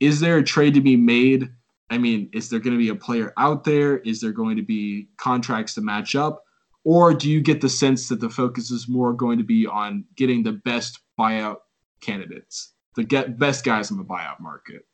Is 0.00 0.20
there 0.20 0.38
a 0.38 0.44
trade 0.44 0.74
to 0.74 0.80
be 0.80 0.96
made? 0.96 1.50
I 1.90 1.98
mean, 1.98 2.28
is 2.32 2.48
there 2.48 2.60
going 2.60 2.74
to 2.74 2.82
be 2.82 2.88
a 2.88 2.94
player 2.94 3.32
out 3.36 3.64
there? 3.64 3.98
Is 3.98 4.20
there 4.20 4.32
going 4.32 4.56
to 4.56 4.62
be 4.62 5.08
contracts 5.16 5.74
to 5.74 5.80
match 5.80 6.14
up? 6.14 6.42
Or 6.84 7.14
do 7.14 7.30
you 7.30 7.40
get 7.40 7.60
the 7.60 7.68
sense 7.68 8.08
that 8.08 8.20
the 8.20 8.28
focus 8.28 8.70
is 8.70 8.88
more 8.88 9.12
going 9.12 9.38
to 9.38 9.44
be 9.44 9.66
on 9.66 10.04
getting 10.16 10.42
the 10.42 10.52
best 10.52 10.98
buyout 11.18 11.58
candidates, 12.02 12.72
the 12.96 13.04
get 13.04 13.38
best 13.38 13.64
guys 13.64 13.90
in 13.90 13.96
the 13.96 14.04
buyout 14.04 14.40
market. 14.40 14.84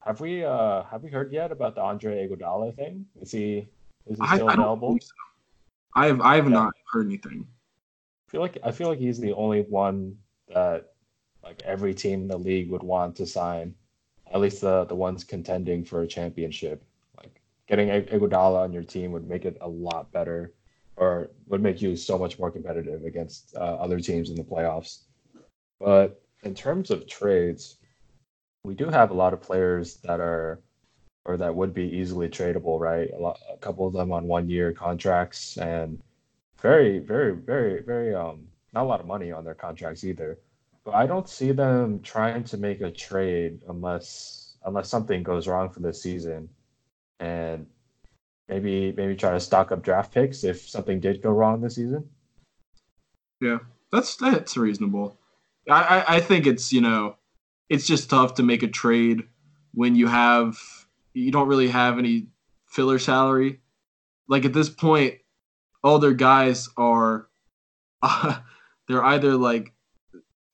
Have 0.00 0.20
we 0.20 0.44
uh 0.44 0.82
have 0.84 1.02
we 1.02 1.10
heard 1.10 1.32
yet 1.32 1.52
about 1.52 1.74
the 1.74 1.82
Andre 1.82 2.26
Iguodala 2.26 2.74
thing? 2.74 3.06
Is 3.20 3.30
he 3.30 3.68
is 4.06 4.18
he 4.18 4.24
I, 4.24 4.34
still 4.36 4.48
I 4.48 4.56
don't 4.56 4.64
available? 4.64 4.98
so. 5.00 5.12
I 5.94 6.06
have 6.06 6.20
I 6.20 6.36
have 6.36 6.46
Yeah. 6.46 6.52
not 6.52 6.72
heard 6.92 7.06
anything. 7.06 7.46
I 7.46 8.30
feel 8.30 8.40
like 8.40 8.58
I 8.62 8.70
feel 8.70 8.88
like 8.88 8.98
he's 8.98 9.18
the 9.20 9.32
only 9.34 9.62
one 9.62 10.16
that 10.48 10.92
like 11.42 11.60
every 11.64 11.94
team 11.94 12.22
in 12.22 12.28
the 12.28 12.38
league 12.38 12.70
would 12.70 12.82
want 12.82 13.16
to 13.16 13.26
sign, 13.26 13.74
at 14.32 14.40
least 14.40 14.62
the 14.62 14.84
the 14.86 14.94
ones 14.94 15.24
contending 15.24 15.84
for 15.84 16.02
a 16.02 16.06
championship. 16.06 16.82
Like 17.18 17.42
getting 17.66 17.88
Ig- 17.88 18.08
Iguodala 18.10 18.60
on 18.60 18.72
your 18.72 18.82
team 18.84 19.12
would 19.12 19.28
make 19.28 19.44
it 19.44 19.58
a 19.60 19.68
lot 19.68 20.10
better, 20.12 20.54
or 20.96 21.30
would 21.46 21.60
make 21.62 21.82
you 21.82 21.94
so 21.94 22.16
much 22.16 22.38
more 22.38 22.50
competitive 22.50 23.04
against 23.04 23.54
uh, 23.56 23.74
other 23.76 24.00
teams 24.00 24.30
in 24.30 24.36
the 24.36 24.44
playoffs. 24.44 25.00
But 25.78 26.22
in 26.42 26.54
terms 26.54 26.90
of 26.90 27.06
trades, 27.06 27.76
we 28.64 28.74
do 28.74 28.88
have 28.88 29.10
a 29.10 29.14
lot 29.14 29.32
of 29.32 29.40
players 29.40 29.96
that 29.98 30.20
are 30.20 30.60
or 31.24 31.36
that 31.36 31.54
would 31.54 31.74
be 31.74 31.84
easily 31.84 32.28
tradable, 32.28 32.80
right? 32.80 33.10
A, 33.12 33.18
lot, 33.18 33.38
a 33.52 33.56
couple 33.58 33.86
of 33.86 33.92
them 33.92 34.10
on 34.10 34.26
one 34.26 34.48
year 34.48 34.72
contracts 34.72 35.58
and 35.58 36.00
very, 36.60 36.98
very, 36.98 37.34
very, 37.34 37.82
very 37.82 38.14
um 38.14 38.46
not 38.72 38.84
a 38.84 38.88
lot 38.88 39.00
of 39.00 39.06
money 39.06 39.32
on 39.32 39.44
their 39.44 39.54
contracts 39.54 40.04
either. 40.04 40.38
But 40.84 40.94
I 40.94 41.06
don't 41.06 41.28
see 41.28 41.52
them 41.52 42.00
trying 42.00 42.44
to 42.44 42.56
make 42.56 42.80
a 42.80 42.90
trade 42.90 43.60
unless 43.68 44.56
unless 44.64 44.88
something 44.88 45.22
goes 45.22 45.48
wrong 45.48 45.70
for 45.70 45.80
this 45.80 46.02
season, 46.02 46.48
and 47.18 47.66
maybe 48.48 48.92
maybe 48.92 49.16
try 49.16 49.32
to 49.32 49.40
stock 49.40 49.72
up 49.72 49.82
draft 49.82 50.12
picks 50.12 50.44
if 50.44 50.68
something 50.68 51.00
did 51.00 51.22
go 51.22 51.30
wrong 51.30 51.60
this 51.60 51.76
season. 51.76 52.08
Yeah, 53.40 53.58
that's 53.90 54.16
that's 54.16 54.56
reasonable. 54.56 55.18
I, 55.68 55.82
I 55.82 56.16
I 56.16 56.20
think 56.20 56.46
it's 56.46 56.72
you 56.72 56.80
know, 56.80 57.16
it's 57.70 57.86
just 57.86 58.10
tough 58.10 58.34
to 58.34 58.42
make 58.42 58.62
a 58.62 58.68
trade 58.68 59.22
when 59.72 59.94
you 59.94 60.08
have 60.08 60.58
you 61.14 61.30
don't 61.30 61.48
really 61.48 61.68
have 61.68 61.98
any 61.98 62.26
filler 62.66 62.98
salary. 62.98 63.60
Like 64.28 64.44
at 64.44 64.52
this 64.52 64.68
point, 64.68 65.14
all 65.82 65.98
their 65.98 66.12
guys 66.12 66.68
are 66.76 67.28
they're 68.88 69.04
either 69.04 69.36
like 69.36 69.72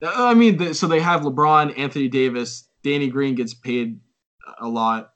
I 0.03 0.35
mean, 0.35 0.75
so 0.75 0.87
they 0.87 1.01
have 1.01 1.23
LeBron, 1.23 1.79
Anthony 1.79 2.09
Davis, 2.09 2.69
Danny 2.85 3.09
Green 3.09 3.35
gets 3.35 3.55
paid 3.55 3.99
a 4.61 4.69
lot, 4.69 5.13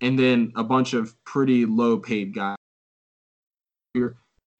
and 0.00 0.18
then 0.18 0.52
a 0.56 0.64
bunch 0.64 0.94
of 0.94 1.14
pretty 1.24 1.66
low 1.66 1.98
paid 1.98 2.34
guys. 2.34 2.56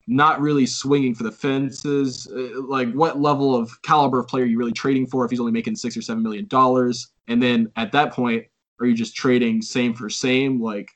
Not 0.07 0.41
really 0.41 0.67
swinging 0.67 1.15
for 1.15 1.23
the 1.23 1.33
fences. 1.33 2.27
Uh, 2.27 2.63
Like, 2.63 2.93
what 2.93 3.21
level 3.21 3.55
of 3.55 3.71
caliber 3.83 4.21
of 4.21 4.29
player 4.29 4.45
are 4.45 4.47
you 4.47 4.59
really 4.59 4.73
trading 4.73 5.07
for 5.07 5.25
if 5.25 5.31
he's 5.31 5.41
only 5.41 5.53
making 5.53 5.77
six 5.77 5.97
or 5.97 6.03
seven 6.03 6.23
million 6.23 6.47
dollars? 6.47 7.09
And 7.29 7.43
then 7.43 7.73
at 7.77 7.93
that 7.93 8.13
point, 8.13 8.45
are 8.81 8.87
you 8.87 8.95
just 8.95 9.17
trading 9.17 9.63
same 9.63 9.95
for 9.95 10.11
same? 10.11 10.61
Like, 10.61 10.91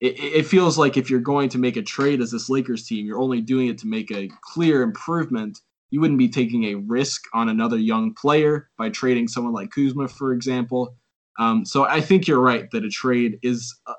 it, 0.00 0.18
it 0.18 0.46
feels 0.46 0.76
like 0.76 0.96
if 0.96 1.08
you're 1.08 1.20
going 1.20 1.48
to 1.50 1.58
make 1.58 1.76
a 1.76 1.82
trade 1.82 2.20
as 2.20 2.30
this 2.30 2.50
Lakers 2.50 2.86
team, 2.86 3.06
you're 3.06 3.20
only 3.20 3.40
doing 3.40 3.68
it 3.68 3.78
to 3.78 3.86
make 3.86 4.10
a 4.10 4.28
clear 4.42 4.82
improvement. 4.82 5.60
You 5.90 6.00
wouldn't 6.00 6.18
be 6.18 6.28
taking 6.28 6.64
a 6.64 6.74
risk 6.74 7.22
on 7.32 7.48
another 7.48 7.78
young 7.78 8.12
player 8.14 8.68
by 8.76 8.90
trading 8.90 9.28
someone 9.28 9.54
like 9.54 9.70
Kuzma, 9.70 10.08
for 10.08 10.32
example. 10.32 10.94
Um, 11.38 11.64
so 11.64 11.84
I 11.84 12.00
think 12.00 12.26
you're 12.26 12.40
right 12.40 12.70
that 12.72 12.84
a 12.84 12.90
trade 12.90 13.38
is 13.42 13.74
uh, 13.86 13.94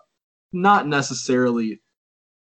not 0.54 0.88
necessarily 0.88 1.82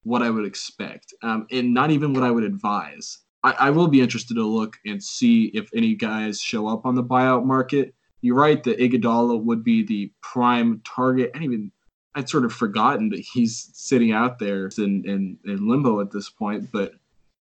what 0.06 0.22
I 0.22 0.30
would 0.30 0.46
expect, 0.46 1.14
um, 1.24 1.48
and 1.52 1.74
not 1.74 1.92
even 1.92 2.14
what 2.14 2.24
I 2.24 2.32
would 2.32 2.44
advise. 2.44 3.18
I, 3.44 3.56
I 3.60 3.70
will 3.72 3.88
be 3.88 4.02
interested 4.02 4.36
to 4.36 4.46
look 4.46 4.78
and 4.86 5.04
see 5.04 5.52
if 5.54 5.70
any 5.76 5.96
guys 5.96 6.40
show 6.40 6.68
up 6.68 6.86
on 6.86 6.96
the 6.96 7.04
buyout 7.04 7.44
market. 7.46 7.94
You're 8.22 8.36
right 8.36 8.64
that 8.64 8.80
Iguodala 8.80 9.44
would 9.44 9.64
be 9.64 9.84
the 9.84 10.12
prime 10.22 10.82
target. 10.86 11.32
I 11.36 11.44
even 11.44 11.72
I'd 12.16 12.30
sort 12.30 12.46
of 12.46 12.54
forgotten 12.54 13.10
that 13.10 13.20
he's 13.20 13.70
sitting 13.74 14.14
out 14.14 14.40
there 14.40 14.70
in, 14.78 15.04
in, 15.06 15.38
in 15.44 15.68
limbo 15.68 16.00
at 16.00 16.12
this 16.12 16.30
point. 16.30 16.72
But 16.72 16.94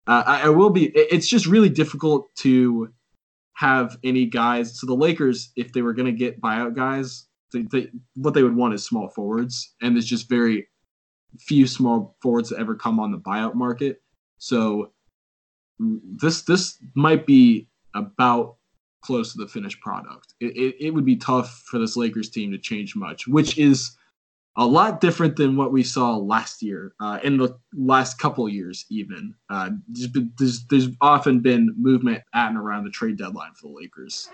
uh, 0.06 0.24
I, 0.26 0.46
I 0.46 0.48
will 0.48 0.70
be. 0.70 0.86
It's 0.94 1.28
just 1.28 1.46
really 1.46 1.68
difficult 1.68 2.34
to 2.36 2.92
have 3.52 3.96
any 4.02 4.26
guys. 4.26 4.78
So 4.78 4.86
the 4.86 4.94
Lakers, 4.94 5.50
if 5.54 5.72
they 5.72 5.82
were 5.82 5.92
going 5.92 6.06
to 6.06 6.18
get 6.18 6.40
buyout 6.40 6.74
guys, 6.74 7.26
they, 7.52 7.62
they, 7.62 7.90
what 8.16 8.34
they 8.34 8.42
would 8.42 8.56
want 8.56 8.74
is 8.74 8.84
small 8.84 9.08
forwards, 9.08 9.74
and 9.80 9.96
it's 9.96 10.06
just 10.06 10.28
very 10.28 10.66
few 11.38 11.66
small 11.66 12.16
forwards 12.22 12.50
that 12.50 12.58
ever 12.58 12.74
come 12.74 13.00
on 13.00 13.12
the 13.12 13.18
buyout 13.18 13.54
market. 13.54 14.02
So 14.38 14.92
mm, 15.80 16.00
this 16.02 16.42
this 16.42 16.78
might 16.94 17.26
be 17.26 17.68
about 17.94 18.56
close 19.02 19.32
to 19.32 19.38
the 19.38 19.48
finished 19.48 19.80
product. 19.80 20.34
It, 20.40 20.56
it, 20.56 20.86
it 20.86 20.90
would 20.90 21.04
be 21.04 21.16
tough 21.16 21.64
for 21.66 21.78
this 21.78 21.96
Lakers 21.96 22.30
team 22.30 22.52
to 22.52 22.58
change 22.58 22.96
much, 22.96 23.28
which 23.28 23.58
is 23.58 23.96
a 24.56 24.66
lot 24.66 25.00
different 25.00 25.36
than 25.36 25.56
what 25.56 25.72
we 25.72 25.82
saw 25.82 26.16
last 26.16 26.62
year, 26.62 26.94
uh, 27.00 27.18
in 27.22 27.36
the 27.36 27.58
last 27.74 28.18
couple 28.18 28.48
years, 28.48 28.86
even. 28.88 29.34
Uh, 29.50 29.70
there's, 29.88 30.08
there's, 30.38 30.64
there's 30.66 30.88
often 31.00 31.40
been 31.40 31.74
movement 31.76 32.22
at 32.34 32.48
and 32.48 32.56
around 32.56 32.84
the 32.84 32.90
trade 32.90 33.18
deadline 33.18 33.52
for 33.54 33.68
the 33.68 33.74
Lakers. 33.74 34.28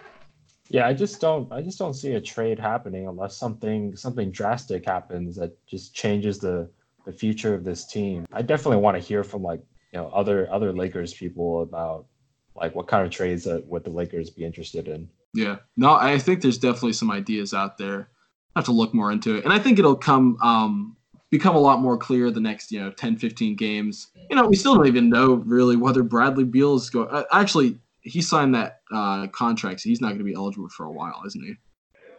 Yeah, 0.69 0.87
I 0.87 0.93
just 0.93 1.21
don't 1.21 1.51
I 1.53 1.63
just 1.63 1.81
don't 1.81 1.95
see 1.95 2.13
a 2.13 2.21
trade 2.21 2.61
happening 2.61 3.09
unless 3.09 3.37
something 3.37 3.97
something 3.97 4.31
drastic 4.31 4.85
happens 4.85 5.35
that 5.35 5.53
just 5.67 5.95
changes 5.95 6.39
the 6.39 6.71
the 7.11 7.19
future 7.19 7.55
of 7.55 7.65
this 7.65 7.85
team. 7.87 8.27
I 8.33 8.43
definitely 8.43 8.79
want 8.79 8.97
to 8.97 9.03
hear 9.03 9.25
from 9.25 9.43
like, 9.43 9.61
you 9.93 9.99
know, 9.99 10.09
other 10.09 10.51
other 10.53 10.73
Lakers 10.73 11.13
people 11.13 11.63
about 11.63 12.07
like 12.55 12.75
what 12.75 12.87
kind 12.87 13.05
of 13.05 13.11
trades 13.11 13.45
that 13.45 13.67
would 13.67 13.85
the 13.85 13.91
Lakers 13.91 14.31
be 14.31 14.45
interested 14.45 14.89
in. 14.89 15.09
Yeah, 15.35 15.57
no, 15.77 15.95
I 15.95 16.19
think 16.19 16.43
there's 16.43 16.59
definitely 16.59 16.95
some 16.95 17.11
ideas 17.11 17.55
out 17.55 17.79
there. 17.79 18.11
I 18.55 18.61
have 18.61 18.67
to 18.67 18.73
look 18.73 18.93
more 18.95 19.13
into 19.13 19.37
it, 19.37 19.45
and 19.45 19.53
I 19.53 19.59
think 19.59 19.79
it'll 19.79 19.97
come 19.97 20.37
um, 20.43 20.97
become 21.31 21.55
a 21.55 21.61
lot 21.61 21.81
more 21.81 21.97
clear 21.97 22.31
the 22.31 22.41
next 22.41 22.73
you 22.73 22.81
know 22.81 22.91
10, 22.91 23.17
15 23.17 23.57
games. 23.57 24.09
You 24.29 24.37
know, 24.37 24.47
we 24.47 24.57
still 24.57 24.75
don't 24.75 24.87
even 24.87 25.09
know 25.09 25.35
really 25.35 25.77
whether 25.77 26.03
Bradley 26.03 26.45
Beal 26.45 26.75
is 26.75 26.91
going. 26.91 27.09
Uh, 27.11 27.25
actually, 27.33 27.79
he 28.01 28.23
signed 28.23 28.55
that 28.55 28.81
uh, 28.93 29.27
contract, 29.29 29.81
so 29.81 29.89
he's 29.89 30.01
not 30.01 30.09
going 30.09 30.19
to 30.19 30.25
be 30.25 30.35
eligible 30.35 30.69
for 30.69 30.87
a 30.87 30.93
while, 30.93 31.23
isn't 31.27 31.45
he? 31.45 31.55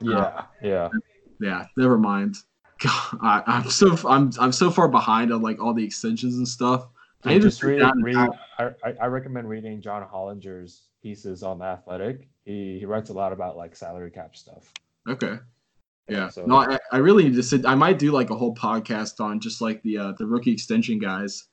Yeah, 0.01 0.45
yeah. 0.61 0.89
Yeah, 1.39 1.65
never 1.75 1.97
mind. 1.97 2.35
God, 2.82 3.17
I, 3.21 3.43
I'm 3.45 3.69
so 3.69 3.95
I'm 4.07 4.32
I'm 4.39 4.51
so 4.51 4.71
far 4.71 4.88
behind 4.88 5.32
on 5.32 5.41
like 5.41 5.61
all 5.61 5.73
the 5.73 5.84
extensions 5.84 6.36
and 6.36 6.47
stuff. 6.47 6.88
I 7.23 7.38
just 7.38 7.61
read, 7.61 7.84
read 8.01 8.15
I, 8.57 8.71
I- 8.99 9.05
recommend 9.05 9.47
reading 9.47 9.79
John 9.82 10.03
Hollinger's 10.07 10.88
pieces 11.03 11.43
on 11.43 11.59
the 11.59 11.65
Athletic. 11.65 12.27
He 12.45 12.79
he 12.79 12.86
writes 12.86 13.11
a 13.11 13.13
lot 13.13 13.32
about 13.34 13.55
like 13.57 13.75
salary 13.75 14.09
cap 14.09 14.36
stuff. 14.36 14.73
Okay. 15.07 15.38
Yeah. 16.09 16.29
So- 16.29 16.45
no, 16.45 16.57
I, 16.57 16.79
I 16.91 16.97
really 16.97 17.23
need 17.23 17.36
to 17.36 17.43
sit. 17.43 17.65
I 17.65 17.75
might 17.75 17.99
do 17.99 18.11
like 18.11 18.32
a 18.32 18.36
whole 18.36 18.55
podcast 18.55 19.19
on 19.23 19.39
just 19.39 19.61
like 19.61 19.84
the 19.84 19.97
uh, 19.99 20.13
the 20.17 20.25
rookie 20.25 20.51
extension 20.51 20.97
guys. 20.97 21.47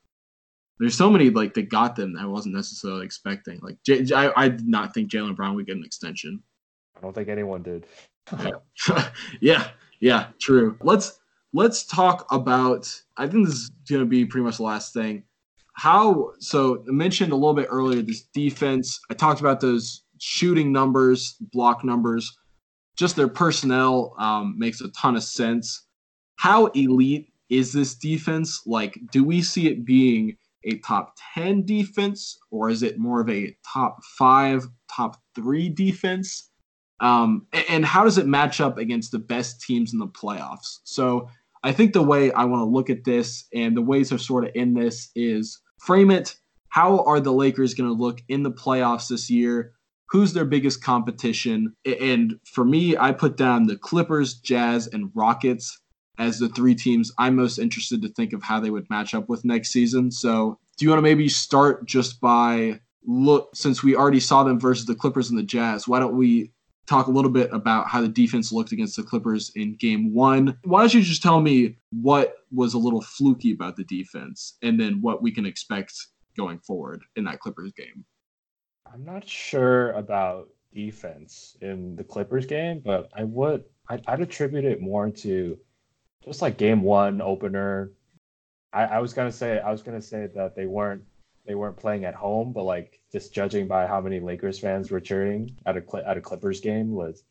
There's 0.81 0.95
so 0.97 1.11
many 1.11 1.29
like 1.29 1.53
that 1.55 1.69
got 1.69 1.97
them 1.97 2.15
that 2.15 2.23
I 2.23 2.27
wasn't 2.27 2.55
necessarily 2.55 3.05
expecting. 3.05 3.59
Like 3.63 3.77
J- 3.85 4.05
J- 4.05 4.15
I, 4.15 4.45
I 4.45 4.49
did 4.49 4.67
not 4.69 4.95
think 4.95 5.11
Jaylen 5.11 5.37
Brown 5.37 5.55
would 5.57 5.67
get 5.67 5.77
an 5.77 5.85
extension. 5.85 6.43
I 6.97 7.01
don't 7.01 7.13
think 7.15 7.29
anyone 7.29 7.63
did. 7.63 7.85
yeah, 9.41 9.69
yeah, 10.01 10.27
true. 10.41 10.77
Let's 10.83 11.18
let's 11.53 11.85
talk 11.85 12.27
about. 12.31 12.93
I 13.17 13.27
think 13.27 13.47
this 13.47 13.55
is 13.55 13.71
going 13.89 14.03
to 14.03 14.07
be 14.07 14.25
pretty 14.25 14.45
much 14.45 14.59
the 14.59 14.65
last 14.65 14.93
thing. 14.93 15.25
How 15.75 16.33
so? 16.41 16.85
I 16.89 16.93
mentioned 16.93 17.33
a 17.33 17.37
little 17.37 17.55
bit 17.55 17.69
earlier 17.71 18.03
this 18.03 18.23
defense. 18.35 19.01
I 19.11 19.15
talked 19.15 19.41
about 19.41 19.61
those 19.61 20.03
shooting 20.19 20.73
numbers, 20.73 21.37
block 21.53 21.85
numbers. 21.85 22.37
Just 22.97 23.15
their 23.15 23.29
personnel 23.29 24.15
um, 24.19 24.59
makes 24.59 24.81
a 24.81 24.89
ton 24.89 25.17
of 25.17 25.23
sense. 25.23 25.87
How 26.37 26.67
elite 26.67 27.33
is 27.49 27.73
this 27.73 27.95
defense? 27.95 28.63
Like, 28.67 28.99
do 29.13 29.23
we 29.23 29.41
see 29.41 29.69
it 29.69 29.85
being 29.85 30.37
a 30.65 30.79
top 30.79 31.17
10 31.35 31.65
defense, 31.65 32.39
or 32.51 32.69
is 32.69 32.83
it 32.83 32.99
more 32.99 33.21
of 33.21 33.31
a 33.31 33.57
top 33.73 34.03
five, 34.19 34.67
top 34.91 35.17
three 35.35 35.69
defense? 35.69 36.51
Um, 37.01 37.47
and 37.69 37.85
how 37.85 38.03
does 38.03 38.19
it 38.19 38.27
match 38.27 38.61
up 38.61 38.79
against 38.79 39.13
the 39.13 39.21
best 39.21 39.61
teams 39.61 39.93
in 39.93 40.01
the 40.01 40.09
playoffs? 40.09 40.81
So 40.85 41.29
I 41.63 41.73
think 41.73 41.93
the 41.93 42.03
way 42.03 42.33
I 42.33 42.45
want 42.45 42.61
to 42.61 42.73
look 42.73 42.91
at 42.91 43.05
this 43.05 43.47
and 43.55 43.77
the 43.77 43.83
ways 43.83 44.11
to 44.11 44.19
sort 44.19 44.45
of 44.45 44.51
end 44.55 44.77
this 44.77 45.11
is 45.15 45.61
frame 45.81 46.11
it. 46.11 46.37
How 46.71 47.03
are 47.05 47.21
the 47.21 47.33
Lakers 47.33 47.75
going 47.75 47.89
to 47.89 47.95
look 47.95 48.21
in 48.29 48.43
the 48.43 48.51
playoffs 48.51 49.09
this 49.09 49.31
year? 49.31 49.73
Who's 50.11 50.33
their 50.33 50.45
biggest 50.45 50.83
competition? 50.83 51.75
And 52.01 52.39
for 52.45 52.65
me, 52.65 52.97
I 52.97 53.13
put 53.13 53.37
down 53.37 53.67
the 53.67 53.77
Clippers, 53.77 54.35
Jazz, 54.35 54.87
and 54.87 55.11
Rockets 55.15 55.79
as 56.19 56.39
the 56.39 56.49
three 56.49 56.75
teams 56.75 57.13
I'm 57.19 57.37
most 57.37 57.59
interested 57.59 58.03
to 58.03 58.09
think 58.09 58.33
of 58.33 58.43
how 58.43 58.61
they 58.61 58.71
would 58.71 58.89
match 58.91 59.15
up 59.15 59.29
with 59.29 59.45
next 59.45 59.71
season. 59.71 60.11
So, 60.11 60.59
do 60.77 60.85
you 60.85 60.91
want 60.91 60.99
to 60.99 61.03
maybe 61.03 61.29
start 61.29 61.87
just 61.87 62.21
by 62.21 62.81
look 63.07 63.51
since 63.55 63.83
we 63.83 63.97
already 63.97 64.21
saw 64.21 64.45
them 64.45 64.61
versus 64.61 64.87
the 64.87 64.95
Clippers 64.95 65.31
and 65.31 65.39
the 65.39 65.45
Jazz? 65.45 65.89
Why 65.89 65.99
don't 65.99 66.17
we 66.17 66.53
talk 66.89 67.07
a 67.07 67.11
little 67.11 67.31
bit 67.31 67.53
about 67.53 67.89
how 67.89 68.01
the 68.01 68.09
defense 68.09 68.51
looked 68.51 68.73
against 68.73 68.97
the 68.97 69.03
Clippers 69.03 69.53
in 69.55 69.77
game 69.77 70.13
one? 70.15 70.59
Why 70.65 70.81
don't 70.81 70.95
you 70.95 71.03
just 71.03 71.23
tell 71.23 71.41
me 71.41 71.77
what 71.91 72.37
was 72.51 72.75
a 72.75 72.79
little 72.79 73.03
fluky 73.03 73.53
about 73.53 73.77
the 73.77 73.85
defense 73.85 74.55
and 74.63 74.81
then 74.81 75.01
what 75.03 75.23
we 75.23 75.31
can 75.31 75.47
expect 75.47 75.93
going 76.37 76.59
forward 76.61 77.03
in 77.17 77.25
that 77.25 77.41
Clippers 77.41 77.73
game? 77.73 78.05
I'm 78.93 79.05
not 79.05 79.29
sure 79.29 79.93
about 79.93 80.49
defense 80.73 81.57
in 81.61 81.97
the 81.97 82.05
Clippers 82.05 82.47
game, 82.47 82.81
but 82.85 83.11
I 83.15 83.25
would 83.25 83.65
I'd, 83.89 84.03
I'd 84.07 84.21
attribute 84.21 84.65
it 84.65 84.81
more 84.81 85.11
to 85.11 85.59
just 86.25 86.43
like 86.43 86.59
game 86.59 86.83
one 86.83 87.21
opener. 87.21 87.93
I, 88.73 88.85
I 88.85 88.99
was 88.99 89.13
gonna 89.13 89.33
say 89.33 89.61
I 89.61 89.71
was 89.71 89.83
gonna 89.83 90.03
say 90.03 90.29
that 90.35 90.57
they 90.57 90.67
weren't 90.67 91.03
they 91.49 91.55
weren't 91.55 91.79
playing 91.79 92.05
at 92.05 92.15
home, 92.15 92.53
but 92.53 92.65
like 92.65 93.01
just 93.11 93.33
judging 93.33 93.67
by 93.67 93.87
how 93.87 94.03
many 94.03 94.21
Lakers 94.21 94.59
fans 94.59 94.91
were 94.91 95.01
cheering 95.01 95.57
at 95.65 95.79
a 95.79 95.83
at 96.07 96.19
a 96.19 96.21
Clippers 96.21 96.61
game 96.61 96.93
was 96.93 97.25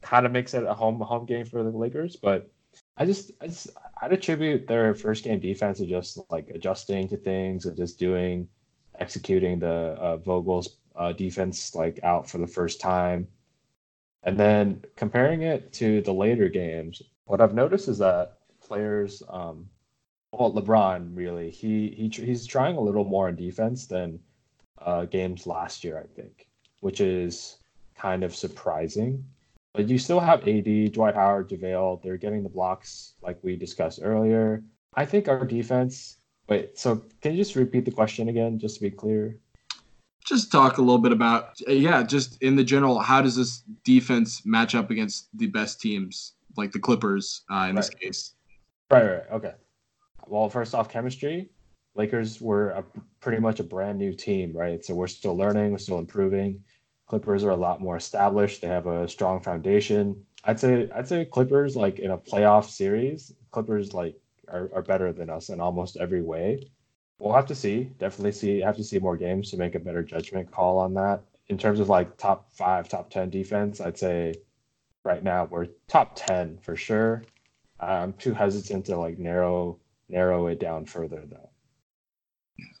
kind 0.00 0.24
of 0.24 0.30
makes 0.30 0.54
it 0.54 0.62
a 0.62 0.72
home 0.72 1.00
home 1.00 1.26
game 1.26 1.44
for 1.44 1.64
the 1.64 1.70
Lakers. 1.70 2.14
But 2.14 2.48
I 2.96 3.04
just 3.04 3.32
I 3.40 3.48
just 3.48 3.70
I'd 4.00 4.12
attribute 4.12 4.68
their 4.68 4.94
first 4.94 5.24
game 5.24 5.40
defense 5.40 5.78
to 5.78 5.86
just 5.86 6.20
like 6.30 6.48
adjusting 6.54 7.08
to 7.08 7.16
things 7.16 7.66
and 7.66 7.76
just 7.76 7.98
doing 7.98 8.48
executing 9.00 9.58
the 9.58 9.96
uh, 9.98 10.16
Vogel's 10.18 10.76
uh, 10.94 11.12
defense 11.12 11.74
like 11.74 11.98
out 12.04 12.30
for 12.30 12.38
the 12.38 12.46
first 12.46 12.80
time. 12.80 13.26
And 14.22 14.38
then 14.38 14.84
comparing 14.94 15.42
it 15.42 15.72
to 15.74 16.02
the 16.02 16.14
later 16.14 16.48
games, 16.48 17.02
what 17.24 17.40
I've 17.40 17.54
noticed 17.54 17.88
is 17.88 17.98
that 17.98 18.38
players, 18.60 19.22
um, 19.28 19.68
well, 20.32 20.52
LeBron 20.52 21.10
really, 21.14 21.50
he, 21.50 21.88
he 21.90 22.08
he's 22.08 22.46
trying 22.46 22.76
a 22.76 22.80
little 22.80 23.04
more 23.04 23.28
on 23.28 23.36
defense 23.36 23.86
than 23.86 24.18
uh, 24.78 25.04
games 25.04 25.46
last 25.46 25.84
year, 25.84 25.98
I 25.98 26.06
think, 26.14 26.48
which 26.80 27.00
is 27.00 27.58
kind 27.96 28.24
of 28.24 28.34
surprising. 28.34 29.24
But 29.72 29.88
you 29.88 29.98
still 29.98 30.20
have 30.20 30.46
AD, 30.48 30.92
Dwight 30.92 31.14
Howard, 31.14 31.50
JaVale. 31.50 32.02
They're 32.02 32.16
getting 32.16 32.42
the 32.42 32.48
blocks 32.48 33.14
like 33.22 33.38
we 33.42 33.56
discussed 33.56 34.00
earlier. 34.02 34.62
I 34.94 35.04
think 35.04 35.28
our 35.28 35.44
defense. 35.44 36.16
Wait, 36.48 36.78
so 36.78 37.04
can 37.20 37.32
you 37.32 37.38
just 37.38 37.56
repeat 37.56 37.84
the 37.84 37.90
question 37.90 38.28
again, 38.28 38.58
just 38.58 38.76
to 38.76 38.82
be 38.82 38.90
clear? 38.90 39.38
Just 40.24 40.50
talk 40.50 40.78
a 40.78 40.80
little 40.80 40.98
bit 40.98 41.12
about, 41.12 41.50
yeah, 41.68 42.02
just 42.02 42.40
in 42.42 42.56
the 42.56 42.64
general, 42.64 42.98
how 42.98 43.20
does 43.20 43.36
this 43.36 43.62
defense 43.84 44.44
match 44.46 44.74
up 44.74 44.90
against 44.90 45.28
the 45.36 45.46
best 45.46 45.80
teams, 45.80 46.32
like 46.56 46.72
the 46.72 46.78
Clippers 46.78 47.42
uh, 47.50 47.54
in 47.54 47.60
right. 47.60 47.76
this 47.76 47.90
case? 47.90 48.34
Right, 48.90 49.04
right, 49.04 49.22
okay. 49.32 49.52
Well, 50.26 50.48
first 50.48 50.74
off, 50.74 50.88
chemistry. 50.88 51.50
Lakers 51.94 52.40
were 52.40 52.70
a, 52.70 52.84
pretty 53.20 53.40
much 53.40 53.60
a 53.60 53.64
brand 53.64 53.98
new 53.98 54.12
team, 54.12 54.52
right? 54.54 54.84
So 54.84 54.94
we're 54.94 55.06
still 55.06 55.36
learning, 55.36 55.72
we're 55.72 55.78
still 55.78 55.98
improving. 55.98 56.62
Clippers 57.06 57.44
are 57.44 57.50
a 57.50 57.56
lot 57.56 57.80
more 57.80 57.96
established. 57.96 58.60
They 58.60 58.68
have 58.68 58.86
a 58.86 59.08
strong 59.08 59.40
foundation. 59.40 60.24
I'd 60.44 60.60
say 60.60 60.88
I'd 60.94 61.08
say 61.08 61.24
Clippers 61.24 61.76
like 61.76 62.00
in 62.00 62.10
a 62.10 62.18
playoff 62.18 62.68
series, 62.68 63.32
Clippers 63.52 63.94
like 63.94 64.16
are, 64.48 64.70
are 64.74 64.82
better 64.82 65.12
than 65.12 65.30
us 65.30 65.48
in 65.48 65.60
almost 65.60 65.96
every 65.96 66.22
way. 66.22 66.68
We'll 67.18 67.34
have 67.34 67.46
to 67.46 67.54
see. 67.54 67.84
Definitely 67.98 68.32
see 68.32 68.60
have 68.60 68.76
to 68.76 68.84
see 68.84 68.98
more 68.98 69.16
games 69.16 69.50
to 69.50 69.56
make 69.56 69.74
a 69.76 69.80
better 69.80 70.02
judgment 70.02 70.50
call 70.50 70.78
on 70.78 70.94
that. 70.94 71.22
In 71.48 71.56
terms 71.56 71.78
of 71.80 71.88
like 71.88 72.16
top 72.16 72.52
five, 72.52 72.88
top 72.88 73.08
ten 73.08 73.30
defense, 73.30 73.80
I'd 73.80 73.96
say 73.98 74.34
right 75.04 75.22
now 75.22 75.44
we're 75.44 75.68
top 75.88 76.16
ten 76.16 76.58
for 76.58 76.76
sure. 76.76 77.22
I'm 77.78 78.12
too 78.14 78.34
hesitant 78.34 78.86
to 78.86 78.96
like 78.96 79.18
narrow 79.18 79.78
narrow 80.08 80.46
it 80.46 80.60
down 80.60 80.86
further 80.86 81.22
though. 81.28 81.50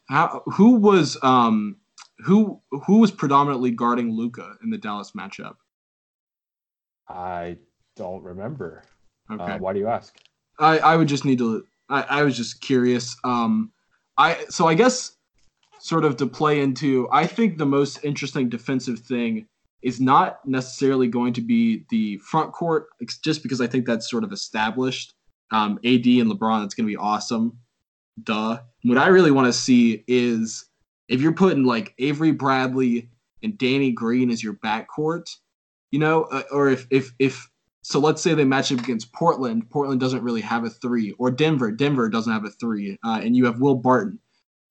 How 0.08 0.42
who 0.46 0.76
was 0.76 1.18
um 1.22 1.76
who 2.20 2.60
who 2.70 2.98
was 2.98 3.10
predominantly 3.10 3.70
guarding 3.70 4.12
Luka 4.12 4.56
in 4.62 4.70
the 4.70 4.78
Dallas 4.78 5.12
matchup? 5.12 5.56
I 7.08 7.56
don't 7.96 8.22
remember. 8.22 8.84
Uh, 9.30 9.34
okay. 9.34 9.52
Uh, 9.52 9.58
why 9.58 9.72
do 9.72 9.78
you 9.78 9.88
ask? 9.88 10.16
I, 10.58 10.78
I 10.78 10.96
would 10.96 11.08
just 11.08 11.24
need 11.24 11.38
to. 11.38 11.64
I, 11.88 12.02
I 12.02 12.22
was 12.22 12.36
just 12.36 12.60
curious. 12.60 13.16
Um, 13.24 13.72
I 14.16 14.44
so 14.48 14.66
I 14.66 14.74
guess 14.74 15.12
sort 15.78 16.04
of 16.04 16.16
to 16.18 16.26
play 16.26 16.60
into. 16.60 17.08
I 17.12 17.26
think 17.26 17.58
the 17.58 17.66
most 17.66 18.00
interesting 18.02 18.48
defensive 18.48 19.00
thing 19.00 19.46
is 19.82 20.00
not 20.00 20.46
necessarily 20.46 21.06
going 21.06 21.32
to 21.34 21.40
be 21.40 21.84
the 21.90 22.18
front 22.18 22.52
court, 22.52 22.86
just 23.22 23.42
because 23.42 23.60
I 23.60 23.66
think 23.66 23.86
that's 23.86 24.10
sort 24.10 24.24
of 24.24 24.32
established. 24.32 25.14
Um, 25.52 25.78
AD 25.84 26.06
and 26.06 26.30
LeBron, 26.30 26.62
that's 26.62 26.74
going 26.74 26.86
to 26.86 26.92
be 26.92 26.96
awesome. 26.96 27.58
Duh. 28.22 28.58
What 28.82 28.98
I 28.98 29.08
really 29.08 29.30
want 29.30 29.46
to 29.46 29.52
see 29.52 30.04
is 30.06 30.66
if 31.08 31.20
you're 31.20 31.32
putting 31.32 31.64
like 31.64 31.94
Avery 31.98 32.32
Bradley 32.32 33.10
and 33.42 33.56
Danny 33.58 33.92
Green 33.92 34.30
as 34.30 34.42
your 34.42 34.54
backcourt, 34.54 35.30
you 35.90 35.98
know, 35.98 36.24
uh, 36.24 36.42
or 36.50 36.68
if 36.68 36.86
if 36.90 37.12
if 37.18 37.48
so, 37.82 38.00
let's 38.00 38.20
say 38.20 38.34
they 38.34 38.44
match 38.44 38.72
up 38.72 38.80
against 38.80 39.12
Portland. 39.12 39.70
Portland 39.70 40.00
doesn't 40.00 40.24
really 40.24 40.40
have 40.40 40.64
a 40.64 40.70
three, 40.70 41.12
or 41.18 41.30
Denver. 41.30 41.70
Denver 41.70 42.08
doesn't 42.08 42.32
have 42.32 42.44
a 42.44 42.50
three, 42.50 42.98
uh, 43.04 43.20
and 43.22 43.36
you 43.36 43.44
have 43.44 43.60
Will 43.60 43.76
Barton. 43.76 44.18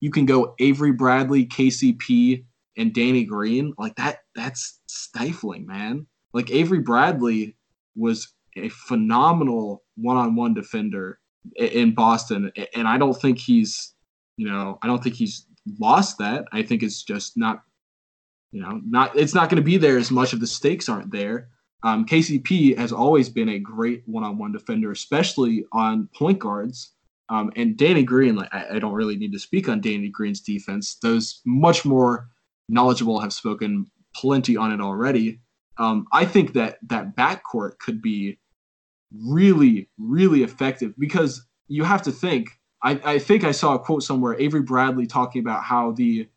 You 0.00 0.10
can 0.10 0.26
go 0.26 0.54
Avery 0.58 0.92
Bradley, 0.92 1.46
KCP, 1.46 2.44
and 2.76 2.92
Danny 2.92 3.24
Green. 3.24 3.72
Like 3.78 3.96
that, 3.96 4.18
that's 4.34 4.80
stifling, 4.86 5.66
man. 5.66 6.06
Like 6.34 6.50
Avery 6.50 6.80
Bradley 6.80 7.56
was 7.96 8.34
a 8.54 8.68
phenomenal 8.68 9.82
one-on-one 9.96 10.54
defender 10.54 11.18
in 11.56 11.94
Boston, 11.94 12.50
and 12.74 12.88
I 12.88 12.98
don't 12.98 13.20
think 13.20 13.38
he's, 13.38 13.94
you 14.36 14.48
know, 14.48 14.78
I 14.82 14.86
don't 14.86 15.02
think 15.02 15.14
he's 15.14 15.46
lost 15.78 16.18
that. 16.18 16.46
I 16.52 16.62
think 16.62 16.82
it's 16.82 17.02
just 17.02 17.36
not, 17.36 17.62
you 18.52 18.60
know, 18.60 18.80
not 18.84 19.16
it's 19.16 19.34
not 19.34 19.48
going 19.48 19.62
to 19.62 19.66
be 19.66 19.76
there 19.76 19.98
as 19.98 20.10
much 20.10 20.32
if 20.32 20.40
the 20.40 20.46
stakes 20.46 20.88
aren't 20.88 21.10
there. 21.10 21.48
Um, 21.82 22.04
KCP 22.04 22.76
has 22.78 22.92
always 22.92 23.28
been 23.28 23.50
a 23.50 23.58
great 23.58 24.02
one-on-one 24.06 24.52
defender, 24.52 24.90
especially 24.90 25.64
on 25.72 26.08
point 26.14 26.38
guards. 26.38 26.92
Um, 27.28 27.52
and 27.56 27.76
Danny 27.76 28.02
Green, 28.02 28.36
like 28.36 28.52
I, 28.54 28.76
I, 28.76 28.78
don't 28.78 28.92
really 28.92 29.16
need 29.16 29.32
to 29.32 29.38
speak 29.38 29.68
on 29.68 29.80
Danny 29.80 30.08
Green's 30.08 30.40
defense. 30.40 30.96
Those 31.02 31.40
much 31.44 31.84
more 31.84 32.28
knowledgeable 32.68 33.20
have 33.20 33.32
spoken 33.32 33.90
plenty 34.14 34.56
on 34.56 34.72
it 34.72 34.80
already. 34.80 35.40
Um, 35.78 36.06
I 36.12 36.24
think 36.24 36.52
that 36.54 36.78
that 36.88 37.16
backcourt 37.16 37.78
could 37.78 38.00
be 38.00 38.38
really, 39.24 39.88
really 39.98 40.42
effective 40.42 40.94
because 40.98 41.44
you 41.68 41.84
have 41.84 42.02
to 42.02 42.12
think 42.12 42.50
I, 42.82 43.00
I 43.04 43.18
think 43.18 43.42
I 43.42 43.50
saw 43.50 43.74
a 43.74 43.78
quote 43.78 44.02
somewhere, 44.02 44.38
Avery 44.38 44.62
Bradley 44.62 45.06
talking 45.06 45.40
about 45.40 45.64
how 45.64 45.92
the 45.92 46.28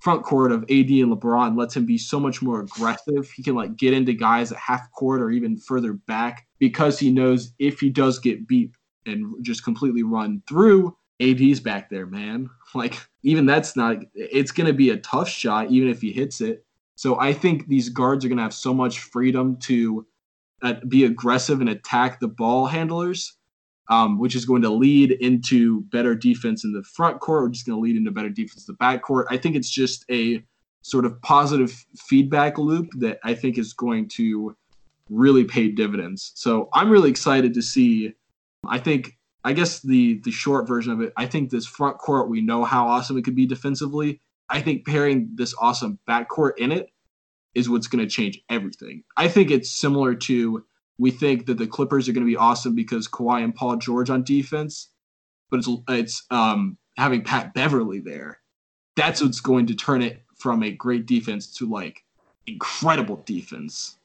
front 0.00 0.24
court 0.24 0.52
of 0.52 0.62
AD 0.64 0.90
and 0.90 1.10
LeBron 1.10 1.56
lets 1.56 1.76
him 1.76 1.86
be 1.86 1.98
so 1.98 2.20
much 2.20 2.42
more 2.42 2.60
aggressive. 2.60 3.30
He 3.30 3.42
can 3.42 3.54
like 3.54 3.76
get 3.76 3.94
into 3.94 4.12
guys 4.12 4.52
at 4.52 4.58
half 4.58 4.90
court 4.92 5.22
or 5.22 5.30
even 5.30 5.56
further 5.56 5.94
back 5.94 6.46
because 6.58 6.98
he 6.98 7.10
knows 7.10 7.52
if 7.58 7.80
he 7.80 7.88
does 7.88 8.18
get 8.18 8.46
beat 8.46 8.72
and 9.06 9.42
just 9.42 9.64
completely 9.64 10.02
run 10.02 10.42
through, 10.46 10.96
AD's 11.20 11.60
back 11.60 11.88
there, 11.90 12.06
man. 12.06 12.50
Like 12.74 13.00
even 13.22 13.46
that's 13.46 13.74
not 13.74 13.96
it's 14.12 14.50
going 14.50 14.66
to 14.66 14.74
be 14.74 14.90
a 14.90 14.98
tough 14.98 15.30
shot 15.30 15.70
even 15.70 15.88
if 15.88 16.02
he 16.02 16.12
hits 16.12 16.42
it. 16.42 16.66
So 16.96 17.18
I 17.18 17.32
think 17.32 17.68
these 17.68 17.88
guards 17.88 18.22
are 18.22 18.28
going 18.28 18.36
to 18.36 18.42
have 18.42 18.52
so 18.52 18.74
much 18.74 18.98
freedom 18.98 19.56
to 19.60 20.04
uh, 20.62 20.74
be 20.88 21.04
aggressive 21.04 21.60
and 21.60 21.68
attack 21.68 22.20
the 22.20 22.28
ball 22.28 22.66
handlers 22.66 23.36
um, 23.88 24.18
which 24.18 24.34
is 24.34 24.44
going 24.44 24.62
to 24.62 24.70
lead 24.70 25.12
into 25.12 25.82
better 25.82 26.14
defense 26.14 26.64
in 26.64 26.72
the 26.72 26.82
front 26.82 27.20
court, 27.20 27.48
which 27.48 27.58
is 27.58 27.62
going 27.62 27.76
to 27.76 27.80
lead 27.80 27.96
into 27.96 28.10
better 28.10 28.28
defense 28.28 28.66
in 28.66 28.72
the 28.72 28.76
back 28.76 29.02
court. 29.02 29.26
I 29.30 29.36
think 29.36 29.54
it's 29.56 29.70
just 29.70 30.04
a 30.10 30.42
sort 30.82 31.04
of 31.04 31.20
positive 31.22 31.84
feedback 31.96 32.58
loop 32.58 32.90
that 32.98 33.18
I 33.24 33.34
think 33.34 33.58
is 33.58 33.72
going 33.72 34.08
to 34.10 34.56
really 35.08 35.44
pay 35.44 35.68
dividends. 35.68 36.32
So 36.34 36.68
I'm 36.72 36.90
really 36.90 37.10
excited 37.10 37.54
to 37.54 37.62
see. 37.62 38.14
I 38.68 38.78
think 38.78 39.16
I 39.44 39.52
guess 39.52 39.80
the 39.80 40.20
the 40.24 40.32
short 40.32 40.66
version 40.66 40.92
of 40.92 41.00
it, 41.00 41.12
I 41.16 41.26
think 41.26 41.50
this 41.50 41.66
front 41.66 41.98
court 41.98 42.28
we 42.28 42.40
know 42.40 42.64
how 42.64 42.88
awesome 42.88 43.16
it 43.16 43.24
could 43.24 43.36
be 43.36 43.46
defensively. 43.46 44.20
I 44.48 44.60
think 44.60 44.86
pairing 44.86 45.30
this 45.34 45.54
awesome 45.60 45.98
back 46.06 46.28
court 46.28 46.58
in 46.58 46.72
it 46.72 46.88
is 47.56 47.70
what's 47.70 47.86
going 47.86 48.04
to 48.04 48.10
change 48.10 48.38
everything. 48.50 49.02
I 49.16 49.28
think 49.28 49.50
it's 49.50 49.70
similar 49.70 50.14
to 50.14 50.64
we 50.98 51.10
think 51.10 51.46
that 51.46 51.56
the 51.56 51.66
Clippers 51.66 52.06
are 52.06 52.12
going 52.12 52.24
to 52.24 52.30
be 52.30 52.36
awesome 52.36 52.74
because 52.74 53.08
Kawhi 53.08 53.42
and 53.42 53.54
Paul 53.54 53.76
George 53.76 54.10
on 54.10 54.22
defense, 54.22 54.90
but 55.50 55.58
it's 55.58 55.68
it's 55.88 56.22
um, 56.30 56.76
having 56.98 57.22
Pat 57.22 57.54
Beverley 57.54 58.00
there. 58.00 58.40
That's 58.94 59.22
what's 59.22 59.40
going 59.40 59.66
to 59.66 59.74
turn 59.74 60.02
it 60.02 60.22
from 60.36 60.62
a 60.62 60.70
great 60.70 61.06
defense 61.06 61.54
to 61.56 61.68
like 61.68 62.04
incredible 62.46 63.22
defense. 63.24 63.96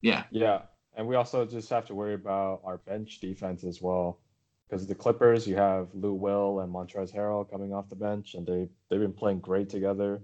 Yeah. 0.00 0.22
Yeah, 0.30 0.62
and 0.96 1.08
we 1.08 1.16
also 1.16 1.44
just 1.44 1.68
have 1.70 1.86
to 1.86 1.94
worry 1.94 2.14
about 2.14 2.60
our 2.64 2.78
bench 2.78 3.18
defense 3.20 3.64
as 3.64 3.82
well, 3.82 4.20
because 4.68 4.86
the 4.86 4.94
Clippers, 4.94 5.46
you 5.46 5.56
have 5.56 5.88
Lou 5.92 6.14
Will 6.14 6.60
and 6.60 6.72
Montrezl 6.72 7.14
Harrell 7.14 7.50
coming 7.50 7.74
off 7.74 7.88
the 7.88 7.96
bench, 7.96 8.34
and 8.34 8.46
they 8.46 8.68
they've 8.88 9.00
been 9.00 9.12
playing 9.12 9.40
great 9.40 9.68
together. 9.68 10.22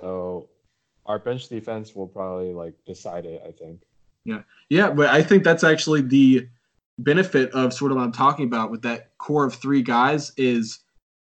So 0.00 0.48
our 1.06 1.18
bench 1.18 1.48
defense 1.48 1.94
will 1.94 2.08
probably 2.08 2.52
like 2.52 2.74
decide 2.86 3.26
it. 3.26 3.42
I 3.46 3.52
think. 3.52 3.82
Yeah, 4.24 4.42
yeah, 4.68 4.90
but 4.90 5.08
I 5.08 5.22
think 5.22 5.44
that's 5.44 5.64
actually 5.64 6.02
the 6.02 6.48
benefit 6.98 7.50
of 7.52 7.72
sort 7.74 7.90
of 7.90 7.98
what 7.98 8.04
I'm 8.04 8.12
talking 8.12 8.46
about 8.46 8.70
with 8.70 8.82
that 8.82 9.16
core 9.18 9.44
of 9.44 9.54
three 9.54 9.82
guys 9.82 10.32
is 10.36 10.78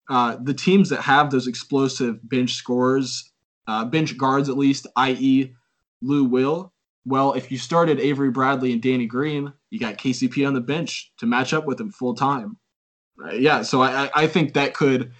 uh, 0.08 0.36
the 0.40 0.54
teams 0.54 0.90
that 0.90 1.00
have 1.02 1.30
those 1.30 1.46
explosive 1.46 2.28
bench 2.28 2.54
scorers, 2.54 3.30
uh, 3.66 3.84
bench 3.84 4.16
guards 4.16 4.48
at 4.48 4.56
least, 4.56 4.86
i.e., 4.96 5.52
Lou 6.00 6.24
Will. 6.24 6.72
Well, 7.04 7.32
if 7.32 7.50
you 7.50 7.58
started 7.58 7.98
Avery 7.98 8.30
Bradley 8.30 8.72
and 8.72 8.82
Danny 8.82 9.06
Green, 9.06 9.52
you 9.70 9.80
got 9.80 9.98
KCP 9.98 10.46
on 10.46 10.54
the 10.54 10.60
bench 10.60 11.12
to 11.18 11.26
match 11.26 11.52
up 11.52 11.66
with 11.66 11.80
him 11.80 11.90
full 11.90 12.14
time. 12.14 12.56
Uh, 13.22 13.32
yeah, 13.32 13.62
so 13.62 13.82
I, 13.82 14.10
I 14.14 14.26
think 14.26 14.54
that 14.54 14.74
could 14.74 15.12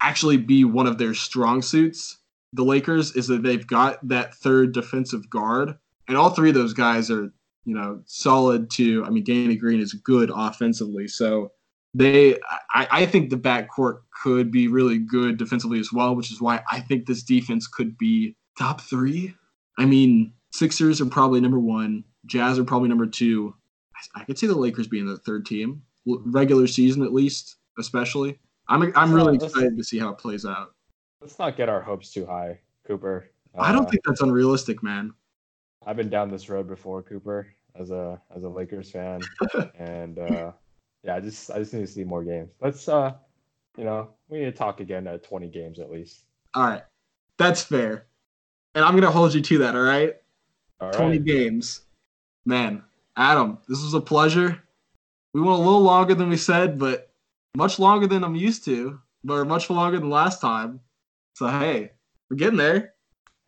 actually 0.00 0.36
be 0.36 0.64
one 0.64 0.86
of 0.86 0.98
their 0.98 1.14
strong 1.14 1.62
suits 1.62 2.18
the 2.52 2.64
Lakers 2.64 3.12
is 3.16 3.26
that 3.28 3.42
they've 3.42 3.66
got 3.66 4.06
that 4.08 4.34
third 4.34 4.72
defensive 4.72 5.28
guard, 5.30 5.76
and 6.08 6.16
all 6.16 6.30
three 6.30 6.50
of 6.50 6.54
those 6.54 6.74
guys 6.74 7.10
are 7.10 7.32
you 7.64 7.74
know 7.74 8.02
solid. 8.06 8.70
To 8.72 9.04
I 9.04 9.10
mean, 9.10 9.24
Danny 9.24 9.56
Green 9.56 9.80
is 9.80 9.94
good 9.94 10.30
offensively, 10.34 11.08
so 11.08 11.52
they 11.94 12.34
I, 12.70 12.88
I 12.90 13.06
think 13.06 13.30
the 13.30 13.36
backcourt 13.36 14.00
could 14.22 14.50
be 14.50 14.68
really 14.68 14.98
good 14.98 15.36
defensively 15.36 15.80
as 15.80 15.92
well, 15.92 16.14
which 16.14 16.30
is 16.30 16.40
why 16.40 16.62
I 16.70 16.80
think 16.80 17.06
this 17.06 17.22
defense 17.22 17.66
could 17.66 17.96
be 17.98 18.36
top 18.58 18.80
three. 18.80 19.34
I 19.78 19.86
mean, 19.86 20.32
Sixers 20.52 21.00
are 21.00 21.06
probably 21.06 21.40
number 21.40 21.58
one, 21.58 22.04
Jazz 22.26 22.58
are 22.58 22.64
probably 22.64 22.88
number 22.88 23.06
two. 23.06 23.54
I, 23.96 24.20
I 24.20 24.24
could 24.24 24.38
see 24.38 24.46
the 24.46 24.54
Lakers 24.54 24.86
being 24.86 25.06
the 25.06 25.18
third 25.18 25.46
team, 25.46 25.82
regular 26.06 26.66
season 26.66 27.02
at 27.02 27.12
least, 27.12 27.56
especially. 27.78 28.38
I'm 28.68 28.92
I'm 28.96 29.12
really 29.12 29.36
excited 29.36 29.76
to 29.76 29.84
see 29.84 29.98
how 29.98 30.10
it 30.10 30.18
plays 30.18 30.44
out. 30.46 30.74
Let's 31.22 31.38
not 31.38 31.56
get 31.56 31.68
our 31.68 31.80
hopes 31.80 32.12
too 32.12 32.26
high, 32.26 32.58
Cooper. 32.84 33.30
Uh, 33.56 33.60
I 33.60 33.70
don't 33.70 33.86
uh, 33.86 33.90
think 33.90 34.02
that's 34.04 34.22
unrealistic, 34.22 34.82
man. 34.82 35.14
I've 35.86 35.96
been 35.96 36.10
down 36.10 36.32
this 36.32 36.48
road 36.48 36.66
before, 36.66 37.00
Cooper, 37.00 37.54
as 37.78 37.92
a 37.92 38.20
as 38.34 38.42
a 38.42 38.48
Lakers 38.48 38.90
fan, 38.90 39.20
and 39.78 40.18
uh, 40.18 40.50
yeah, 41.04 41.14
I 41.14 41.20
just 41.20 41.48
I 41.52 41.60
just 41.60 41.74
need 41.74 41.82
to 41.82 41.86
see 41.86 42.02
more 42.02 42.24
games. 42.24 42.50
Let's 42.60 42.88
uh, 42.88 43.12
you 43.78 43.84
know, 43.84 44.10
we 44.28 44.38
need 44.40 44.46
to 44.46 44.52
talk 44.52 44.80
again 44.80 45.06
at 45.06 45.22
20 45.22 45.46
games 45.48 45.78
at 45.78 45.90
least. 45.92 46.24
All 46.54 46.64
right, 46.64 46.82
that's 47.38 47.62
fair, 47.62 48.06
and 48.74 48.84
I'm 48.84 48.94
gonna 48.94 49.12
hold 49.12 49.32
you 49.32 49.42
to 49.42 49.58
that. 49.58 49.76
All 49.76 49.82
right, 49.82 50.16
all 50.80 50.90
20 50.90 51.18
right. 51.18 51.24
games, 51.24 51.82
man. 52.44 52.82
Adam, 53.16 53.58
this 53.68 53.80
was 53.80 53.94
a 53.94 54.00
pleasure. 54.00 54.60
We 55.34 55.40
went 55.40 55.52
a 55.52 55.62
little 55.62 55.82
longer 55.82 56.16
than 56.16 56.30
we 56.30 56.36
said, 56.36 56.80
but 56.80 57.12
much 57.56 57.78
longer 57.78 58.08
than 58.08 58.24
I'm 58.24 58.34
used 58.34 58.64
to, 58.64 58.98
but 59.22 59.46
much 59.46 59.70
longer 59.70 60.00
than 60.00 60.10
last 60.10 60.40
time. 60.40 60.80
So 61.34 61.48
hey, 61.48 61.92
we're 62.30 62.36
getting 62.36 62.58
there. 62.58 62.94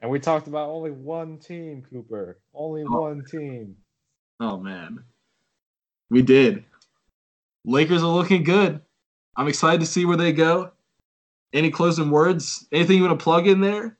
And 0.00 0.10
we 0.10 0.18
talked 0.18 0.46
about 0.46 0.70
only 0.70 0.90
one 0.90 1.38
team, 1.38 1.82
Cooper. 1.90 2.38
Only 2.54 2.82
oh. 2.82 3.00
one 3.00 3.24
team. 3.30 3.76
Oh 4.40 4.58
man. 4.58 5.04
We 6.10 6.22
did. 6.22 6.64
Lakers 7.64 8.02
are 8.02 8.10
looking 8.10 8.44
good. 8.44 8.80
I'm 9.36 9.48
excited 9.48 9.80
to 9.80 9.86
see 9.86 10.04
where 10.04 10.16
they 10.16 10.32
go. 10.32 10.72
Any 11.52 11.70
closing 11.70 12.10
words? 12.10 12.66
Anything 12.72 12.98
you 12.98 13.04
want 13.04 13.18
to 13.18 13.22
plug 13.22 13.46
in 13.46 13.60
there? 13.60 13.96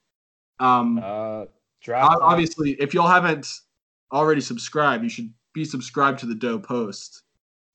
Um, 0.60 1.00
uh, 1.02 1.44
obviously, 1.88 2.72
if 2.72 2.94
y'all 2.94 3.08
haven't 3.08 3.46
already 4.12 4.40
subscribed, 4.40 5.02
you 5.02 5.10
should 5.10 5.32
be 5.54 5.64
subscribed 5.64 6.18
to 6.20 6.26
the 6.26 6.34
Doe 6.34 6.58
Post. 6.58 7.22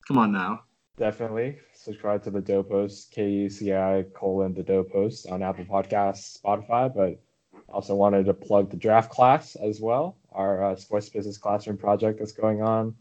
Come 0.08 0.18
on 0.18 0.32
now. 0.32 0.62
Definitely 0.98 1.58
subscribe 1.80 2.24
to 2.24 2.32
the 2.32 2.42
Doe 2.42 2.64
Post, 2.64 3.12
K 3.12 3.30
U 3.30 3.50
C 3.50 3.74
I 3.74 4.06
colon 4.14 4.54
the 4.54 4.64
Doe 4.64 4.84
Post 4.84 5.30
on 5.30 5.42
Apple 5.42 5.66
Podcasts, 5.66 6.38
Spotify, 6.40 6.94
but 6.94 7.22
also 7.70 7.96
wanted 7.96 8.26
to 8.26 8.34
plug 8.34 8.70
the 8.70 8.78
draft 8.78 9.10
class 9.10 9.56
as 9.56 9.80
well, 9.80 10.18
our 10.32 10.64
uh, 10.64 10.76
sports 10.76 11.10
business 11.10 11.38
classroom 11.38 11.78
project 11.78 12.20
that's 12.20 12.34
going 12.34 12.62
on. 12.62 12.96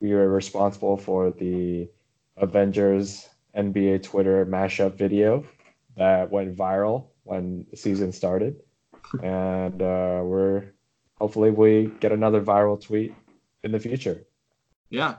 We 0.00 0.12
are 0.12 0.28
responsible 0.28 0.96
for 0.96 1.30
the 1.30 1.90
Avengers 2.36 3.28
NBA 3.56 4.02
Twitter 4.02 4.46
mashup 4.46 4.94
video 4.94 5.44
that 5.96 6.30
went 6.30 6.56
viral 6.56 7.08
when 7.24 7.66
the 7.70 7.76
season 7.76 8.12
started, 8.12 8.62
and 9.22 9.80
uh, 9.82 10.20
we're 10.22 10.72
hopefully 11.18 11.50
we 11.50 11.90
get 12.00 12.12
another 12.12 12.40
viral 12.40 12.80
tweet 12.80 13.14
in 13.62 13.72
the 13.72 13.78
future. 13.78 14.24
Yeah, 14.90 15.16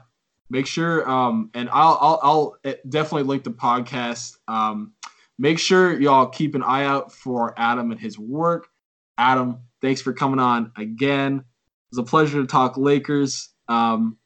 make 0.50 0.66
sure 0.66 1.08
um, 1.08 1.50
and 1.54 1.68
I'll, 1.70 1.98
I'll 2.00 2.20
I'll 2.22 2.56
eh, 2.64 2.74
definitely 2.88 3.24
link 3.24 3.44
the 3.44 3.50
podcast. 3.50 4.36
Um, 4.46 4.92
make 5.38 5.58
sure 5.58 5.98
y'all 6.00 6.26
keep 6.26 6.54
an 6.54 6.62
eye 6.62 6.84
out 6.84 7.12
for 7.12 7.54
Adam 7.56 7.90
and 7.90 8.00
his 8.00 8.18
work. 8.18 8.68
Adam, 9.16 9.60
thanks 9.80 10.00
for 10.00 10.12
coming 10.12 10.40
on 10.40 10.72
again. 10.76 11.38
It 11.38 11.96
was 11.96 11.98
a 11.98 12.02
pleasure 12.08 12.40
to 12.40 12.46
talk 12.46 12.76
Lakers. 12.76 13.50
Um, 13.68 14.18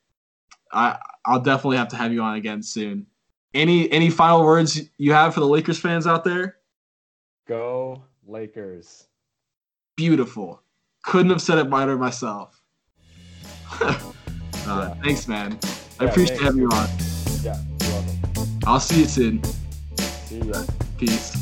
I 0.72 0.98
I'll 1.24 1.40
definitely 1.40 1.76
have 1.76 1.88
to 1.88 1.96
have 1.96 2.12
you 2.12 2.22
on 2.22 2.36
again 2.36 2.62
soon. 2.62 3.06
Any 3.54 3.90
any 3.92 4.10
final 4.10 4.44
words 4.44 4.80
you 4.98 5.12
have 5.12 5.34
for 5.34 5.40
the 5.40 5.46
Lakers 5.46 5.78
fans 5.78 6.06
out 6.06 6.24
there? 6.24 6.56
Go 7.46 8.04
Lakers. 8.26 9.06
Beautiful. 9.96 10.62
Couldn't 11.02 11.30
have 11.30 11.42
said 11.42 11.58
it 11.58 11.68
better 11.68 11.96
myself. 11.98 12.62
uh, 13.80 14.12
yeah. 14.66 14.94
Thanks, 15.02 15.28
man. 15.28 15.58
I 16.02 16.06
yeah, 16.06 16.10
appreciate 16.10 16.40
thanks. 16.40 16.42
having 16.42 16.62
you 16.62 16.68
on. 16.70 16.88
Yeah, 17.44 17.56
you're 17.80 17.92
welcome. 17.92 18.58
I'll 18.66 18.80
see 18.80 19.02
you 19.02 19.06
soon. 19.06 19.40
See 20.26 20.40
ya. 20.40 20.64
Peace. 20.98 21.36